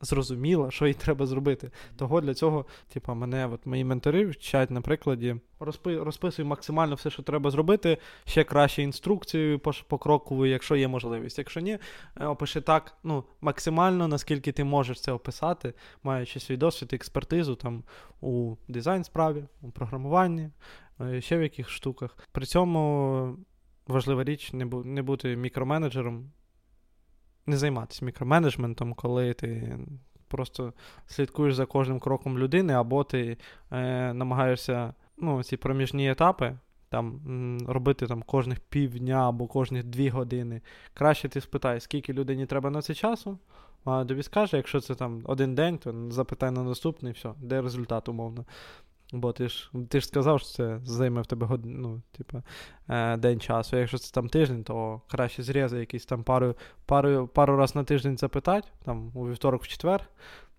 зрозуміла, 0.00 0.70
що 0.70 0.86
їй 0.86 0.94
треба 0.94 1.26
зробити. 1.26 1.70
Того 1.96 2.20
для 2.20 2.34
цього, 2.34 2.66
типу, 2.92 3.14
мене 3.14 3.46
от 3.46 3.66
мої 3.66 3.84
ментори 3.84 4.26
вчать 4.26 4.70
на 4.70 4.80
прикладі, 4.80 5.36
розпи, 5.60 5.98
розписуй 5.98 6.44
максимально 6.44 6.94
все, 6.94 7.10
що 7.10 7.22
треба 7.22 7.50
зробити, 7.50 7.98
ще 8.24 8.44
краще 8.44 8.82
інструкцію 8.82 9.58
по, 9.58 9.72
по 9.88 10.46
якщо 10.46 10.76
є 10.76 10.88
можливість. 10.88 11.38
Якщо 11.38 11.60
ні, 11.60 11.78
е, 12.20 12.26
опиши 12.26 12.60
так, 12.60 12.96
ну, 13.04 13.24
максимально, 13.40 14.08
наскільки 14.08 14.52
ти 14.52 14.64
можеш 14.64 15.00
це 15.00 15.12
описати, 15.12 15.74
маючи 16.02 16.40
свій 16.40 16.56
досвід, 16.56 16.92
експертизу 16.92 17.54
там 17.54 17.84
у 18.20 18.56
дизайн 18.68 19.04
справі, 19.04 19.44
у 19.62 19.70
програмуванні, 19.70 20.50
е, 21.00 21.20
ще 21.20 21.38
в 21.38 21.42
яких 21.42 21.70
штуках. 21.70 22.16
При 22.32 22.46
цьому 22.46 23.36
важлива 23.86 24.24
річ 24.24 24.52
не 24.84 25.02
бути 25.02 25.36
мікроменеджером 25.36 26.30
не 27.46 27.56
займатися 27.56 28.04
мікроменеджментом, 28.04 28.94
коли 28.94 29.34
ти 29.34 29.78
просто 30.28 30.72
слідкуєш 31.06 31.54
за 31.54 31.66
кожним 31.66 32.00
кроком 32.00 32.38
людини, 32.38 32.72
або 32.72 33.04
ти 33.04 33.36
е, 33.70 34.12
намагаєшся 34.14 34.94
ну, 35.16 35.42
ці 35.42 35.56
проміжні 35.56 36.10
етапи 36.10 36.56
там, 36.88 37.58
робити 37.68 38.06
там 38.06 38.22
кожних 38.22 38.60
півдня 38.60 39.28
або 39.28 39.46
кожні 39.46 39.82
дві 39.82 40.08
години. 40.08 40.60
Краще 40.94 41.28
ти 41.28 41.40
спитай, 41.40 41.80
скільки 41.80 42.12
людині 42.12 42.46
треба 42.46 42.70
на 42.70 42.82
це 42.82 42.94
часу. 42.94 43.38
А 43.84 44.04
тобі 44.04 44.22
скаже, 44.22 44.56
якщо 44.56 44.80
це 44.80 44.94
там 44.94 45.22
один 45.24 45.54
день, 45.54 45.78
то 45.78 46.10
запитай 46.10 46.50
на 46.50 46.62
наступний, 46.62 47.12
все, 47.12 47.32
де 47.38 47.62
результат 47.62 48.08
умовно. 48.08 48.44
Бо 49.12 49.32
ти 49.32 49.48
ж 49.48 49.70
ти 49.88 50.00
ж 50.00 50.06
сказав, 50.06 50.40
що 50.40 50.48
це 50.48 50.80
займе 50.84 51.20
в 51.20 51.26
тебе 51.26 51.46
год... 51.46 51.60
ну, 51.64 52.02
типу, 52.12 52.42
день 53.18 53.40
часу. 53.40 53.76
Якщо 53.76 53.98
це 53.98 54.12
там 54.12 54.28
тиждень, 54.28 54.64
то 54.64 55.00
краще 55.08 55.42
зрізи 55.42 55.78
якийсь 55.78 56.06
там 56.06 56.22
пару 56.22 56.54
пару, 56.86 57.28
пару 57.28 57.56
раз 57.56 57.74
на 57.74 57.84
тиждень 57.84 58.18
запитати, 58.18 58.68
там 58.84 59.10
у 59.14 59.28
вівторок, 59.28 59.62
в 59.64 59.68
четвер. 59.68 60.08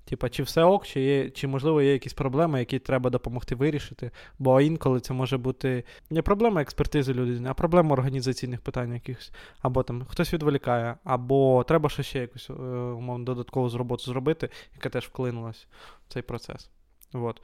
Типа, 0.06 0.30
чи 0.30 0.43
все 0.43 0.64
ок, 0.64 0.86
чи 0.86 1.02
є, 1.02 1.30
чи 1.30 1.47
можливо 1.47 1.82
є 1.82 1.93
якісь 1.93 2.14
проблеми, 2.14 2.60
які 2.60 2.80
треба 2.80 3.10
допомогти 3.10 3.56
вирішити. 3.56 4.12
Бо 4.39 4.62
інколи 4.62 4.99
це 4.99 5.14
може 5.14 5.38
бути 5.38 5.84
не 6.10 6.22
проблема 6.22 6.62
експертизи 6.62 7.14
людини, 7.14 7.49
а 7.49 7.54
проблема 7.54 7.93
організаційних 7.93 8.62
питань 8.62 8.93
якихось. 8.93 9.32
Або 9.62 9.84
там 9.84 10.06
хтось 10.06 10.34
відволікає, 10.34 10.95
або 11.04 11.64
треба 11.64 11.89
ще 11.89 12.04
ще 12.04 12.20
якусь 12.20 12.49
е, 12.49 12.54
умовно 12.54 13.26
додаткову 13.26 13.78
роботу 13.78 14.04
зробити, 14.04 14.49
яка 14.76 14.89
теж 14.89 15.06
вклинулась 15.06 15.68
в 16.08 16.14
цей 16.14 16.22
процес. 16.22 16.70
Вот. 17.14 17.41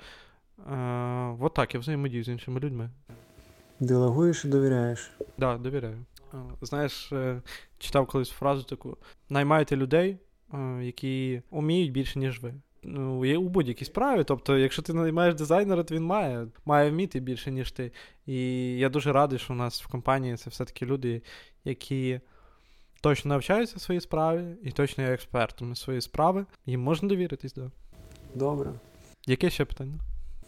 Е, 0.60 1.36
вот 1.39 1.53
так 1.53 1.74
я 1.74 1.80
взаємодію 1.80 2.24
з 2.24 2.28
іншими 2.28 2.60
людьми. 2.60 2.89
Делегуєш 3.80 4.45
і 4.45 4.47
довіряєш? 4.47 5.12
Так, 5.18 5.28
да, 5.38 5.58
довіряю. 5.58 6.05
Е, 6.34 6.38
знаєш, 6.62 7.12
е, 7.12 7.41
читав 7.78 8.08
колись 8.08 8.30
фразу 8.30 8.64
таку: 8.64 8.97
наймайте 9.30 9.76
людей, 9.76 10.18
які 10.82 11.41
вміють 11.51 11.91
більше, 11.91 12.20
ніж 12.20 12.41
ви. 12.41 12.53
Ну, 12.84 13.26
є 13.26 13.38
у 13.38 13.49
будь-якій 13.49 13.86
справі. 13.86 14.24
Тобто, 14.24 14.58
якщо 14.58 14.82
ти 14.82 14.93
наймаєш 14.93 15.36
дизайнера, 15.36 15.84
то 15.84 15.95
він 15.95 16.03
має 16.03 16.47
має 16.66 16.89
вміти 16.89 17.20
більше, 17.20 17.51
ніж 17.51 17.72
ти. 17.72 17.91
І 18.26 18.38
я 18.78 18.89
дуже 18.89 19.12
радий, 19.12 19.39
що 19.39 19.53
у 19.53 19.55
нас 19.55 19.84
в 19.84 19.88
компанії 19.88 20.38
це 20.38 20.49
все-таки 20.49 20.86
люди, 20.86 21.22
які 21.66 22.20
точно 23.01 23.30
навчаються 23.30 23.80
своїй 23.80 24.01
справі 24.01 24.55
і 24.64 24.72
точно 24.72 25.03
є 25.03 25.10
експертами 25.10 25.76
своєї 25.76 26.01
справи. 26.01 26.45
Їм 26.66 26.82
можна 26.82 27.10
довіритись, 27.10 27.53
так. 27.53 27.64
Да. 27.64 27.72
Добре. 28.36 28.72
Яке 29.28 29.49
ще 29.49 29.66
питання? 29.66 29.99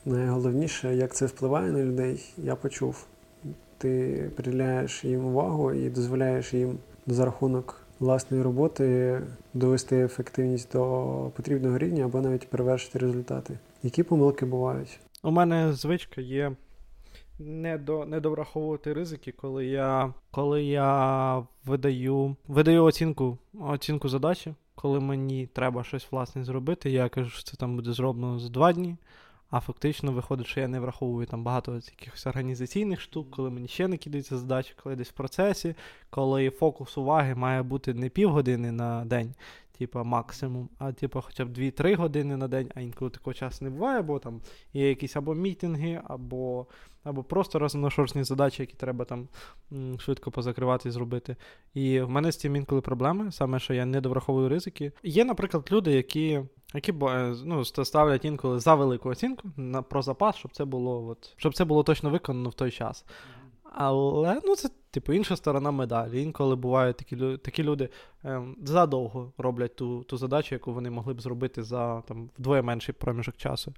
Найголовніше, 0.10 0.96
як 0.96 1.16
це 1.16 1.26
впливає 1.26 1.72
на 1.72 1.84
людей, 1.84 2.34
я 2.38 2.56
почув. 2.56 3.08
Ти 3.78 4.32
приділяєш 4.36 5.06
їм 5.06 5.26
увагу 5.26 5.74
і 5.74 5.90
дозволяєш 5.90 6.54
їм 6.54 6.78
за 7.08 7.26
рахунок 7.26 7.82
власної 8.00 8.44
роботи 8.44 9.22
довести 9.54 10.04
ефективність 10.04 10.72
до 10.72 11.32
потрібного 11.36 11.78
рівня 11.78 12.06
або 12.06 12.22
навіть 12.22 12.50
перевершити 12.50 13.00
результати. 13.00 13.60
Які 13.84 14.04
помилки 14.04 14.46
бувають? 14.46 15.00
У 15.24 15.32
мене 15.32 15.74
звичка 15.74 16.22
є 16.22 16.52
не 17.40 17.78
до 17.78 18.06
не 18.06 18.20
довраховувати 18.20 18.94
ризики, 18.94 19.32
коли 19.32 19.66
я 19.66 20.14
коли 20.32 20.64
я 20.64 21.44
видаю 21.66 22.36
видаю 22.48 22.84
оцінку 22.84 23.38
оцінку 23.60 24.10
задачі, 24.10 24.54
коли 24.76 25.00
мені 25.00 25.48
треба 25.48 25.84
щось 25.84 26.08
власне 26.12 26.44
зробити. 26.44 26.90
Я 26.90 27.10
кажу, 27.10 27.30
що 27.30 27.44
це 27.44 27.58
там 27.58 27.76
буде 27.76 27.94
зроблено 27.94 28.40
за 28.40 28.50
два 28.50 28.74
дні. 28.74 28.96
А 29.50 29.60
фактично 29.60 30.12
виходить, 30.12 30.48
що 30.48 30.60
я 30.60 30.68
не 30.68 30.80
враховую 30.80 31.26
там 31.26 31.44
багато 31.44 31.76
якихось 31.76 32.28
організаційних 32.28 33.02
штук, 33.02 33.32
коли 33.32 33.50
мені 33.50 33.68
ще 33.68 33.88
не 33.88 33.98
кидаються 33.98 34.38
задачі, 34.38 34.74
коли 34.84 34.96
десь 34.96 35.10
в 35.10 35.14
процесі, 35.14 35.76
коли 36.10 36.50
фокус 36.50 36.98
уваги 36.98 37.36
має 37.36 37.64
бути 37.64 37.94
не 37.94 38.10
півгодини 38.10 38.72
на 38.72 39.06
день, 39.06 39.34
типа 39.78 40.04
максимум, 40.04 40.70
а 40.78 40.92
типа 40.92 41.22
хоча 41.22 41.46
б 41.46 41.50
2-3 41.50 41.96
години 41.96 42.38
на 42.38 42.48
день, 42.48 42.72
а 42.76 42.82
інколи 42.82 43.12
такого 43.12 43.34
часу 43.34 43.66
не 43.66 43.72
буває, 43.72 44.02
бо 44.02 44.20
там 44.20 44.42
є 44.74 44.90
якісь 44.90 45.16
або 45.16 45.36
мітинги, 45.36 46.02
або 46.04 46.68
або 47.04 47.24
просто 47.24 47.60
розношорстні 47.60 48.24
задачі, 48.24 48.64
які 48.64 48.74
треба 48.74 49.06
там 49.06 49.28
швидко 50.00 50.32
позакривати 50.32 50.90
і 50.90 50.92
зробити. 50.92 51.36
І 51.74 52.02
в 52.02 52.10
мене 52.10 52.32
з 52.32 52.38
цим 52.38 52.56
інколи 52.56 52.82
проблеми, 52.82 53.32
саме 53.32 53.60
що 53.60 53.74
я 53.74 53.86
не 53.86 54.02
довраховую 54.02 54.50
ризики. 54.50 54.92
Є, 55.04 55.26
наприклад, 55.26 55.70
люди, 55.72 55.92
які. 55.92 56.42
Які 56.74 56.92
е, 56.92 57.36
ну, 57.46 57.66
ставлять 57.66 58.26
інколи 58.26 58.60
за 58.60 58.76
велику 58.76 59.10
оцінку 59.10 59.50
на 59.58 59.82
про 59.82 60.02
запас, 60.02 60.36
щоб 60.36 60.52
це 60.52 60.66
було 60.66 61.08
от, 61.08 61.34
щоб 61.38 61.56
це 61.56 61.66
було 61.66 61.84
точно 61.84 62.10
виконано 62.10 62.50
в 62.50 62.54
той 62.54 62.72
час. 62.72 63.06
Але 63.72 64.42
ну, 64.46 64.56
це, 64.56 64.70
типу, 64.92 65.14
інша 65.14 65.36
сторона 65.36 65.72
медалі. 65.72 66.22
Інколи 66.22 66.56
бувають 66.56 66.98
такі 66.98 67.38
такі 67.38 67.64
люди 67.64 67.90
ем, 68.24 68.56
задовго 68.64 69.34
роблять 69.38 69.76
ту 69.76 70.04
ту 70.04 70.18
задачу, 70.18 70.56
яку 70.56 70.74
вони 70.74 70.90
могли 70.90 71.14
б 71.14 71.22
зробити 71.22 71.64
за 71.64 72.02
там, 72.02 72.30
вдвоє 72.40 72.62
менший 72.62 72.96
проміжок 72.96 73.38
часу. 73.38 73.74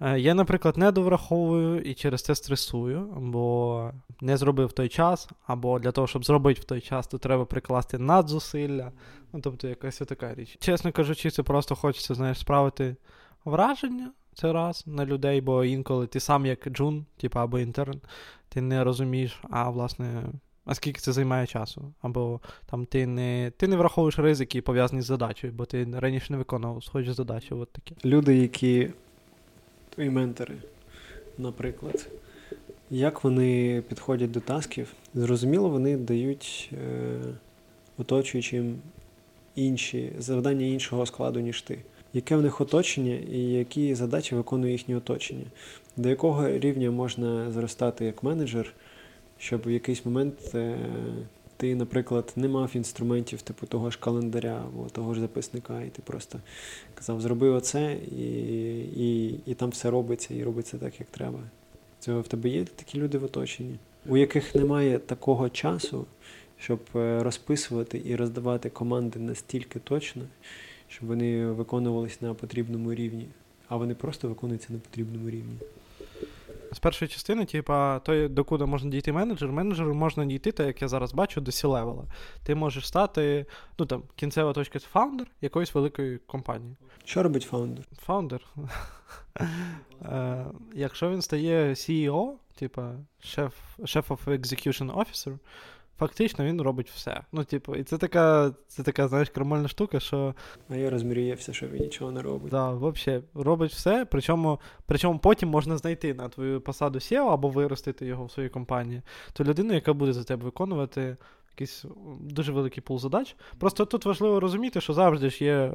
Е, 0.00 0.20
Я, 0.20 0.34
наприклад, 0.34 0.76
не 0.76 0.92
довраховую 0.92 1.80
і 1.80 1.94
через 1.94 2.22
це 2.22 2.34
стресую, 2.34 3.08
бо 3.16 3.90
не 4.20 4.36
зробив 4.36 4.66
в 4.66 4.72
той 4.72 4.88
час, 4.88 5.28
або 5.46 5.78
для 5.78 5.92
того, 5.92 6.06
щоб 6.06 6.24
зробити 6.24 6.60
в 6.60 6.64
той 6.64 6.80
час, 6.80 7.06
то 7.06 7.18
треба 7.18 7.44
прикласти 7.44 7.98
надзусилля. 7.98 8.92
Ну, 9.32 9.40
тобто, 9.40 9.68
якась 9.68 9.98
така 9.98 10.34
річ. 10.34 10.56
Чесно 10.60 10.92
кажучи, 10.92 11.30
це 11.30 11.42
просто 11.42 11.74
хочеться, 11.74 12.14
знаєш, 12.14 12.38
справити 12.38 12.96
враження. 13.44 14.12
Це 14.34 14.52
раз 14.52 14.84
на 14.86 15.06
людей, 15.06 15.40
бо 15.40 15.64
інколи 15.64 16.06
ти 16.06 16.20
сам 16.20 16.46
як 16.46 16.68
джун, 16.68 17.06
типу, 17.16 17.38
або 17.38 17.58
інтерн, 17.58 18.00
ти 18.48 18.60
не 18.60 18.84
розумієш, 18.84 19.42
а 19.50 19.70
власне, 19.70 20.22
а 20.64 20.74
скільки 20.74 21.00
це 21.00 21.12
займає 21.12 21.46
часу. 21.46 21.92
Або 22.02 22.40
там 22.66 22.86
ти 22.86 23.06
не 23.06 23.52
ти 23.56 23.68
не 23.68 23.76
враховуєш 23.76 24.18
ризики, 24.18 24.62
пов'язані 24.62 25.02
з 25.02 25.06
задачею, 25.06 25.52
бо 25.52 25.64
ти 25.64 25.88
раніше 25.92 26.26
не 26.32 26.36
виконував 26.38 26.84
схожі 26.84 27.12
задачі. 27.12 27.54
От 27.54 27.72
такі. 27.72 27.96
Люди, 28.04 28.36
які 28.36 28.90
твої 29.94 30.10
ментори, 30.10 30.54
наприклад, 31.38 32.08
як 32.90 33.24
вони 33.24 33.82
підходять 33.88 34.30
до 34.30 34.40
тасків, 34.40 34.92
зрозуміло, 35.14 35.68
вони 35.68 35.96
дають 35.96 36.70
е, 36.72 37.18
оточуючим 37.98 38.76
інші 39.54 40.12
завдання 40.18 40.66
іншого 40.66 41.06
складу, 41.06 41.40
ніж 41.40 41.62
ти. 41.62 41.78
Яке 42.12 42.36
в 42.36 42.42
них 42.42 42.60
оточення 42.60 43.14
і 43.14 43.38
які 43.38 43.94
задачі 43.94 44.34
виконує 44.34 44.72
їхнє 44.72 44.96
оточення, 44.96 45.44
до 45.96 46.08
якого 46.08 46.48
рівня 46.48 46.90
можна 46.90 47.52
зростати 47.52 48.04
як 48.04 48.22
менеджер, 48.22 48.72
щоб 49.38 49.62
в 49.66 49.70
якийсь 49.70 50.06
момент 50.06 50.54
е, 50.54 50.76
ти, 51.56 51.74
наприклад, 51.74 52.32
не 52.36 52.48
мав 52.48 52.70
інструментів 52.74 53.42
типу 53.42 53.66
того 53.66 53.90
ж 53.90 53.98
календаря 54.00 54.62
або 54.66 54.88
того 54.88 55.14
ж 55.14 55.20
записника, 55.20 55.82
і 55.82 55.88
ти 55.88 56.02
просто 56.02 56.40
казав, 56.94 57.20
зроби 57.20 57.48
оце, 57.48 57.96
і, 58.18 58.78
і, 58.80 59.40
і 59.46 59.54
там 59.54 59.70
все 59.70 59.90
робиться, 59.90 60.34
і 60.34 60.44
робиться 60.44 60.78
так, 60.78 61.00
як 61.00 61.08
треба. 61.08 61.38
Цього 61.98 62.20
в 62.20 62.28
тебе 62.28 62.48
є 62.48 62.64
такі 62.64 62.98
люди 62.98 63.18
в 63.18 63.24
оточенні, 63.24 63.78
у 64.06 64.16
яких 64.16 64.54
немає 64.54 64.98
такого 64.98 65.48
часу, 65.48 66.06
щоб 66.58 66.80
е, 66.96 67.22
розписувати 67.22 68.02
і 68.04 68.16
роздавати 68.16 68.70
команди 68.70 69.18
настільки 69.18 69.78
точно, 69.78 70.22
щоб 70.88 71.08
вони 71.08 71.46
виконувалися 71.46 72.16
на 72.20 72.34
потрібному 72.34 72.94
рівні, 72.94 73.26
а 73.68 73.76
вони 73.76 73.94
просто 73.94 74.28
виконуються 74.28 74.72
на 74.72 74.78
потрібному 74.78 75.30
рівні. 75.30 75.56
З 76.74 76.78
першої 76.78 77.08
частини, 77.08 77.44
типа, 77.44 77.98
той, 77.98 78.28
докуди 78.28 78.66
можна 78.66 78.90
дійти 78.90 79.12
менеджер, 79.12 79.52
менеджеру 79.52 79.94
можна 79.94 80.24
дійти, 80.24 80.52
так 80.52 80.66
як 80.66 80.82
я 80.82 80.88
зараз 80.88 81.14
бачу, 81.14 81.40
до 81.40 81.52
C-левела. 81.52 82.04
Ти 82.42 82.54
можеш 82.54 82.86
стати, 82.86 83.46
ну 83.78 83.86
там, 83.86 84.02
кінцева 84.16 84.52
точка 84.52 84.78
це 84.78 84.86
фаундер 84.86 85.26
якоїсь 85.40 85.74
великої 85.74 86.18
компанії. 86.18 86.76
Що 87.04 87.22
робить 87.22 87.42
фаундер? 87.42 87.84
Фаундер. 87.98 88.40
Е, 90.02 90.46
якщо 90.74 91.10
він 91.10 91.22
стає 91.22 91.70
CEO, 91.70 92.32
типа 92.54 92.92
chief, 93.22 93.54
chief 93.84 94.10
of 94.10 94.24
execution 94.26 94.94
officer, 94.94 95.38
фактично 95.98 96.44
він 96.44 96.60
робить 96.60 96.90
все. 96.90 97.20
Ну, 97.32 97.44
типу, 97.44 97.74
і 97.74 97.84
це 97.84 97.98
така, 97.98 98.54
це 98.68 98.82
така, 98.82 99.08
знаєш, 99.08 99.28
крамольна 99.28 99.68
штука, 99.68 100.00
що. 100.00 100.34
А 100.68 100.76
я 100.76 100.90
розмірював, 100.90 101.52
що 101.52 101.66
він 101.68 101.82
нічого 101.82 102.10
не 102.10 102.22
робить. 102.22 102.50
Да, 102.50 102.70
взагалі, 102.70 103.22
робить 103.34 103.72
все, 103.72 104.06
причому 104.10 104.60
причому 104.86 105.18
потім 105.18 105.48
можна 105.48 105.76
знайти 105.76 106.14
на 106.14 106.28
твою 106.28 106.60
посаду 106.60 106.98
SEO 106.98 107.28
або 107.28 107.48
виростити 107.48 108.06
його 108.06 108.24
в 108.24 108.30
своїй 108.30 108.48
компанії. 108.48 109.02
То 109.32 109.44
людину, 109.44 109.74
яка 109.74 109.92
буде 109.92 110.12
за 110.12 110.24
тебе 110.24 110.44
виконувати. 110.44 111.16
Якийсь 111.56 111.84
дуже 112.20 112.52
великий 112.52 112.82
пул 112.82 112.98
задач. 112.98 113.36
Просто 113.58 113.84
тут 113.84 114.04
важливо 114.04 114.40
розуміти, 114.40 114.80
що 114.80 114.92
завжди 114.92 115.30
ж 115.30 115.44
є 115.44 115.52
е, 115.52 115.70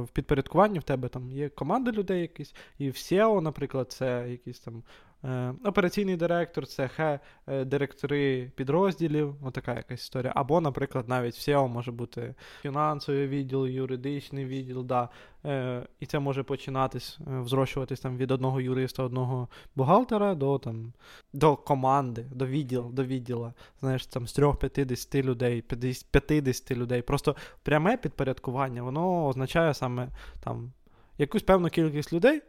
в 0.00 0.08
підпорядкуванні 0.12 0.78
в 0.78 0.82
тебе 0.82 1.08
там 1.08 1.30
є 1.30 1.48
команда 1.48 1.92
людей 1.92 2.20
якісь, 2.20 2.54
і 2.78 2.90
в 2.90 2.94
SEO, 2.94 3.40
наприклад, 3.40 3.92
це 3.92 4.26
якісь 4.30 4.60
там 4.60 4.82
операційний 5.64 6.16
директор, 6.16 6.66
це 6.66 6.88
хе, 6.88 7.20
директори 7.46 8.52
підрозділів, 8.56 9.34
отака 9.42 9.74
якась 9.74 10.00
історія. 10.00 10.32
Або, 10.36 10.60
наприклад, 10.60 11.08
навіть 11.08 11.34
в 11.34 11.50
SEO 11.50 11.68
може 11.68 11.92
бути 11.92 12.34
фінансовий 12.60 13.28
відділ, 13.28 13.66
юридичний 13.66 14.44
відділ, 14.44 14.84
да. 14.84 15.08
Е, 15.44 15.86
і 16.00 16.06
це 16.06 16.18
може 16.18 16.42
починатись, 16.42 17.18
е, 17.20 17.40
взрощуватись 17.40 18.00
там 18.00 18.16
від 18.16 18.30
одного 18.30 18.60
юриста, 18.60 19.02
одного 19.02 19.48
бухгалтера 19.76 20.34
до 20.34 20.58
там, 20.58 20.92
до 21.32 21.56
команди, 21.56 22.26
до 22.32 22.46
відділу, 22.46 22.90
до 22.92 23.04
відділа. 23.04 23.54
Знаєш, 23.80 24.06
там 24.06 24.26
з 24.26 24.38
3-50 24.38 25.22
людей, 25.22 25.62
50 25.62 26.70
людей. 26.70 27.02
Просто 27.02 27.36
пряме 27.62 27.96
підпорядкування, 27.96 28.82
воно 28.82 29.26
означає 29.26 29.74
саме 29.74 30.08
там 30.40 30.72
якусь 31.18 31.42
певну 31.42 31.68
кількість 31.68 32.12
людей. 32.12 32.42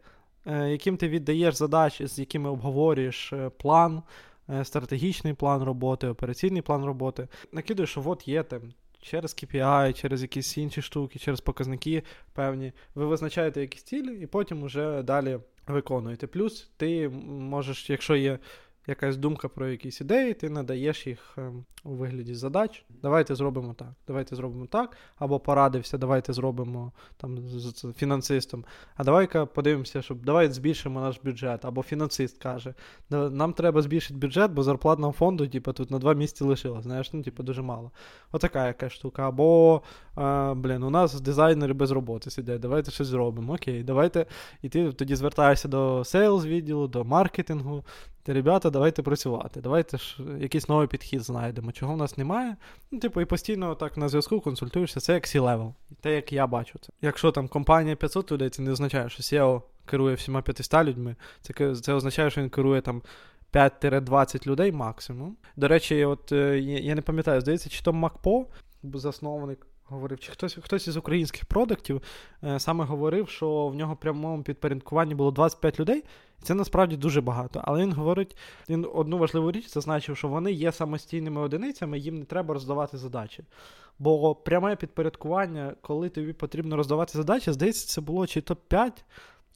Е, 0.46 0.70
яким 0.70 0.96
ти 0.96 1.08
віддаєш 1.08 1.54
задачі, 1.54 2.06
з 2.06 2.18
якими 2.18 2.50
обговорюєш 2.50 3.32
е, 3.32 3.50
план, 3.56 4.02
е, 4.50 4.64
стратегічний 4.64 5.34
план 5.34 5.62
роботи, 5.62 6.08
операційний 6.08 6.62
план 6.62 6.84
роботи. 6.84 7.28
Накидуєш, 7.52 7.90
що 7.90 8.02
от 8.06 8.28
є 8.28 8.42
там. 8.42 8.60
Через 9.00 9.30
KPI, 9.30 9.92
через 9.92 10.22
якісь 10.22 10.58
інші 10.58 10.82
штуки, 10.82 11.18
через 11.18 11.40
показники 11.40 12.02
певні. 12.32 12.72
Ви 12.94 13.06
визначаєте 13.06 13.60
якісь 13.60 13.82
цілі, 13.82 14.20
і 14.22 14.26
потім 14.26 14.64
вже 14.64 15.02
далі 15.02 15.38
виконуєте. 15.66 16.26
Плюс 16.26 16.70
ти 16.76 17.08
можеш, 17.28 17.90
якщо 17.90 18.16
є 18.16 18.38
якась 18.86 19.16
думка 19.16 19.48
про 19.48 19.68
якісь 19.68 20.00
ідеї, 20.00 20.34
ти 20.34 20.50
надаєш 20.50 21.06
їх 21.06 21.34
ем, 21.38 21.64
у 21.84 21.90
вигляді 21.90 22.34
задач. 22.34 22.84
Давайте 23.02 23.34
зробимо 23.34 23.74
так, 23.74 23.92
давайте 24.06 24.36
зробимо 24.36 24.66
так, 24.66 24.96
або 25.16 25.40
порадився, 25.40 25.98
давайте 25.98 26.32
зробимо 26.32 26.92
там 27.16 27.48
з 27.48 27.92
фінансистом. 27.96 28.64
А 28.96 29.04
давай-ка 29.04 29.46
подивимося, 29.46 30.02
щоб 30.02 30.24
давай 30.24 30.50
збільшимо 30.50 31.00
наш 31.00 31.20
бюджет. 31.24 31.64
Або 31.64 31.82
фінансист 31.82 32.42
каже, 32.42 32.74
нам 33.10 33.52
треба 33.52 33.82
збільшити 33.82 34.14
бюджет, 34.14 34.50
бо 34.50 34.62
зарплатного 34.62 35.12
фонду, 35.12 35.48
типу, 35.48 35.72
тут 35.72 35.90
на 35.90 35.98
два 35.98 36.14
місяці 36.14 36.44
лишилось, 36.44 36.84
знаєш, 36.84 37.12
ну, 37.12 37.22
типу, 37.22 37.42
дуже 37.42 37.62
мало. 37.62 37.90
Отака 38.32 38.66
яка 38.66 38.90
штука. 38.90 39.28
Або, 39.28 39.82
а, 40.14 40.54
блін, 40.56 40.82
у 40.82 40.90
нас 40.90 41.20
дизайнери 41.20 41.72
без 41.72 41.90
роботи 41.90 42.30
сидять, 42.30 42.60
давайте 42.60 42.90
щось 42.90 43.06
зробимо. 43.06 43.52
Окей, 43.54 43.82
давайте. 43.82 44.26
І 44.62 44.68
ти 44.68 44.92
тоді 44.92 45.16
звертаєшся 45.16 45.68
до 45.68 46.04
сейлз 46.04 46.46
відділу, 46.46 46.88
до 46.88 47.04
маркетингу. 47.04 47.84
Ребята, 48.26 48.70
давайте 48.70 49.02
працювати, 49.02 49.60
давайте 49.60 49.98
ж 49.98 50.16
якийсь 50.38 50.68
новий 50.68 50.86
підхід 50.88 51.22
знайдемо 51.22 51.72
чого 51.72 51.94
в 51.94 51.96
нас 51.96 52.18
немає. 52.18 52.56
Ну, 52.90 52.98
типу, 52.98 53.20
і 53.20 53.24
постійно 53.24 53.74
так 53.74 53.96
на 53.96 54.08
зв'язку 54.08 54.40
консультуєшся, 54.40 55.00
це 55.00 55.12
як 55.12 55.24
C-level. 55.24 55.72
Те, 56.00 56.14
як 56.14 56.32
я 56.32 56.46
бачу 56.46 56.78
це. 56.78 56.88
Якщо 57.02 57.32
там 57.32 57.48
компанія 57.48 57.96
500 57.96 58.32
людей, 58.32 58.50
це 58.50 58.62
не 58.62 58.70
означає, 58.70 59.08
що 59.08 59.22
SEO 59.22 59.62
керує 59.86 60.14
всіма 60.14 60.42
500 60.42 60.74
людьми. 60.74 61.16
Це 61.40 61.74
це 61.74 61.92
означає, 61.92 62.30
що 62.30 62.40
він 62.40 62.50
керує 62.50 62.80
там 62.80 63.02
5-20 63.52 64.46
людей 64.46 64.72
максимум. 64.72 65.36
До 65.56 65.68
речі, 65.68 66.04
от 66.04 66.32
е, 66.32 66.58
я 66.60 66.94
не 66.94 67.02
пам'ятаю, 67.02 67.40
здається, 67.40 67.70
чи 67.70 67.82
то 67.82 67.92
МакПо, 67.92 68.46
засновник 68.82 69.66
говорив, 69.84 70.20
чи 70.20 70.32
хтось 70.32 70.58
хтось 70.62 70.88
із 70.88 70.96
українських 70.96 71.44
продуктів 71.44 72.02
е, 72.44 72.60
саме 72.60 72.84
говорив, 72.84 73.28
що 73.28 73.68
в 73.68 73.74
нього 73.74 73.96
прямому 73.96 74.42
підпорядкуванні 74.42 75.14
було 75.14 75.30
25 75.30 75.80
людей, 75.80 76.04
і 76.40 76.42
це 76.42 76.54
насправді 76.54 76.96
дуже 76.96 77.20
багато. 77.20 77.62
Але 77.64 77.80
він 77.80 77.92
говорить, 77.92 78.36
він 78.68 78.86
одну 78.94 79.18
важливу 79.18 79.52
річ 79.52 79.70
зазначив, 79.70 80.16
що 80.16 80.28
вони 80.28 80.52
є 80.52 80.72
самостійними 80.72 81.40
одиницями, 81.40 81.98
їм 81.98 82.18
не 82.18 82.24
треба 82.24 82.54
роздавати 82.54 82.96
задачі. 82.98 83.44
Бо 83.98 84.34
пряме 84.34 84.76
підпорядкування, 84.76 85.74
коли 85.80 86.08
тобі 86.08 86.32
потрібно 86.32 86.76
роздавати 86.76 87.18
задачі, 87.18 87.52
здається, 87.52 87.86
це 87.86 88.00
було 88.00 88.26
чи 88.26 88.40
то 88.40 88.56
5. 88.56 89.04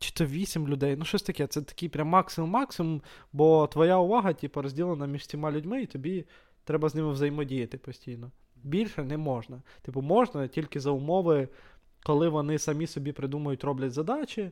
Чи 0.00 0.12
то 0.12 0.24
8 0.24 0.68
людей, 0.68 0.96
ну 0.96 1.04
щось 1.04 1.22
таке, 1.22 1.46
це 1.46 1.62
такий 1.62 1.88
прям 1.88 2.08
максимум-максимум, 2.08 3.02
бо 3.32 3.66
твоя 3.66 3.98
увага, 3.98 4.32
типу, 4.32 4.62
розділена 4.62 5.06
між 5.06 5.26
цими 5.26 5.50
людьми, 5.50 5.82
і 5.82 5.86
тобі 5.86 6.24
треба 6.64 6.88
з 6.88 6.94
ними 6.94 7.12
взаємодіяти 7.12 7.78
постійно 7.78 8.30
більше 8.64 9.04
не 9.04 9.16
можна. 9.16 9.62
Типу, 9.82 10.02
можна 10.02 10.48
тільки 10.48 10.80
за 10.80 10.90
умови, 10.90 11.48
коли 12.02 12.28
вони 12.28 12.58
самі 12.58 12.86
собі 12.86 13.12
придумують, 13.12 13.64
роблять 13.64 13.92
задачі, 13.92 14.50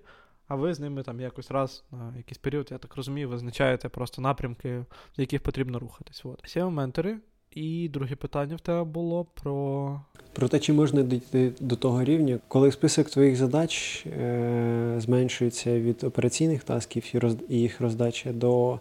а 0.49 0.55
ви 0.55 0.75
з 0.75 0.81
ними 0.81 1.03
там 1.03 1.21
якось 1.21 1.51
раз 1.51 1.85
на 1.93 2.15
якийсь 2.17 2.39
період, 2.39 2.69
я 2.71 2.79
так 2.79 2.97
розумію, 2.97 3.29
визначаєте 3.29 3.89
просто 3.89 4.23
напрямки, 4.23 4.79
в 5.19 5.21
яких 5.21 5.43
потрібно 5.43 5.79
рухатись. 5.79 6.25
От. 6.25 6.45
seo 6.57 6.71
ментори. 6.71 7.19
І 7.51 7.89
друге 7.89 8.17
питання 8.17 8.57
в 8.57 8.61
тебе 8.61 8.85
було 8.85 9.25
про. 9.25 10.01
Про 10.33 10.49
те, 10.49 10.59
чи 10.59 10.73
можна 10.73 11.03
дійти 11.03 11.53
до 11.61 11.77
того 11.77 12.05
рівня, 12.05 12.39
коли 12.49 12.73
список 12.73 13.11
твоїх 13.11 13.37
задач 13.37 14.07
е- 14.07 14.95
зменшується 14.99 15.81
від 15.81 16.05
операційних 16.05 16.65
тасків 16.65 17.05
і, 17.15 17.19
роз- 17.19 17.43
і 17.49 17.59
їх 17.61 17.81
роздача 17.81 18.33
до 18.33 18.81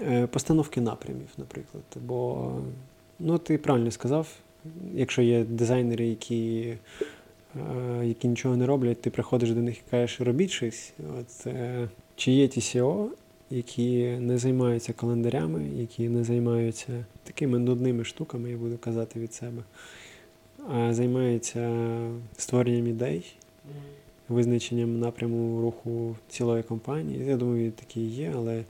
е- 0.00 0.26
постановки 0.26 0.80
напрямів, 0.80 1.28
наприклад. 1.38 1.84
Бо 2.00 2.50
Ну, 3.24 3.38
ти 3.38 3.58
правильно 3.58 3.90
сказав. 3.90 4.28
Якщо 4.94 5.22
є 5.22 5.44
дизайнери, 5.44 6.06
які 6.06 6.74
е, 7.56 8.06
які 8.06 8.28
нічого 8.28 8.56
не 8.56 8.66
роблять, 8.66 9.00
ти 9.00 9.10
приходиш 9.10 9.50
до 9.50 9.60
них 9.60 9.78
і 9.78 9.90
кажеш, 9.90 10.20
робіть 10.20 10.50
щось. 10.50 10.92
От, 11.18 11.46
е, 11.46 11.88
Чи 12.16 12.32
є 12.32 12.48
ті 12.48 12.60
SEO, 12.60 13.08
які 13.50 14.16
не 14.20 14.38
займаються 14.38 14.92
календарями, 14.92 15.64
які 15.76 16.08
не 16.08 16.24
займаються 16.24 17.04
такими 17.24 17.58
нудними 17.58 18.04
штуками, 18.04 18.50
я 18.50 18.56
буду 18.56 18.78
казати 18.78 19.20
від 19.20 19.34
себе, 19.34 19.62
а 20.68 20.94
займаються 20.94 21.90
створенням 22.36 22.86
ідей, 22.86 23.34
визначенням 24.28 25.00
напряму 25.00 25.62
руху 25.62 26.16
цілої 26.28 26.62
компанії. 26.62 27.24
Я 27.26 27.36
думаю, 27.36 27.72
такі 27.72 28.00
є, 28.00 28.32
але 28.36 28.64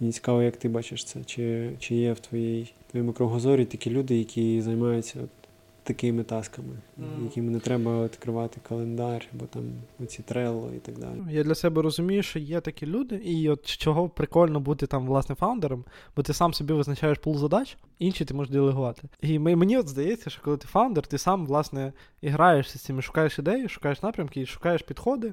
Мені 0.00 0.12
цікаво, 0.12 0.42
як 0.42 0.56
ти 0.56 0.68
бачиш 0.68 1.04
це, 1.04 1.24
чи 1.24 1.70
чи 1.78 1.94
є 1.94 2.12
в 2.12 2.20
твоїй 2.20 2.72
твоєму 2.90 3.12
кругозорі 3.12 3.64
такі 3.64 3.90
люди, 3.90 4.18
які 4.18 4.60
займаються 4.60 5.18
от 5.24 5.30
такими 5.82 6.22
тасками, 6.22 6.74
mm. 6.98 7.24
яким 7.24 7.52
не 7.52 7.60
треба 7.60 8.04
відкривати 8.04 8.60
календар, 8.68 9.26
або 9.34 9.46
там 9.46 9.62
оці 10.04 10.22
трелло 10.22 10.70
і 10.76 10.78
так 10.78 10.98
далі. 10.98 11.18
Я 11.30 11.44
для 11.44 11.54
себе 11.54 11.82
розумію, 11.82 12.22
що 12.22 12.38
є 12.38 12.60
такі 12.60 12.86
люди, 12.86 13.16
і 13.16 13.48
от 13.48 13.66
чого 13.66 14.08
прикольно 14.08 14.60
бути 14.60 14.86
там 14.86 15.06
власне 15.06 15.34
фаундером, 15.34 15.84
бо 16.16 16.22
ти 16.22 16.32
сам 16.32 16.54
собі 16.54 16.72
визначаєш 16.72 17.18
пул 17.18 17.38
задач, 17.38 17.76
інші 17.98 18.24
ти 18.24 18.34
можеш 18.34 18.52
делегувати. 18.52 19.02
І 19.20 19.38
мені 19.38 19.78
от 19.78 19.88
здається, 19.88 20.30
що 20.30 20.42
коли 20.42 20.56
ти 20.56 20.66
фаундер, 20.68 21.06
ти 21.06 21.18
сам 21.18 21.46
власне 21.46 21.92
і 22.22 22.28
граєшся 22.28 22.78
з 22.78 22.82
цими, 22.82 23.02
шукаєш 23.02 23.38
ідеї, 23.38 23.68
шукаєш 23.68 24.02
напрямки 24.02 24.40
і 24.40 24.46
шукаєш 24.46 24.82
підходи 24.82 25.32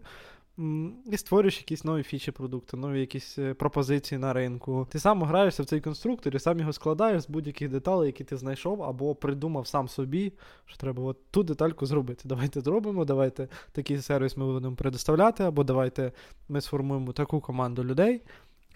і 1.05 1.17
створюєш 1.17 1.57
якісь 1.57 1.83
нові 1.83 2.03
фічі 2.03 2.31
продукту, 2.31 2.77
нові 2.77 2.99
якісь 2.99 3.37
е, 3.39 3.53
пропозиції 3.53 4.19
на 4.19 4.33
ринку. 4.33 4.87
Ти 4.91 4.99
сам 4.99 5.23
граєшся 5.23 5.63
в 5.63 5.65
цей 5.65 5.81
конструктор 5.81 6.35
і 6.35 6.39
сам 6.39 6.59
його 6.59 6.73
складаєш 6.73 7.21
з 7.21 7.29
будь-яких 7.29 7.69
деталей, 7.69 8.07
які 8.07 8.23
ти 8.23 8.37
знайшов, 8.37 8.83
або 8.83 9.15
придумав 9.15 9.67
сам 9.67 9.87
собі, 9.87 10.33
що 10.65 10.77
треба 10.77 11.03
от 11.03 11.31
ту 11.31 11.43
детальку 11.43 11.85
зробити. 11.85 12.21
Давайте 12.25 12.61
зробимо, 12.61 13.05
давайте 13.05 13.47
такий 13.71 14.01
сервіс 14.01 14.37
ми 14.37 14.45
будемо 14.45 14.75
предоставляти, 14.75 15.43
або 15.43 15.63
давайте 15.63 16.11
ми 16.49 16.61
сформуємо 16.61 17.13
таку 17.13 17.39
команду 17.39 17.83
людей. 17.83 18.21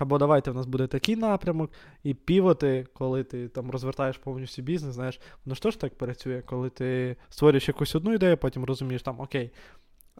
Або 0.01 0.17
давайте 0.17 0.51
в 0.51 0.55
нас 0.55 0.65
буде 0.65 0.88
такий 0.88 1.15
напрямок, 1.15 1.71
і 2.03 2.13
півоти, 2.13 2.88
коли 2.93 3.23
ти 3.23 3.47
там 3.47 3.71
розвертаєш 3.71 4.17
повністю 4.17 4.61
бізнес, 4.61 4.95
знаєш, 4.95 5.19
воно 5.45 5.55
ж 5.55 5.61
теж 5.61 5.75
так 5.75 5.97
працює, 5.97 6.41
коли 6.45 6.69
ти 6.69 7.15
створюєш 7.29 7.67
якусь 7.67 7.95
одну 7.95 8.13
ідею, 8.13 8.38
потім 8.38 8.65
розумієш, 8.65 9.01
там, 9.01 9.19
окей, 9.19 9.51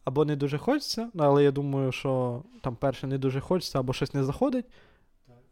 або 0.04 0.26
не 0.26 0.36
дуже 0.36 0.58
хочеться, 0.58 1.10
але 1.18 1.44
я 1.44 1.52
думаю, 1.52 1.92
що 1.92 2.44
там 2.62 2.76
перше 2.76 3.08
не 3.08 3.18
дуже 3.18 3.40
хочеться, 3.40 3.80
або 3.80 3.94
щось 3.94 4.14
не 4.14 4.24
заходить. 4.24 4.66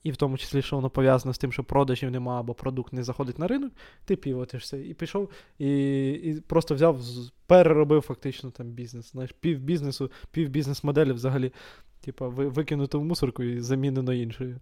І 0.04 0.12
в 0.12 0.16
тому 0.16 0.38
числі, 0.38 0.62
що 0.62 0.76
воно 0.76 0.89
пов'язано 0.89 1.34
з 1.34 1.38
тим, 1.38 1.52
що 1.52 1.64
продажів 1.64 2.12
нема, 2.12 2.39
або 2.39 2.54
продукт 2.54 2.93
не 2.93 3.04
заходить 3.04 3.39
на 3.39 3.47
ринок, 3.47 3.74
ти 4.06 4.16
півотишся. 4.16 4.78
І 4.78 4.93
пішов, 4.93 5.30
і 5.58 6.10
і 6.10 6.41
просто 6.41 6.76
взяв, 6.76 7.00
переробив 7.47 8.02
фактично 8.02 8.52
там 8.52 8.68
бізнес. 8.68 9.12
Знаєш, 9.12 9.32
пів 9.39 9.60
бізнесу, 9.60 10.12
пів 10.32 10.50
бізнес-моделі 10.50 11.12
взагалі, 11.12 11.54
типу, 12.02 12.30
викинуто 12.30 13.00
в 13.00 13.06
мусорку 13.06 13.43
і 13.43 13.62
замінено 13.62 14.14
іншою. 14.14 14.60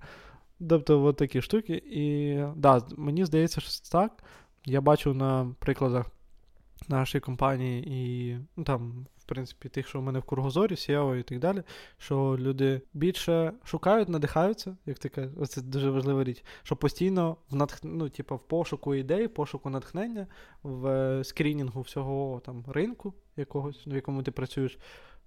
Тобто, 0.69 1.03
от 1.03 1.15
такі 1.15 1.41
штуки. 1.41 1.73
І 1.85 2.37
да, 2.55 2.81
мені 2.97 3.25
здається, 3.25 3.61
що 3.61 3.91
так. 3.91 4.23
Я 4.65 4.81
бачу 4.81 5.13
на 5.13 5.55
прикладах 5.59 6.05
нашої 6.87 7.21
компанії 7.21 7.83
і 7.87 8.37
ну, 8.57 8.63
там, 8.63 9.05
принципі, 9.27 9.69
тих, 9.69 9.87
що 9.87 9.99
в 9.99 10.03
мене 10.03 10.19
в 10.19 10.23
Кургозорі, 10.23 10.73
SEO 10.73 11.15
і 11.15 11.23
так 11.23 11.39
далі, 11.39 11.63
що 11.97 12.37
люди 12.39 12.81
більше 12.93 13.53
шукають, 13.63 14.09
надихаються, 14.09 14.77
як 14.85 14.99
ти 14.99 15.09
кажеш, 15.09 15.49
це 15.49 15.61
дуже 15.61 15.89
важлива 15.89 16.23
річ, 16.23 16.43
що 16.63 16.75
постійно 16.75 17.37
в 17.49 17.55
натх... 17.55 17.79
ну, 17.83 18.09
типу, 18.09 18.35
в 18.35 18.39
пошуку 18.39 18.95
ідей, 18.95 19.27
пошуку 19.27 19.69
натхнення, 19.69 20.27
в 20.63 21.23
скрінінгу 21.23 21.81
всього 21.81 22.41
там 22.45 22.63
ринку 22.67 23.13
якогось, 23.37 23.87
в 23.87 23.95
якому 23.95 24.23
ти 24.23 24.31
працюєш, 24.31 24.77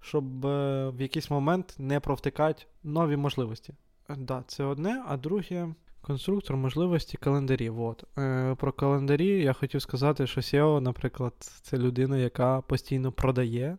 щоб 0.01 0.45
е, 0.45 0.89
в 0.89 1.01
якийсь 1.01 1.29
момент 1.29 1.75
не 1.79 1.99
провтикати 1.99 2.63
нові 2.83 3.17
можливості. 3.17 3.73
Да, 4.17 4.43
Це 4.47 4.63
одне, 4.63 5.03
а 5.07 5.17
друге. 5.17 5.73
Конструктор 6.01 6.57
можливості 6.57 7.17
календарів. 7.17 7.81
От. 7.81 8.03
Е, 8.17 8.55
Про 8.55 8.71
календарі 8.71 9.27
я 9.27 9.53
хотів 9.53 9.81
сказати, 9.81 10.27
що 10.27 10.41
SEO, 10.41 10.79
наприклад, 10.79 11.33
це 11.39 11.77
людина, 11.77 12.17
яка 12.17 12.61
постійно 12.61 13.11
продає. 13.11 13.77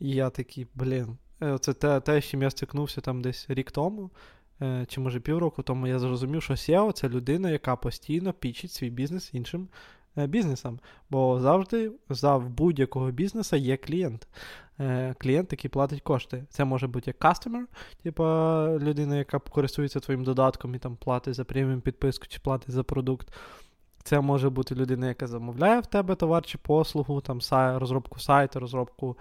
І 0.00 0.10
я 0.10 0.30
такий, 0.30 0.66
блін, 0.74 1.16
це 1.60 1.74
те, 1.74 2.00
те, 2.00 2.20
з 2.20 2.24
чим 2.24 2.42
я 2.42 2.50
стикнувся 2.50 3.00
там 3.00 3.22
десь 3.22 3.46
рік 3.48 3.70
тому, 3.70 4.10
е, 4.62 4.86
чи 4.88 5.00
може 5.00 5.20
півроку 5.20 5.62
тому, 5.62 5.86
я 5.86 5.98
зрозумів, 5.98 6.42
що 6.42 6.54
SEO 6.54 6.92
це 6.92 7.08
людина, 7.08 7.50
яка 7.50 7.76
постійно 7.76 8.32
пічить 8.32 8.72
свій 8.72 8.90
бізнес 8.90 9.30
іншим 9.34 9.68
е, 10.18 10.26
бізнесам. 10.26 10.80
Бо 11.10 11.40
завжди 11.40 11.92
за 12.08 12.38
будь-якого 12.38 13.10
бізнесу 13.10 13.56
є 13.56 13.76
клієнт. 13.76 14.28
Е, 14.80 15.14
клієнт, 15.18 15.52
який 15.52 15.70
платить 15.70 16.00
кошти. 16.00 16.44
Це 16.48 16.64
може 16.64 16.86
бути 16.86 17.10
як 17.10 17.18
customer, 17.18 17.64
типа 18.02 18.68
людина, 18.78 19.16
яка 19.16 19.38
користується 19.38 20.00
твоїм 20.00 20.24
додатком 20.24 20.74
і 20.74 20.78
там 20.78 20.96
платить 20.96 21.34
за 21.34 21.44
преміум 21.44 21.80
підписку 21.80 22.26
чи 22.26 22.38
платить 22.38 22.70
за 22.70 22.82
продукт. 22.82 23.32
Це 24.02 24.20
може 24.20 24.50
бути 24.50 24.74
людина, 24.74 25.08
яка 25.08 25.26
замовляє 25.26 25.80
в 25.80 25.86
тебе 25.86 26.14
товар 26.14 26.46
чи 26.46 26.58
послугу, 26.58 27.20
там 27.20 27.40
розробку 27.50 28.20
сайту, 28.20 28.60
розробку 28.60 29.16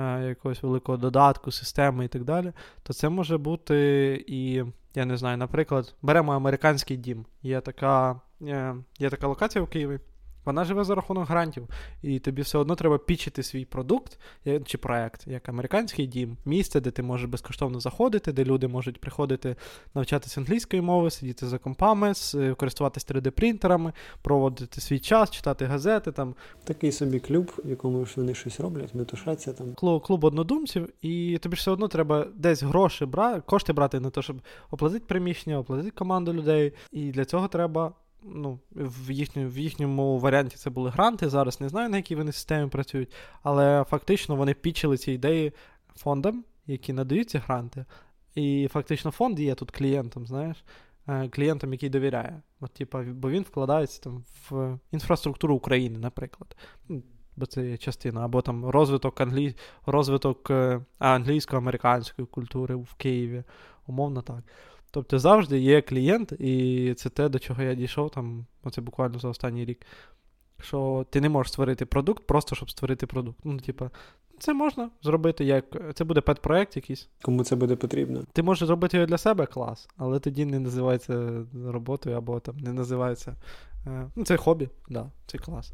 якогось 0.00 0.62
великого 0.62 0.98
додатку, 0.98 1.52
системи 1.52 2.04
і 2.04 2.08
так 2.08 2.24
далі. 2.24 2.52
То 2.82 2.92
це 2.92 3.08
може 3.08 3.38
бути 3.38 4.24
і, 4.26 4.64
я 4.94 5.04
не 5.04 5.16
знаю, 5.16 5.36
наприклад, 5.36 5.94
беремо 6.02 6.32
американський 6.32 6.96
дім. 6.96 7.26
Є 7.42 7.60
така, 7.60 8.20
е, 8.42 8.74
Є 8.98 9.10
така 9.10 9.26
локація 9.26 9.64
в 9.64 9.68
Києві. 9.68 10.00
Вона 10.48 10.64
живе 10.64 10.84
за 10.84 10.94
рахунок 10.94 11.28
грантів, 11.28 11.68
і 12.02 12.18
тобі 12.18 12.42
все 12.42 12.58
одно 12.58 12.74
треба 12.74 12.98
пічити 12.98 13.42
свій 13.42 13.64
продукт 13.64 14.18
чи 14.64 14.78
проект, 14.78 15.26
як 15.26 15.48
американський 15.48 16.06
дім, 16.06 16.36
місце, 16.44 16.80
де 16.80 16.90
ти 16.90 17.02
можеш 17.02 17.28
безкоштовно 17.28 17.80
заходити, 17.80 18.32
де 18.32 18.44
люди 18.44 18.68
можуть 18.68 19.00
приходити 19.00 19.56
навчатися 19.94 20.40
англійської 20.40 20.82
мови, 20.82 21.10
сидіти 21.10 21.46
за 21.46 21.58
компами, 21.58 22.12
користуватися 22.56 23.06
3D-принтерами, 23.14 23.92
проводити 24.22 24.80
свій 24.80 24.98
час, 24.98 25.30
читати 25.30 25.64
газети. 25.64 26.12
там. 26.12 26.34
Такий 26.64 26.92
собі 26.92 27.20
клуб, 27.20 27.52
в 27.64 27.70
якому 27.70 28.06
ж 28.06 28.12
вони 28.16 28.34
щось 28.34 28.60
роблять, 28.60 28.94
метушаться 28.94 29.52
там. 29.52 29.74
Клуб, 29.74 30.02
клуб 30.02 30.24
однодумців, 30.24 30.88
і 31.02 31.38
тобі 31.38 31.56
все 31.56 31.70
одно 31.70 31.88
треба 31.88 32.26
десь 32.34 32.62
гроші 32.62 33.06
брати, 33.06 33.42
кошти 33.46 33.72
брати 33.72 34.00
на 34.00 34.10
те, 34.10 34.22
щоб 34.22 34.40
оплатити 34.70 35.04
приміщення, 35.08 35.58
оплатити 35.58 35.90
команду 35.90 36.32
людей. 36.32 36.72
І 36.92 37.10
для 37.10 37.24
цього 37.24 37.48
треба 37.48 37.92
ну, 38.22 38.58
в 38.70 39.10
їхньому, 39.10 39.48
в 39.48 39.58
їхньому 39.58 40.18
варіанті 40.18 40.56
це 40.56 40.70
були 40.70 40.90
гранти. 40.90 41.28
Зараз 41.28 41.60
не 41.60 41.68
знаю, 41.68 41.88
на 41.88 41.96
якій 41.96 42.16
вони 42.16 42.32
системі 42.32 42.68
працюють, 42.68 43.12
але 43.42 43.84
фактично 43.88 44.36
вони 44.36 44.54
пічили 44.54 44.96
ці 44.96 45.12
ідеї 45.12 45.52
фондам, 45.96 46.44
які 46.66 46.92
надають 46.92 47.30
ці 47.30 47.38
гранти. 47.38 47.84
І 48.34 48.68
фактично 48.72 49.10
фонд 49.10 49.40
є 49.40 49.54
тут 49.54 49.70
клієнтом, 49.70 50.26
знаєш, 50.26 50.64
е, 51.08 51.28
клієнтом, 51.28 51.72
який 51.72 51.88
довіряє. 51.88 52.42
От, 52.60 52.70
типу, 52.70 52.98
Бо 52.98 53.30
він 53.30 53.42
вкладається 53.42 54.02
там 54.02 54.24
в 54.50 54.78
інфраструктуру 54.92 55.54
України, 55.54 55.98
наприклад. 55.98 56.56
Ну, 56.88 57.02
бо 57.36 57.46
це 57.46 57.66
є 57.66 57.76
частина, 57.76 58.24
або 58.24 58.42
там 58.42 58.66
розвиток 58.66 59.20
англій... 59.20 59.54
розвиток 59.86 60.50
е, 60.50 60.80
англійсько-американської 60.98 62.26
культури 62.26 62.74
в 62.74 62.94
Києві. 62.94 63.44
Умовно 63.86 64.22
так. 64.22 64.42
Тобто 64.90 65.18
завжди 65.18 65.58
є 65.58 65.82
клієнт, 65.82 66.32
і 66.32 66.94
це 66.96 67.08
те, 67.08 67.28
до 67.28 67.38
чого 67.38 67.62
я 67.62 67.74
дійшов, 67.74 68.10
там, 68.10 68.46
оце 68.62 68.80
буквально 68.80 69.18
за 69.18 69.28
останній 69.28 69.64
рік. 69.64 69.86
Що 70.62 71.06
ти 71.10 71.20
не 71.20 71.28
можеш 71.28 71.52
створити 71.52 71.86
продукт, 71.86 72.26
просто 72.26 72.56
щоб 72.56 72.70
створити 72.70 73.06
продукт. 73.06 73.38
Ну, 73.44 73.58
типа, 73.58 73.90
це 74.38 74.54
можна 74.54 74.90
зробити 75.02 75.44
як. 75.44 75.64
Це 75.94 76.04
буде 76.04 76.20
пет-проект 76.20 76.76
якийсь. 76.76 77.08
Кому 77.22 77.44
це 77.44 77.56
буде 77.56 77.76
потрібно? 77.76 78.24
Ти 78.32 78.42
можеш 78.42 78.66
зробити 78.66 78.96
його 78.96 79.06
для 79.06 79.18
себе 79.18 79.46
клас, 79.46 79.88
але 79.96 80.18
тоді 80.18 80.44
не 80.44 80.58
називається 80.58 81.44
роботою 81.66 82.16
або 82.16 82.40
там 82.40 82.56
не 82.56 82.72
називається. 82.72 83.36
Е, 83.86 84.10
ну, 84.16 84.24
Це 84.24 84.36
хобі, 84.36 84.68
да, 84.88 85.10
це 85.26 85.38
клас. 85.38 85.72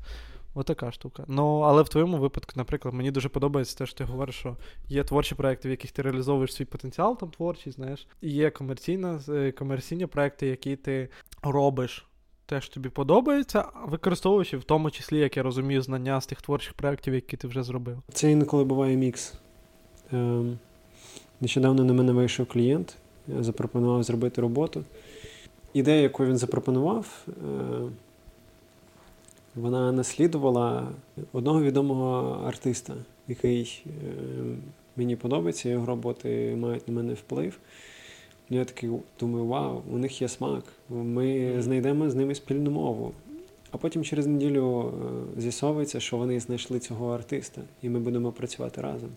Отака 0.54 0.92
штука. 0.92 1.24
Ну, 1.28 1.60
але 1.60 1.82
в 1.82 1.88
твоєму 1.88 2.16
випадку, 2.16 2.52
наприклад, 2.56 2.94
мені 2.94 3.10
дуже 3.10 3.28
подобається 3.28 3.78
те, 3.78 3.86
що 3.86 3.96
ти 3.96 4.04
говориш, 4.04 4.34
що 4.34 4.56
є 4.88 5.04
творчі 5.04 5.34
проекти, 5.34 5.68
в 5.68 5.70
яких 5.70 5.90
ти 5.90 6.02
реалізовуєш 6.02 6.54
свій 6.54 6.64
потенціал 6.64 7.18
там 7.18 7.30
творчий, 7.30 7.72
знаєш, 7.72 8.06
і 8.20 8.30
є 8.30 8.50
комерційна, 8.50 9.20
е, 9.28 9.52
комерційні 9.52 10.06
проекти, 10.06 10.46
які 10.46 10.76
ти 10.76 11.08
робиш. 11.42 12.06
Те, 12.46 12.60
що 12.60 12.74
тобі 12.74 12.88
подобається, 12.88 13.64
використовуючи 13.86 14.56
в 14.56 14.64
тому 14.64 14.90
числі, 14.90 15.18
як 15.18 15.36
я 15.36 15.42
розумію, 15.42 15.82
знання 15.82 16.20
з 16.20 16.26
тих 16.26 16.42
творчих 16.42 16.72
проєктів, 16.72 17.14
які 17.14 17.36
ти 17.36 17.48
вже 17.48 17.62
зробив. 17.62 17.98
Це 18.12 18.30
інколи 18.30 18.64
буває 18.64 18.96
мікс. 18.96 19.34
Ем, 20.12 20.58
Нещодавно 21.40 21.84
на 21.84 21.92
мене 21.92 22.12
вийшов 22.12 22.46
клієнт, 22.46 22.96
запропонував 23.40 24.02
зробити 24.02 24.40
роботу. 24.40 24.84
Ідея, 25.74 26.02
яку 26.02 26.24
він 26.24 26.36
запропонував, 26.36 27.26
е, 27.28 27.32
вона 29.54 29.92
наслідувала 29.92 30.88
одного 31.32 31.62
відомого 31.62 32.44
артиста, 32.46 32.94
який 33.28 33.84
е, 33.86 33.90
мені 34.96 35.16
подобається, 35.16 35.68
його 35.68 35.86
роботи 35.86 36.56
мають 36.56 36.88
на 36.88 36.94
мене 36.94 37.14
вплив. 37.14 37.58
Я 38.50 38.64
такий 38.64 38.90
думаю, 39.20 39.46
вау, 39.46 39.82
у 39.92 39.98
них 39.98 40.22
є 40.22 40.28
смак, 40.28 40.64
ми 40.90 41.54
знайдемо 41.62 42.10
з 42.10 42.14
ними 42.14 42.34
спільну 42.34 42.70
мову. 42.70 43.12
А 43.70 43.76
потім 43.76 44.04
через 44.04 44.26
неділю 44.26 44.92
е, 45.36 45.40
з'ясовується, 45.40 46.00
що 46.00 46.16
вони 46.16 46.40
знайшли 46.40 46.78
цього 46.78 47.14
артиста, 47.14 47.62
і 47.82 47.88
ми 47.88 48.00
будемо 48.00 48.32
працювати 48.32 48.80
разом. 48.80 49.10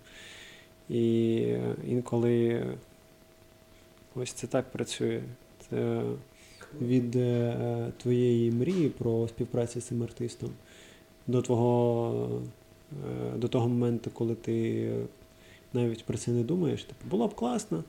І 0.89 1.35
е, 1.47 1.75
інколи 1.87 2.63
ось 4.15 4.31
це 4.31 4.47
так 4.47 4.71
працює. 4.71 5.21
Це 5.69 6.01
від 6.81 7.15
е, 7.15 7.91
твоєї 7.97 8.51
мрії 8.51 8.89
про 8.89 9.27
співпрацю 9.27 9.81
з 9.81 9.83
цим 9.83 10.03
артистом 10.03 10.49
до 11.27 11.41
твого, 11.41 12.41
е, 12.91 13.37
до 13.37 13.47
того 13.47 13.69
моменту, 13.69 14.09
коли 14.13 14.35
ти 14.35 14.89
навіть 15.73 16.05
про 16.05 16.17
це 16.17 16.31
не 16.31 16.43
думаєш, 16.43 16.83
типу, 16.83 17.09
було 17.09 17.27
б 17.27 17.35
класно. 17.35 17.83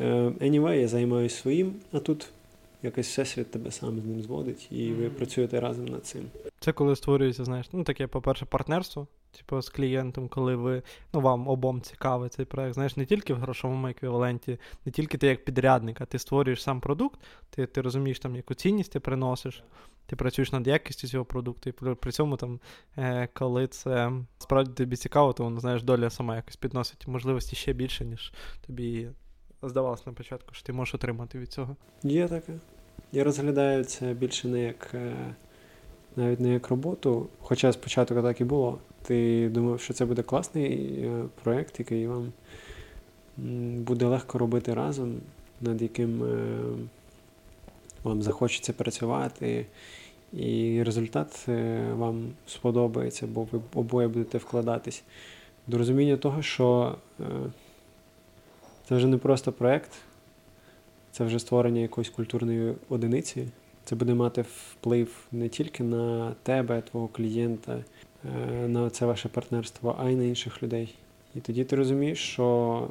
Е, 0.00 0.14
anyway, 0.40 0.74
я 0.74 0.88
займаюся 0.88 1.36
своїм, 1.36 1.74
а 1.92 1.98
тут 1.98 2.28
якось 2.82 3.06
всесвіт 3.06 3.50
тебе 3.50 3.70
сам 3.70 4.00
з 4.00 4.04
ним 4.04 4.22
зводить, 4.22 4.68
і 4.70 4.92
ви 4.92 5.10
працюєте 5.10 5.60
разом 5.60 5.84
над 5.84 6.06
цим. 6.06 6.22
Це 6.60 6.72
коли 6.72 6.96
створюється, 6.96 7.44
знаєш, 7.44 7.66
ну 7.72 7.84
таке, 7.84 8.06
по-перше, 8.06 8.44
партнерство, 8.44 9.06
типу, 9.30 9.62
з 9.62 9.68
клієнтом, 9.68 10.28
коли 10.28 10.56
ви 10.56 10.82
ну 11.12 11.20
вам 11.20 11.48
обом 11.48 11.80
цікавий 11.80 12.28
цей 12.28 12.44
проект. 12.44 12.74
Знаєш, 12.74 12.96
не 12.96 13.06
тільки 13.06 13.34
в 13.34 13.38
грошовому 13.38 13.88
еквіваленті, 13.88 14.58
не 14.84 14.92
тільки 14.92 15.18
ти 15.18 15.26
як 15.26 15.44
підрядник, 15.44 16.00
а 16.00 16.04
ти 16.04 16.18
створюєш 16.18 16.62
сам 16.62 16.80
продукт, 16.80 17.20
ти 17.50 17.66
ти 17.66 17.80
розумієш, 17.80 18.18
там, 18.18 18.36
яку 18.36 18.54
цінність 18.54 18.92
ти 18.92 19.00
приносиш, 19.00 19.64
ти 20.06 20.16
працюєш 20.16 20.52
над 20.52 20.66
якістю 20.66 21.08
цього 21.08 21.24
продукту, 21.24 21.70
і 21.70 21.72
при 21.72 22.12
цьому, 22.12 22.36
там, 22.36 22.60
е, 22.98 23.28
коли 23.32 23.66
це 23.66 24.12
справді 24.38 24.72
тобі 24.72 24.96
цікаво, 24.96 25.32
то 25.32 25.44
воно 25.44 25.60
знаєш, 25.60 25.82
доля 25.82 26.10
сама 26.10 26.36
якось 26.36 26.56
підносить 26.56 27.08
можливості 27.08 27.56
ще 27.56 27.72
більше, 27.72 28.04
ніж 28.04 28.32
тобі 28.66 29.08
здавалось 29.62 30.06
на 30.06 30.12
початку, 30.12 30.54
що 30.54 30.66
ти 30.66 30.72
можеш 30.72 30.94
отримати 30.94 31.38
від 31.38 31.52
цього. 31.52 31.76
Є 32.02 32.28
таке. 32.28 32.52
Я 33.12 33.24
розглядаю 33.24 33.84
це 33.84 34.14
більше 34.14 34.48
не 34.48 34.60
як. 34.60 34.90
Е, 34.94 35.34
навіть 36.16 36.40
не 36.40 36.52
як 36.52 36.68
роботу, 36.68 37.28
хоча 37.40 37.72
спочатку 37.72 38.22
так 38.22 38.40
і 38.40 38.44
було. 38.44 38.78
Ти 39.02 39.48
думав, 39.48 39.80
що 39.80 39.94
це 39.94 40.04
буде 40.04 40.22
класний 40.22 40.98
е, 41.04 41.24
проєкт, 41.42 41.78
який 41.78 42.06
вам 42.06 42.32
буде 43.76 44.06
легко 44.06 44.38
робити 44.38 44.74
разом, 44.74 45.14
над 45.60 45.82
яким 45.82 46.24
е, 46.24 46.58
вам 48.02 48.22
захочеться 48.22 48.72
працювати, 48.72 49.66
і 50.32 50.82
результат 50.82 51.44
е, 51.48 51.92
вам 51.92 52.28
сподобається, 52.46 53.26
бо 53.26 53.48
ви 53.52 53.60
обоє 53.74 54.08
будете 54.08 54.38
вкладатись. 54.38 55.02
До 55.66 55.78
розуміння 55.78 56.16
того, 56.16 56.42
що 56.42 56.96
це 58.88 58.96
вже 58.96 59.06
не 59.06 59.18
просто 59.18 59.52
проєкт, 59.52 59.90
це 61.12 61.24
вже 61.24 61.38
створення 61.38 61.80
якоїсь 61.80 62.10
культурної 62.10 62.74
одиниці. 62.88 63.46
Це 63.84 63.96
буде 63.96 64.14
мати 64.14 64.42
вплив 64.42 65.26
не 65.32 65.48
тільки 65.48 65.82
на 65.82 66.34
тебе, 66.42 66.80
твого 66.80 67.08
клієнта, 67.08 67.84
на 68.66 68.90
це 68.90 69.06
ваше 69.06 69.28
партнерство, 69.28 69.96
а 69.98 70.10
й 70.10 70.16
на 70.16 70.24
інших 70.24 70.62
людей. 70.62 70.94
І 71.34 71.40
тоді 71.40 71.64
ти 71.64 71.76
розумієш, 71.76 72.18
що 72.18 72.88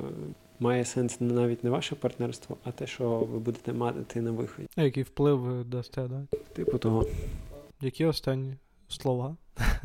має 0.59 0.85
сенс 0.85 1.21
навіть 1.21 1.63
не 1.63 1.69
ваше 1.69 1.95
партнерство, 1.95 2.57
а 2.63 2.71
те, 2.71 2.87
що 2.87 3.09
ви 3.09 3.39
будете 3.39 3.73
мати 3.73 4.21
на 4.21 4.31
виході. 4.31 4.67
А 4.75 4.81
який 4.81 5.03
вплив 5.03 5.39
ви 5.39 5.63
дасте, 5.63 6.07
да? 6.07 6.37
Типу 6.53 6.77
того. 6.77 7.05
Які 7.81 8.05
останні 8.05 8.53
слова? 8.87 9.35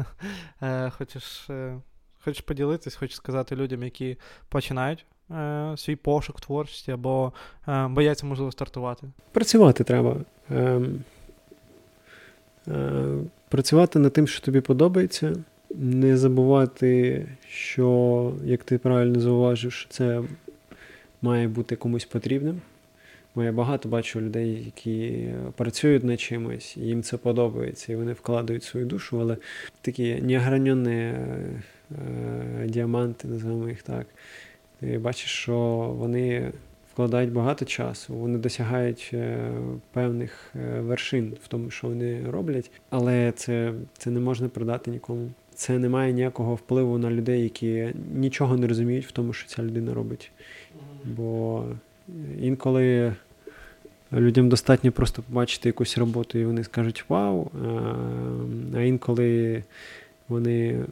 Е, 0.63 0.91
хочеш 0.91 1.51
е, 1.51 1.81
хочеш 2.21 2.41
поділитись, 2.41 2.95
хочеш 2.95 3.17
сказати 3.17 3.57
людям, 3.57 3.83
які 3.83 4.17
починають 4.49 5.07
е, 5.31 5.75
свій 5.77 5.97
пошук 5.97 6.41
творчості 6.41 6.93
або 6.93 7.33
бояться, 7.67 8.27
можливо, 8.27 8.53
стартувати? 8.53 9.07
Працювати 9.33 9.85
треба. 9.85 10.17
Працювати 13.55 13.99
над 13.99 14.13
тим, 14.13 14.27
що 14.27 14.41
тобі 14.41 14.61
подобається. 14.61 15.37
Не 15.75 16.17
забувати, 16.17 17.27
що, 17.49 18.33
як 18.45 18.65
ти 18.65 18.79
правильно 18.79 19.21
зауважив, 19.21 19.73
що 19.73 19.89
це 19.91 20.23
має 21.23 21.49
бути 21.49 21.77
комусь 21.77 22.05
потрібним. 22.05 22.61
Бо 23.35 23.43
я 23.43 23.53
багато 23.53 23.89
бачу 23.89 24.21
людей, 24.21 24.65
які 24.65 25.29
працюють 25.57 26.05
над 26.05 26.21
чимось, 26.21 26.77
їм 26.77 27.03
це 27.03 27.17
подобається, 27.17 27.93
і 27.93 27.97
вони 27.97 28.13
вкладають 28.13 28.65
свою 28.65 28.87
душу, 28.87 29.21
але 29.21 29.37
такі 29.81 30.15
неогранені 30.15 30.91
е, 30.91 31.15
діаманти, 32.67 33.29
називаємо 33.29 33.69
їх 33.69 33.83
так. 33.83 34.07
Ти 34.81 34.99
бачиш, 34.99 35.31
що 35.31 35.57
вони 35.99 36.53
вкладають 36.95 37.33
багато 37.33 37.65
часу, 37.65 38.15
вони 38.15 38.39
досягають 38.39 39.11
е, 39.13 39.51
певних 39.93 40.53
е, 40.55 40.81
вершин 40.81 41.37
в 41.45 41.49
тому, 41.49 41.71
що 41.71 41.89
вони 41.89 42.31
роблять, 42.31 42.71
але 42.91 43.33
це, 43.33 43.73
це 43.99 44.11
не 44.11 44.21
можна 44.21 44.49
продати 44.49 44.91
нікому. 44.91 45.31
Це 45.55 45.79
не 45.79 45.89
має 45.89 46.13
ніякого 46.13 46.55
впливу 46.55 46.99
на 46.99 47.11
людей, 47.11 47.43
які 47.43 47.89
нічого 48.15 48.57
не 48.57 48.67
розуміють 48.67 49.07
в 49.07 49.13
тому, 49.13 49.33
що 49.33 49.49
ця 49.49 49.63
людина 49.63 49.95
робить. 49.95 50.31
Бо 51.05 51.65
інколи 52.41 53.15
людям 54.13 54.49
достатньо 54.49 54.93
просто 54.93 55.23
побачити 55.23 55.69
якусь 55.69 55.99
роботу, 55.99 56.39
і 56.39 56.45
вони 56.45 56.65
скажуть 56.65 57.05
Вау! 57.09 57.51
А 58.75 58.81
інколи 58.81 59.63
вони 60.29 60.85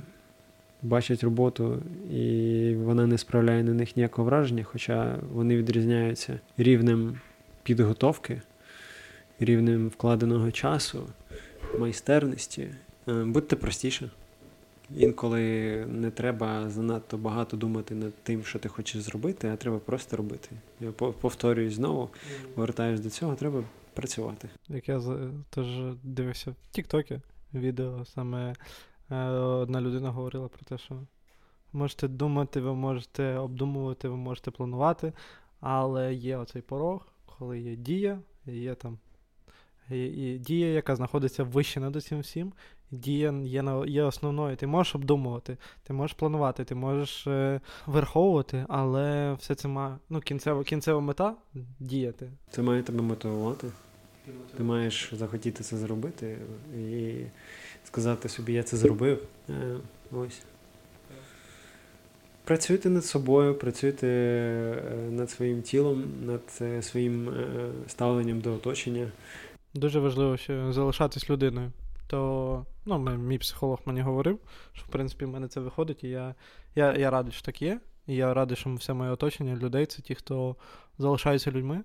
бачать 0.82 1.24
роботу, 1.24 1.82
і 2.10 2.74
вона 2.74 3.06
не 3.06 3.18
справляє 3.18 3.62
на 3.62 3.74
них 3.74 3.96
ніякого 3.96 4.26
враження, 4.26 4.64
хоча 4.64 5.18
вони 5.32 5.56
відрізняються 5.56 6.40
рівнем 6.56 7.20
підготовки, 7.62 8.42
рівнем 9.40 9.88
вкладеного 9.88 10.50
часу, 10.50 11.08
майстерності. 11.78 12.68
Е, 13.08 13.12
будьте 13.24 13.56
простіше. 13.56 14.10
Інколи 14.96 15.40
не 15.88 16.10
треба 16.10 16.70
занадто 16.70 17.18
багато 17.18 17.56
думати 17.56 17.94
над 17.94 18.14
тим, 18.22 18.44
що 18.44 18.58
ти 18.58 18.68
хочеш 18.68 19.02
зробити, 19.02 19.48
а 19.48 19.56
треба 19.56 19.78
просто 19.78 20.16
робити. 20.16 20.48
Я 20.80 20.92
повторююсь 20.92 21.74
знову, 21.74 22.08
повертаюсь 22.54 23.00
до 23.00 23.10
цього, 23.10 23.34
треба 23.34 23.64
працювати. 23.94 24.48
Як 24.68 24.88
я 24.88 25.00
теж 25.50 25.66
дивився 26.02 26.50
в 26.50 26.54
Тіктокі 26.70 27.20
відео, 27.54 28.04
саме 28.04 28.54
одна 29.20 29.80
людина 29.80 30.10
говорила 30.10 30.48
про 30.48 30.64
те, 30.64 30.78
що 30.78 30.94
можете 31.72 32.08
думати, 32.08 32.60
ви 32.60 32.74
можете 32.74 33.36
обдумувати, 33.36 34.08
ви 34.08 34.16
можете 34.16 34.50
планувати, 34.50 35.12
але 35.60 36.14
є 36.14 36.36
оцей 36.36 36.62
порог, 36.62 37.06
коли 37.38 37.60
є 37.60 37.76
дія, 37.76 38.18
є 38.46 38.74
там. 38.74 38.98
І 39.90 40.38
Дія, 40.38 40.66
яка 40.66 40.96
знаходиться 40.96 41.44
вище 41.44 41.80
над 41.80 41.96
усім 41.96 42.20
всім, 42.20 42.52
дія 42.90 43.32
є 43.32 43.82
є 43.86 44.02
основною. 44.02 44.56
Ти 44.56 44.66
можеш 44.66 44.94
обдумувати, 44.94 45.56
ти 45.82 45.92
можеш 45.92 46.16
планувати, 46.16 46.64
ти 46.64 46.74
можеш 46.74 47.26
е, 47.26 47.60
верховувати, 47.86 48.66
але 48.68 49.34
все 49.34 49.54
це 49.54 49.68
має 49.68 49.98
ну, 50.10 50.20
кінцева 50.20 50.64
кінцева 50.64 51.00
мета 51.00 51.34
діяти. 51.80 52.32
Це 52.50 52.62
має 52.62 52.82
тебе 52.82 53.02
мотивувати. 53.02 53.68
Ти 54.56 54.62
маєш 54.62 55.10
захотіти 55.12 55.64
це 55.64 55.76
зробити 55.76 56.38
і 56.78 57.14
сказати 57.84 58.28
собі, 58.28 58.52
я 58.52 58.62
це 58.62 58.76
зробив. 58.76 59.22
Е, 59.48 59.76
ось. 60.12 60.42
Працюйте 62.44 62.90
над 62.90 63.04
собою, 63.04 63.54
працюйте 63.54 64.06
е, 64.06 65.10
над 65.10 65.30
своїм 65.30 65.62
тілом, 65.62 66.04
над 66.26 66.42
е, 66.60 66.82
своїм 66.82 67.30
ставленням 67.86 68.40
до 68.40 68.54
оточення. 68.54 69.08
Дуже 69.74 70.00
важливо 70.00 70.36
ще 70.36 70.72
залишатись 70.72 71.30
людиною 71.30 71.72
то 72.12 72.66
ну, 72.84 72.98
мій 72.98 73.38
психолог 73.38 73.80
мені 73.84 74.00
говорив, 74.00 74.38
що 74.72 74.84
в 74.84 74.88
принципі 74.88 75.24
в 75.24 75.28
мене 75.28 75.48
це 75.48 75.60
виходить, 75.60 76.04
і 76.04 76.08
я 76.08 76.34
я, 76.74 76.94
я 76.94 77.10
радий, 77.10 77.32
що 77.32 77.42
так 77.42 77.62
є. 77.62 77.80
І 78.06 78.14
я 78.14 78.34
радий, 78.34 78.56
що 78.56 78.74
все 78.74 78.92
моє 78.92 79.10
оточення 79.10 79.56
людей 79.56 79.86
це 79.86 80.02
ті, 80.02 80.14
хто 80.14 80.56
залишаються 80.98 81.50
людьми. 81.50 81.84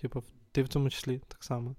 Типу, 0.00 0.22
ти 0.56 0.62
в 0.62 0.68
тому 0.68 0.90
числі 0.90 1.20
так 1.28 1.44
само. 1.44 1.74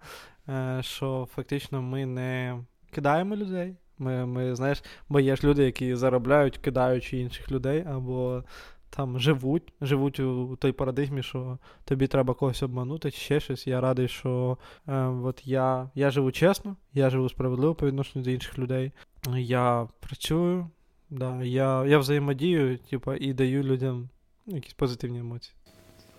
Е, 0.50 0.80
Що 0.84 1.28
фактично 1.36 1.82
ми 1.82 2.06
не 2.06 2.60
кидаємо 2.92 3.36
людей. 3.36 3.76
Ми, 3.98 4.26
ми, 4.26 4.56
знаєш, 4.56 4.84
бо 5.10 5.20
є 5.20 5.36
ж 5.36 5.48
люди, 5.48 5.64
які 5.64 5.96
заробляють, 5.96 6.58
кидаючи 6.58 7.18
інших 7.18 7.52
людей, 7.52 7.86
або 7.88 8.44
там 8.90 9.20
живуть, 9.20 9.74
живуть 9.82 10.20
у 10.20 10.56
той 10.56 10.72
парадигмі, 10.72 11.24
що 11.24 11.58
тобі 11.86 12.08
треба 12.08 12.34
когось 12.34 12.64
обманути, 12.64 13.12
чи 13.12 13.18
ще 13.18 13.40
щось. 13.40 13.68
Я 13.68 13.82
радий, 13.82 14.08
що 14.08 14.58
е, 14.88 15.06
от 15.06 15.48
я 15.48 15.90
я 15.96 16.10
живу 16.12 16.32
чесно, 16.32 16.76
я 16.94 17.10
живу 17.10 17.30
справедливо 17.30 17.76
по 17.76 17.88
відношенню 17.88 18.26
до 18.26 18.32
інших 18.32 18.60
людей. 18.60 18.92
Я 19.38 19.88
працюю, 20.00 20.70
да, 21.10 21.44
я 21.44 21.86
я 21.86 21.98
взаємодію, 21.98 22.78
типу, 22.78 23.14
і 23.14 23.34
даю 23.34 23.64
людям 23.64 24.10
якісь 24.48 24.74
позитивні 24.74 25.20
емоції. 25.20 25.57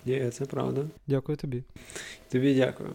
Є, 0.09 0.31
це 0.31 0.45
правда. 0.45 0.85
Дякую 1.07 1.37
тобі. 1.39 1.63
Тобі 2.29 2.55
дякую. 2.55 2.91